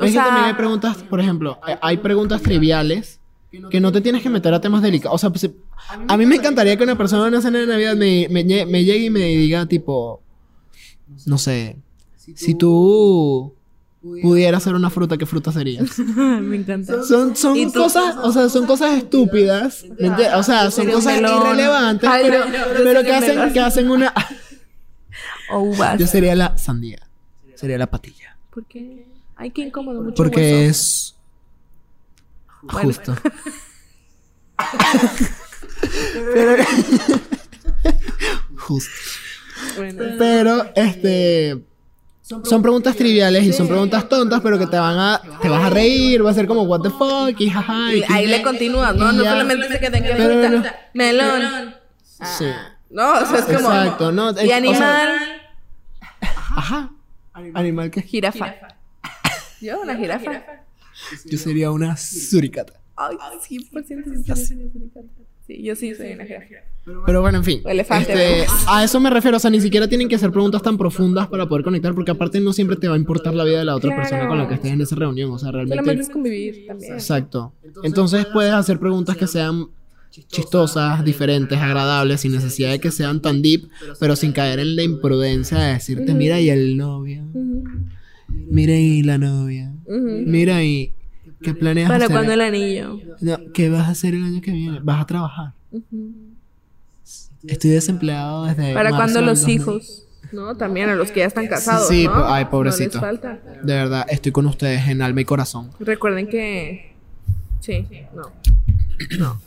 O 0.00 0.04
Es 0.04 0.10
que 0.12 0.18
también 0.18 0.44
hay 0.46 0.54
preguntas, 0.54 0.96
por 1.08 1.20
ejemplo, 1.20 1.60
hay- 1.62 1.76
hay 1.80 1.96
preguntas 1.98 2.42
triviales 2.42 3.20
que 3.70 3.80
no 3.80 3.92
te 3.92 4.00
tienes 4.00 4.20
que 4.24 4.28
meter 4.28 4.52
a 4.52 4.60
temas 4.60 4.82
delicados. 4.82 5.14
O 5.14 5.18
sea, 5.18 5.30
pues, 5.30 5.48
a 6.08 6.16
mí 6.16 6.26
me 6.26 6.34
encantaría 6.34 6.76
que 6.76 6.82
una 6.82 6.98
persona 6.98 7.22
en 7.28 7.34
una 7.34 7.40
cena 7.40 7.60
de 7.60 7.66
Navidad 7.68 7.94
me, 7.94 8.26
me, 8.28 8.42
me 8.66 8.84
llegue 8.84 9.04
y 9.04 9.10
me 9.10 9.20
diga, 9.20 9.66
tipo, 9.66 10.20
no 11.26 11.38
sé, 11.38 11.76
si 12.16 12.56
tú 12.56 13.54
pudieras 14.20 14.64
ser 14.64 14.74
una 14.74 14.90
fruta, 14.90 15.16
¿qué 15.16 15.26
fruta 15.26 15.52
serías? 15.52 15.96
me 16.16 16.56
encanta. 16.56 17.04
Son, 17.04 17.36
son 17.36 17.70
cosas, 17.70 18.16
o 18.16 18.32
sea, 18.32 18.48
son 18.48 18.66
cosas 18.66 18.96
estúpidas, 18.98 19.84
o 20.34 20.42
sea, 20.42 20.72
son 20.72 20.90
cosas 20.90 21.20
irrelevantes, 21.20 22.10
Ay, 22.10 22.24
pero, 22.28 22.44
no, 22.46 22.52
pero 22.82 23.02
que 23.04 23.12
hacen, 23.12 23.52
que 23.52 23.60
hacen 23.60 23.88
una... 23.90 24.12
Yo 25.98 26.06
sería 26.08 26.34
la 26.34 26.58
sandía, 26.58 26.98
sería 27.54 27.78
la 27.78 27.86
patilla, 27.88 28.33
¿Por 28.54 28.64
qué? 28.66 29.06
Ay, 29.36 29.50
qué 29.50 29.62
incómodo, 29.62 30.00
mucho 30.00 30.14
porque 30.14 30.40
hueso. 30.66 30.70
es 30.70 31.16
Bueno. 32.62 32.88
justo. 32.88 33.14
Pero, 36.34 36.64
justo. 38.56 38.90
Bueno. 39.76 40.04
Pero, 40.18 40.64
este. 40.74 41.64
Son 42.22 42.62
preguntas 42.62 42.96
triviales 42.96 43.44
y 43.44 43.52
son 43.52 43.68
preguntas 43.68 44.08
tontas, 44.08 44.40
pero 44.40 44.58
que 44.58 44.66
te 44.66 44.78
van 44.78 44.98
a. 44.98 45.20
Te 45.42 45.48
vas 45.48 45.64
a 45.66 45.70
reír, 45.70 46.24
va 46.24 46.30
a 46.30 46.34
ser 46.34 46.46
como, 46.46 46.62
what 46.62 46.80
the 46.80 46.90
fuck, 46.90 47.38
y 47.38 47.50
jaja. 47.50 47.92
Y 47.92 47.98
y 47.98 48.04
ahí 48.08 48.24
que- 48.24 48.30
le 48.30 48.42
continúas, 48.42 48.94
¿no? 48.96 49.12
No 49.12 49.24
solamente 49.24 49.68
se 49.68 49.80
qué 49.80 49.90
Pero 49.90 50.48
no. 50.58 50.64
Melón. 50.94 51.74
Sí. 52.38 52.46
No, 52.90 53.12
o 53.20 53.26
sea, 53.26 53.38
es 53.40 53.44
como. 53.44 53.58
Exacto, 53.72 54.12
no. 54.12 54.30
Y 54.42 54.48
o 54.50 54.54
animal. 54.54 54.78
sea, 54.78 55.18
ajá. 56.56 56.90
Animal 57.34 57.90
que. 57.90 58.02
Jirafa. 58.02 58.54
Yo, 59.60 59.80
una 59.82 59.96
jirafa. 59.96 60.42
Yo 61.26 61.38
sería 61.38 61.70
una 61.70 61.96
suricata. 61.96 62.74
Ay, 62.96 63.16
100% 63.16 63.84
sí 63.86 63.94
una 63.94 64.04
suricata. 64.04 65.06
Sí, 65.46 65.62
yo 65.62 65.74
sí 65.74 65.94
soy 65.94 66.12
una 66.12 66.24
jirafa. 66.24 66.46
Pero 67.06 67.20
bueno, 67.22 67.38
en 67.38 67.44
fin. 67.44 67.62
O 67.64 67.68
elefante, 67.68 68.12
Este, 68.42 68.46
a 68.68 68.84
eso 68.84 69.00
me 69.00 69.10
refiero. 69.10 69.36
O 69.36 69.40
sea, 69.40 69.50
ni 69.50 69.60
siquiera 69.60 69.88
tienen 69.88 70.08
que 70.08 70.18
ser 70.18 70.30
preguntas 70.30 70.62
tan 70.62 70.76
profundas 70.78 71.26
para 71.28 71.48
poder 71.48 71.64
conectar, 71.64 71.94
porque 71.94 72.10
aparte 72.12 72.40
no 72.40 72.52
siempre 72.52 72.76
te 72.76 72.88
va 72.88 72.94
a 72.94 72.98
importar 72.98 73.34
la 73.34 73.44
vida 73.44 73.58
de 73.58 73.64
la 73.64 73.74
otra 73.74 73.88
Claro. 73.90 74.02
persona 74.02 74.28
con 74.28 74.38
la 74.38 74.46
que 74.48 74.54
estés 74.54 74.72
en 74.72 74.80
esa 74.82 74.94
reunión. 74.96 75.30
O 75.30 75.38
sea, 75.38 75.50
realmente. 75.50 75.76
Solamente 75.82 76.02
es 76.02 76.10
convivir 76.10 76.66
también. 76.66 76.92
Exacto. 76.94 77.52
Entonces 77.82 78.26
puedes 78.32 78.52
hacer 78.52 78.78
preguntas 78.78 79.16
que 79.16 79.26
sean 79.26 79.66
chistosas, 80.28 81.04
diferentes, 81.04 81.58
agradables, 81.58 82.20
sin 82.20 82.32
necesidad 82.32 82.70
de 82.70 82.80
que 82.80 82.90
sean 82.90 83.20
tan 83.20 83.42
deep, 83.42 83.68
pero 84.00 84.16
sin 84.16 84.32
caer 84.32 84.58
en 84.60 84.76
la 84.76 84.82
imprudencia 84.82 85.58
de 85.58 85.72
decirte, 85.74 86.14
mira 86.14 86.40
y 86.40 86.50
el 86.50 86.76
novio, 86.76 87.24
mira 88.28 88.74
y 88.76 89.02
la 89.02 89.18
novia, 89.18 89.72
mira 89.86 90.62
y 90.62 90.92
qué 91.42 91.54
planeas 91.54 91.88
¿Para 91.90 92.04
hacer? 92.04 92.14
cuándo 92.14 92.32
el 92.32 92.40
anillo? 92.40 92.98
No, 93.20 93.38
¿Qué 93.52 93.68
vas 93.70 93.88
a 93.88 93.90
hacer 93.90 94.14
el 94.14 94.24
año 94.24 94.40
que 94.40 94.52
viene? 94.52 94.80
¿Vas 94.82 95.02
a 95.02 95.06
trabajar? 95.06 95.52
Estoy 97.46 97.70
desempleado 97.70 98.44
desde 98.46 98.72
¿Para 98.72 98.90
cuándo 98.90 99.20
los 99.20 99.40
2000. 99.40 99.56
hijos? 99.56 100.00
¿No? 100.32 100.56
También 100.56 100.88
a 100.88 100.94
los 100.96 101.10
que 101.12 101.20
ya 101.20 101.26
están 101.26 101.46
casados. 101.46 101.86
Sí, 101.88 102.06
¿no? 102.06 102.14
po- 102.14 102.24
ay, 102.24 102.44
No 102.44 102.50
pobrecito. 102.50 102.92
les 102.98 103.00
falta. 103.00 103.38
De 103.62 103.72
verdad, 103.74 104.06
estoy 104.08 104.32
con 104.32 104.46
ustedes 104.46 104.88
en 104.88 105.02
alma 105.02 105.20
y 105.20 105.24
corazón. 105.24 105.70
Recuerden 105.78 106.26
que. 106.26 106.94
Sí, 107.60 107.86
no. 109.18 109.40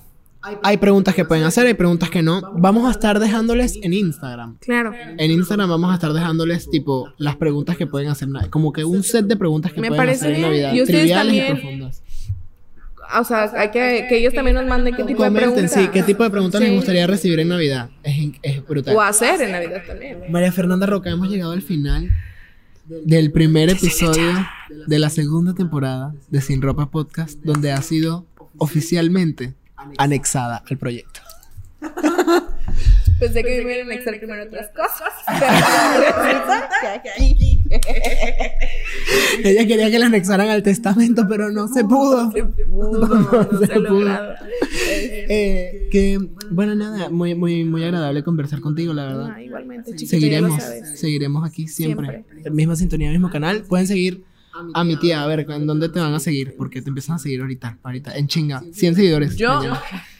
Hay 0.63 0.77
preguntas 0.77 1.13
que 1.15 1.25
pueden 1.25 1.43
hacer, 1.43 1.67
hay 1.67 1.73
preguntas 1.73 2.09
que 2.09 2.21
no. 2.21 2.41
Vamos 2.57 2.87
a 2.87 2.91
estar 2.91 3.19
dejándoles 3.19 3.77
en 3.81 3.93
Instagram. 3.93 4.57
Claro. 4.59 4.93
En 5.17 5.31
Instagram 5.31 5.69
vamos 5.69 5.91
a 5.91 5.95
estar 5.95 6.13
dejándoles 6.13 6.69
tipo 6.69 7.09
las 7.17 7.35
preguntas 7.35 7.75
que 7.75 7.87
pueden 7.87 8.09
hacer, 8.09 8.29
como 8.49 8.71
que 8.71 8.85
un 8.85 9.03
set 9.03 9.25
de 9.25 9.35
preguntas 9.35 9.73
que 9.73 9.81
Me 9.81 9.89
pueden 9.89 10.09
hacer 10.09 10.33
en. 10.35 10.41
Navidad, 10.41 10.73
Y 10.73 10.81
ustedes 10.81 10.99
triviales 11.01 11.33
y 11.35 11.51
profundas. 11.51 12.03
O 13.19 13.23
sea, 13.23 13.49
hay 13.55 13.71
que 13.71 14.05
que 14.09 14.17
ellos 14.17 14.33
también 14.33 14.55
nos 14.55 14.65
manden 14.65 14.93
qué 14.93 15.03
tipo 15.03 15.23
de 15.23 15.29
Comenten, 15.29 15.51
preguntas. 15.53 15.81
sí, 15.81 15.87
qué 15.93 16.03
tipo 16.03 16.23
de 16.23 16.29
preguntas 16.29 16.59
les 16.61 16.69
Sí. 16.71 16.75
gustaría 16.75 17.07
recibir 17.07 17.39
en 17.39 17.47
Navidad. 17.47 17.89
Es, 18.03 18.31
es 18.43 18.67
brutal. 18.67 18.95
O 18.95 19.01
hacer 19.01 19.41
en 19.41 19.51
Navidad 19.53 19.81
también. 19.87 20.19
María 20.29 20.51
Fernanda 20.51 20.85
Roca, 20.85 21.09
hemos 21.09 21.29
llegado 21.29 21.53
al 21.53 21.61
final 21.61 22.09
del 22.87 23.31
primer 23.31 23.69
episodio 23.69 24.33
de 24.87 24.99
la 24.99 25.09
segunda 25.09 25.53
temporada 25.53 26.13
de 26.29 26.41
Sin 26.41 26.61
Ropa 26.61 26.89
Podcast, 26.91 27.39
donde 27.43 27.71
ha 27.71 27.81
sido 27.81 28.25
oficialmente 28.57 29.53
anexada 29.97 30.63
al 30.69 30.77
proyecto. 30.77 31.21
Pensé 33.19 33.43
que 33.43 33.63
me 33.63 33.75
iban 33.75 33.89
a 33.89 33.93
anexar 33.93 34.19
primero 34.19 34.43
otras 34.43 34.69
cosas. 34.69 35.11
Ella 39.43 39.67
quería 39.67 39.89
que 39.89 39.99
la 39.99 40.05
anexaran 40.05 40.49
al 40.49 40.61
testamento, 40.61 41.25
pero 41.27 41.49
no 41.49 41.67
se 41.67 41.83
pudo. 41.83 42.31
Pudo, 42.31 43.07
no 43.51 43.59
se 43.59 43.79
pudo. 43.79 44.35
Eh, 45.29 45.87
que, 45.91 46.19
bueno, 46.51 46.75
nada, 46.75 47.09
muy, 47.09 47.33
muy, 47.33 47.63
muy 47.63 47.83
agradable 47.83 48.23
conversar 48.23 48.61
contigo, 48.61 48.93
la 48.93 49.05
verdad. 49.05 49.31
Ah, 49.33 49.41
igualmente, 49.41 49.91
chiquito, 49.91 50.09
Seguiremos, 50.11 50.63
seguiremos 50.95 51.49
aquí 51.49 51.67
siempre. 51.67 52.23
Misma 52.51 52.75
sintonía, 52.75 53.09
mismo 53.09 53.31
canal. 53.31 53.63
Pueden 53.63 53.87
seguir 53.87 54.23
a 54.73 54.83
mi 54.83 54.95
tía, 54.97 55.23
a 55.23 55.27
ver, 55.27 55.45
¿en 55.49 55.67
dónde 55.67 55.89
te 55.89 55.99
van 55.99 56.13
a 56.13 56.19
seguir? 56.19 56.55
Porque 56.57 56.81
te 56.81 56.89
empiezan 56.89 57.15
a 57.15 57.19
seguir 57.19 57.41
ahorita, 57.41 57.77
ahorita, 57.83 58.15
en 58.17 58.27
chinga. 58.27 58.63
100 58.71 58.95
seguidores. 58.95 59.35
Yo. 59.37 59.51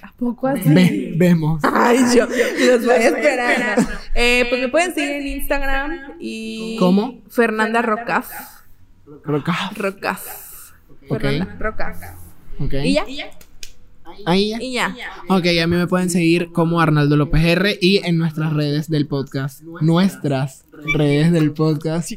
¿a 0.02 0.14
poco 0.18 0.48
así? 0.48 0.70
Ve- 0.70 1.14
vemos. 1.18 1.62
Ay, 1.64 2.00
yo 2.16 2.26
los 2.26 2.86
voy 2.86 2.96
a 2.96 3.08
esperar. 3.10 3.88
Eh, 4.16 4.46
pues 4.50 4.62
me 4.62 4.70
pueden 4.70 4.94
seguir 4.94 5.12
en 5.12 5.28
Instagram 5.28 5.92
y. 6.20 6.76
¿Cómo? 6.80 7.22
Fernanda 7.30 7.82
Rocaf. 7.82 8.30
Roca. 9.24 9.56
Rocaf. 9.76 10.26
Ok. 11.10 11.22
Fernanda 11.22 11.56
Rocaf. 11.60 11.98
Ok. 12.60 12.74
Y 12.84 12.94
ya. 12.94 13.06
Ahí 14.26 14.50
ya. 14.50 14.62
Y 14.62 14.74
ya. 14.74 14.96
Ok, 15.30 15.46
a 15.62 15.68
mí 15.68 15.76
me 15.76 15.86
pueden 15.88 16.10
seguir 16.10 16.52
como 16.52 16.80
Arnaldo 16.82 17.16
López 17.18 17.44
R 17.44 17.78
y 17.80 17.98
en 18.06 18.18
nuestras 18.18 18.54
redes 18.54 18.90
del 18.90 19.06
podcast. 19.08 19.62
Nuestras 19.82 20.66
redes 20.96 21.32
del 21.32 21.52
podcast. 21.52 22.12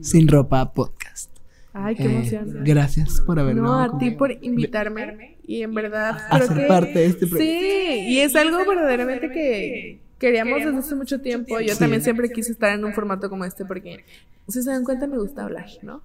Sin 0.00 0.28
ropa 0.28 0.72
podcast. 0.72 1.30
Ay, 1.74 1.94
qué 1.96 2.02
Eh, 2.02 2.06
emoción. 2.06 2.64
gracias 2.64 3.20
por 3.24 3.38
haberme 3.40 3.62
No, 3.62 3.80
a 3.80 3.98
ti 3.98 4.10
por 4.10 4.30
invitarme. 4.42 5.36
Y 5.46 5.62
en 5.62 5.74
verdad, 5.74 6.18
A 6.30 6.36
creo 6.36 6.48
ser 6.48 6.56
que. 6.58 6.62
parte 6.64 6.98
de 6.98 7.06
este 7.06 7.26
proyecto. 7.26 7.60
Sí, 7.60 8.00
y 8.08 8.18
es 8.20 8.36
algo 8.36 8.58
verdaderamente 8.66 9.30
que 9.30 10.00
queríamos 10.18 10.64
desde 10.64 10.78
hace 10.78 10.94
mucho 10.94 11.20
tiempo. 11.20 11.58
Yo 11.60 11.72
Sí. 11.74 11.78
también 11.80 12.02
siempre 12.02 12.30
quise 12.30 12.52
estar 12.52 12.72
en 12.72 12.84
un 12.84 12.92
formato 12.92 13.28
como 13.30 13.44
este 13.44 13.64
porque, 13.64 14.04
si 14.48 14.62
se 14.62 14.70
dan 14.70 14.84
cuenta, 14.84 15.06
me 15.06 15.18
gusta 15.18 15.44
hablar, 15.44 15.66
¿no? 15.82 16.02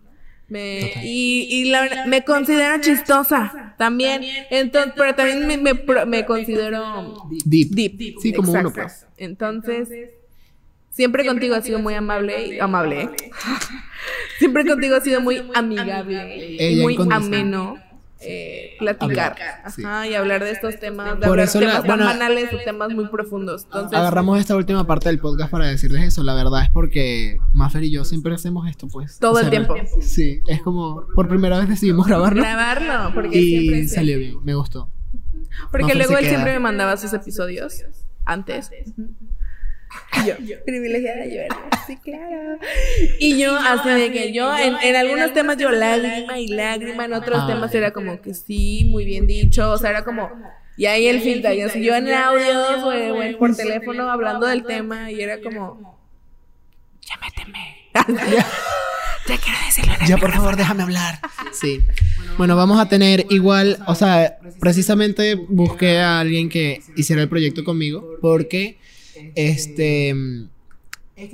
Me, 0.49 0.93
y, 1.03 1.45
y 1.51 1.65
la 1.70 1.82
verdad, 1.82 2.05
me 2.05 2.24
considero 2.24 2.80
chistosa 2.82 3.76
también. 3.78 4.22
Entonces, 4.49 4.93
pero 4.95 5.13
también 5.13 5.45
me, 5.45 5.57
me, 6.05 6.26
considero 6.26 7.28
Deep. 7.45 7.70
deep. 7.72 8.15
Sí, 8.22 8.32
como 8.32 8.51
uno, 8.53 8.70
Exacto. 8.70 8.82
pues. 8.82 9.05
Entonces, 9.18 9.89
siempre 10.89 11.26
contigo 11.26 11.53
ha 11.55 11.61
sido 11.61 11.80
muy 11.80 11.93
amable 11.95 12.47
y 12.55 12.59
amable. 12.59 13.01
¿eh? 13.01 13.09
Siempre 14.40 14.66
contigo 14.66 14.96
ha 14.96 15.02
sido 15.02 15.22
muy 15.22 15.44
amigable 15.56 16.38
y 16.52 16.58
Ella 16.62 16.84
muy 16.84 16.98
ameno 17.12 17.78
eh, 18.20 18.76
platicar. 18.80 19.34
Hablar, 19.34 19.72
sí. 19.72 19.84
Ajá, 19.84 20.08
y 20.08 20.16
hablar 20.16 20.44
de 20.44 20.50
estos 20.52 20.80
temas, 20.80 21.20
de 21.20 21.28
Por 21.28 21.40
eso 21.40 21.60
la- 21.62 21.68
temas 21.68 21.86
bueno, 21.86 22.06
tan 22.06 22.18
banales 22.20 22.52
o 22.52 22.58
temas 22.58 22.90
muy 22.90 23.08
profundos. 23.10 23.66
Entonces, 23.66 23.98
Agarramos 23.98 24.40
esta 24.40 24.56
última 24.56 24.88
parte 24.88 25.10
del 25.10 25.20
podcast 25.20 25.52
para 25.52 25.68
decirles 25.68 26.04
eso. 26.04 26.24
La 26.24 26.34
verdad 26.34 26.64
es 26.64 26.70
porque 26.72 27.38
Maffer 27.54 27.84
y 27.84 27.92
yo 27.92 28.04
siempre 28.06 28.34
hacemos 28.34 28.68
esto, 28.68 28.88
pues. 28.88 29.20
Todo 29.20 29.40
el 29.40 29.50
tiempo. 29.52 29.76
Sí, 30.02 30.42
es 30.48 30.62
como 30.64 31.06
por 31.14 31.28
primera 31.28 31.60
vez 31.60 31.70
decidimos 31.70 32.08
grabarlo. 32.08 32.42
grabarlo, 32.42 33.14
porque 33.14 33.40
siempre 33.40 33.80
Y 33.80 33.88
se- 33.88 33.96
salió 33.96 34.18
bien, 34.18 34.38
me 34.44 34.56
gustó. 34.56 34.90
Porque 35.72 35.84
Maffer 35.84 35.98
luego 35.98 36.14
él 36.14 36.20
queda. 36.22 36.30
siempre 36.30 36.54
me 36.54 36.60
mandaba 36.60 36.98
sus 36.98 37.14
episodios 37.14 37.84
antes. 38.26 38.72
Yo, 40.26 40.34
privilegiada 40.66 41.26
yo 41.26 41.42
era. 41.42 41.56
Sí, 41.86 41.96
claro. 41.98 42.58
Y 43.20 43.38
yo, 43.40 43.56
así 43.56 43.90
de 43.90 44.12
que 44.12 44.34
yo, 44.34 44.56
en, 44.58 44.76
en 44.84 44.96
algunos 44.96 45.34
temas 45.34 45.58
yo 45.58 45.70
lágrima 45.72 46.40
y 46.40 46.48
lágrima, 46.50 47.06
en 47.06 47.14
otros 47.14 47.48
temas 47.48 47.74
era 47.74 47.92
como 47.92 48.22
que 48.22 48.34
sí, 48.34 48.86
muy 48.90 49.06
bien 49.06 49.28
dicho, 49.28 49.72
o 49.72 49.78
sea, 49.78 49.92
era 49.92 50.04
como, 50.04 50.30
y 50.76 50.86
ahí 50.88 51.08
el 51.08 51.22
filtro, 51.22 51.54
y 51.54 51.62
así 51.62 51.84
yo 51.84 51.96
en 51.96 52.12
audios 52.12 52.84
o, 52.84 52.88
o 52.88 53.22
en- 53.22 53.38
por 53.38 53.56
teléfono 53.56 54.10
hablando 54.12 54.46
del 54.48 54.64
tema, 54.66 55.12
y 55.12 55.22
era 55.22 55.40
como, 55.42 55.98
ya 57.02 57.16
méteme. 57.18 57.78
ya 59.28 59.38
quiero 59.38 59.58
decirlo 59.66 59.94
en 59.96 60.02
el 60.02 60.08
Ya, 60.08 60.18
por 60.18 60.32
favor, 60.34 60.56
déjame 60.56 60.84
hablar. 60.84 61.20
Sí. 61.54 61.80
Bueno, 62.38 62.56
vamos 62.56 62.80
a 62.80 62.88
tener 62.88 63.26
igual, 63.32 63.80
o 63.88 63.96
sea, 63.96 64.38
precisamente 64.60 65.34
busqué 65.36 65.98
a 66.00 66.20
alguien 66.20 66.50
que 66.50 66.82
hiciera 66.96 67.22
el 67.24 67.30
proyecto 67.30 67.64
conmigo 67.64 68.18
porque 68.22 68.78
este 69.36 70.15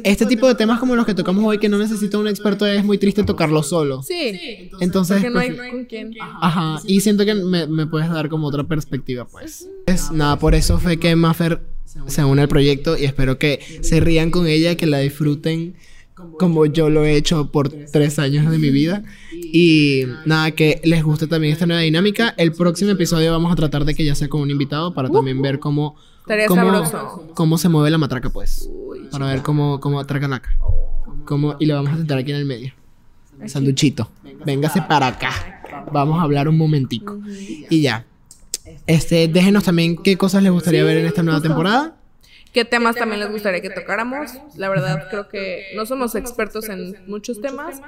este 0.04 0.26
tipo 0.26 0.48
de 0.48 0.56
temas 0.56 0.80
como 0.80 0.96
los 0.96 1.06
que 1.06 1.14
tocamos 1.14 1.44
hoy 1.44 1.58
que 1.58 1.68
no 1.68 1.78
necesita 1.78 2.18
un 2.18 2.28
experto 2.30 2.66
es 2.66 2.86
muy 2.86 2.98
triste 2.98 3.24
tocarlo 3.24 3.62
solo. 3.64 4.02
Sí, 4.02 4.70
Entonces, 4.80 5.18
porque 5.18 5.30
no 5.30 5.40
hay 5.40 5.50
prefi- 5.50 5.72
con 5.72 5.86
quién. 5.86 6.12
Ajá, 6.42 6.80
y 6.88 7.02
siento 7.02 7.26
que 7.26 7.34
me, 7.36 7.68
me 7.68 7.86
puedes 7.86 8.10
dar 8.10 8.30
como 8.30 8.48
otra 8.48 8.64
perspectiva, 8.64 9.26
pues. 9.26 9.68
Es 9.86 10.10
nada, 10.12 10.40
por 10.40 10.56
eso 10.56 10.80
fue 10.80 10.98
que 10.98 11.14
Maffer 11.18 11.62
se 12.08 12.24
une 12.24 12.42
al 12.44 12.48
proyecto 12.48 12.98
y 12.98 13.04
espero 13.04 13.38
que 13.38 13.60
se 13.82 14.00
rían 14.00 14.32
con 14.32 14.48
ella, 14.48 14.76
que 14.78 14.86
la 14.86 15.00
disfruten 15.00 15.76
como 16.38 16.66
yo 16.66 16.90
lo 16.90 17.04
he 17.04 17.16
hecho 17.18 17.52
por 17.52 17.68
tres 17.70 18.20
años 18.20 18.50
de 18.50 18.58
mi 18.60 18.70
vida. 18.70 19.04
Y 19.34 20.04
nada, 20.26 20.52
que 20.52 20.80
les 20.86 21.04
guste 21.04 21.28
también 21.28 21.52
esta 21.52 21.66
nueva 21.66 21.82
dinámica. 21.82 22.34
El 22.38 22.54
próximo 22.54 22.92
episodio 22.92 23.32
vamos 23.32 23.52
a 23.52 23.56
tratar 23.56 23.84
de 23.84 23.94
que 23.96 24.06
ya 24.06 24.16
sea 24.16 24.30
con 24.30 24.40
un 24.42 24.50
invitado 24.50 24.94
para 24.94 25.10
también 25.10 25.42
ver 25.42 25.60
cómo, 25.60 25.98
Estaría 26.24 26.48
cómo, 26.48 26.62
sabroso. 26.62 27.32
cómo 27.36 27.58
se 27.58 27.68
mueve 27.68 27.92
la 27.92 27.98
matraca, 27.98 28.30
pues. 28.30 28.70
Uy, 28.72 29.10
Para 29.12 29.26
ver 29.26 29.42
cómo, 29.42 29.82
cómo 29.82 30.00
atraca 30.00 30.26
laca. 30.30 30.50
Cómo, 31.26 31.58
y 31.60 31.66
lo 31.66 31.76
vamos 31.76 31.92
a 31.92 31.98
sentar 31.98 32.18
aquí 32.18 32.32
en 32.32 32.38
el 32.38 32.46
medio. 32.46 32.74
Sanduchito. 33.46 34.10
Véngase 34.46 34.82
para 34.84 35.08
acá. 35.08 35.32
Vamos 35.92 36.20
a 36.20 36.24
hablar 36.24 36.48
un 36.48 36.58
momentico. 36.58 37.20
Y 37.70 37.82
ya. 37.82 38.06
Este, 38.88 39.28
déjenos 39.28 39.66
también 39.66 39.98
qué 39.98 40.18
cosas 40.18 40.44
les 40.44 40.52
gustaría 40.54 40.86
ver 40.86 40.98
en 40.98 41.08
esta 41.08 41.24
nueva 41.24 41.42
temporada. 41.42 41.98
¿Qué 42.54 42.64
temas 42.64 42.96
también 42.96 43.20
les 43.20 43.30
gustaría 43.30 43.62
que 43.62 43.70
tocáramos? 43.70 44.32
La 44.56 44.70
verdad, 44.70 45.08
creo 45.10 45.28
que 45.28 45.66
no 45.76 45.86
somos 45.86 46.16
expertos 46.16 46.70
en 46.70 46.96
muchos 47.06 47.42
temas, 47.42 47.82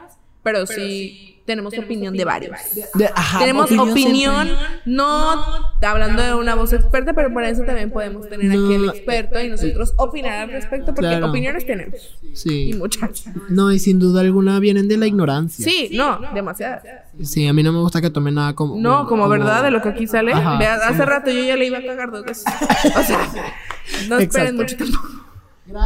pero 0.43 0.65
sí 0.65 1.34
tenemos 1.45 1.77
opinión 1.77 2.15
de 2.17 2.25
varios. 2.25 2.57
De- 2.95 3.05
ajá, 3.13 3.39
Tenemos 3.39 3.71
opinión 3.71 4.49
no 4.85 5.43
hablando 5.81 6.23
de 6.23 6.33
una 6.33 6.55
voz 6.55 6.73
experta, 6.73 7.13
pero 7.13 7.31
para 7.33 7.49
eso 7.49 7.61
también 7.63 7.91
podemos 7.91 8.27
tener 8.27 8.49
aquí 8.51 8.73
el 8.73 8.85
No. 8.87 8.91
experto 8.91 9.39
y 9.39 9.49
nosotros 9.49 9.93
opinar 9.97 10.39
al 10.39 10.49
respecto, 10.49 10.87
porque 10.95 11.07
Claro. 11.09 11.29
opiniones 11.29 11.65
tenemos. 11.65 12.17
Y 12.23 12.35
Sí. 12.35 12.73
muchas. 12.77 13.25
No, 13.49 13.71
y 13.71 13.77
sin 13.79 13.99
duda 13.99 14.21
alguna 14.21 14.59
vienen 14.59 14.87
de 14.87 14.97
la 14.97 15.05
ignorancia. 15.07 15.63
Sí, 15.63 15.89
no, 15.93 16.19
demasiadas. 16.33 16.83
Sí, 17.23 17.47
a 17.47 17.53
mí 17.53 17.61
no 17.63 17.71
me 17.71 17.79
gusta 17.79 18.01
que 18.01 18.09
tomen 18.09 18.33
nada 18.33 18.53
como. 18.55 18.75
No, 18.77 19.05
como 19.07 19.29
verdad 19.29 19.63
de 19.63 19.71
lo 19.71 19.81
que 19.81 19.89
aquí 19.89 20.07
sale. 20.07 20.33
Ajá. 20.33 20.57
Vea, 20.57 20.75
hace 20.75 21.05
rato 21.05 21.29
yo 21.31 21.43
ya 21.43 21.55
le 21.55 21.67
iba 21.67 21.77
a 21.77 21.85
cagar 21.85 22.11
dos 22.11 22.25
veces. 22.25 22.43
O 22.97 23.03
sea, 23.03 23.19
no 24.09 24.17
esperen 24.17 24.21
Exacto. 24.21 24.53
mucho 24.55 24.77
tiempo. 24.77 24.99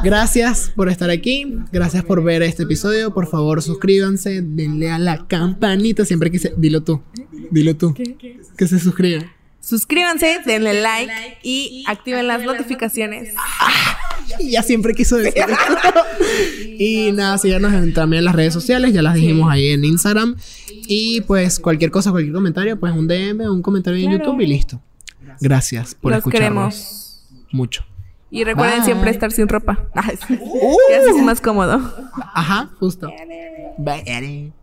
Gracias 0.04 0.72
por 0.76 0.90
estar 0.90 1.10
aquí. 1.10 1.56
Gracias 1.72 2.04
por 2.04 2.24
ver 2.24 2.42
este 2.44 2.64
episodio. 2.64 3.14
Por 3.14 3.28
favor, 3.28 3.62
suscríbanse. 3.62 4.42
Denle 4.42 4.92
a 4.92 5.00
la 5.00 5.26
campanita. 5.28 6.04
Siempre 6.06 6.30
quise. 6.32 6.54
Dilo 6.58 6.82
tú. 6.84 7.02
Dilo 7.52 7.76
tú. 7.76 7.94
Que 7.94 8.68
se 8.68 8.80
suscriban. 8.80 9.32
Suscríbanse, 9.62 10.40
denle 10.46 10.82
like 10.82 11.12
y 11.44 11.84
activen 11.86 12.28
las 12.28 12.42
notificaciones. 12.44 13.34
Y 14.40 14.52
ya 14.52 14.64
siempre 14.64 14.94
quiso 14.94 15.18
decir 15.18 15.34
esto. 15.48 16.00
y 16.80 17.12
nada, 17.12 17.38
síganos 17.38 17.74
en- 17.74 17.94
también 17.94 18.20
en 18.20 18.26
las 18.26 18.36
redes 18.36 18.54
sociales. 18.54 18.94
Ya 18.94 19.02
las 19.02 19.16
dijimos 19.16 19.52
ahí 19.52 19.68
en 19.70 19.84
Instagram. 19.84 20.36
Y 20.88 21.22
pues 21.22 21.60
cualquier 21.60 21.92
cosa, 21.92 22.12
cualquier 22.12 22.34
comentario, 22.34 22.80
pues 22.80 22.94
un 22.94 23.08
DM, 23.08 23.42
un 23.52 23.62
comentario 23.62 24.00
en 24.00 24.10
Claro. 24.10 24.26
YouTube 24.26 24.42
y 24.42 24.48
listo. 24.48 24.82
Gracias 25.42 25.94
por 25.94 26.12
Los 26.14 26.20
escucharnos. 26.20 26.74
queremos. 26.74 27.46
Mucho. 27.52 27.86
Y 28.32 28.44
recuerden 28.44 28.78
Bye. 28.80 28.86
siempre 28.86 29.12
estar 29.12 29.32
sin 29.32 29.48
ropa. 29.48 29.80
que 29.96 30.02
así 30.96 31.12
Uh. 31.12 31.18
es 31.18 31.24
más 31.24 31.42
cómodo. 31.42 31.80
Ajá, 32.34 32.70
justo. 32.80 33.12
Bye. 33.78 34.54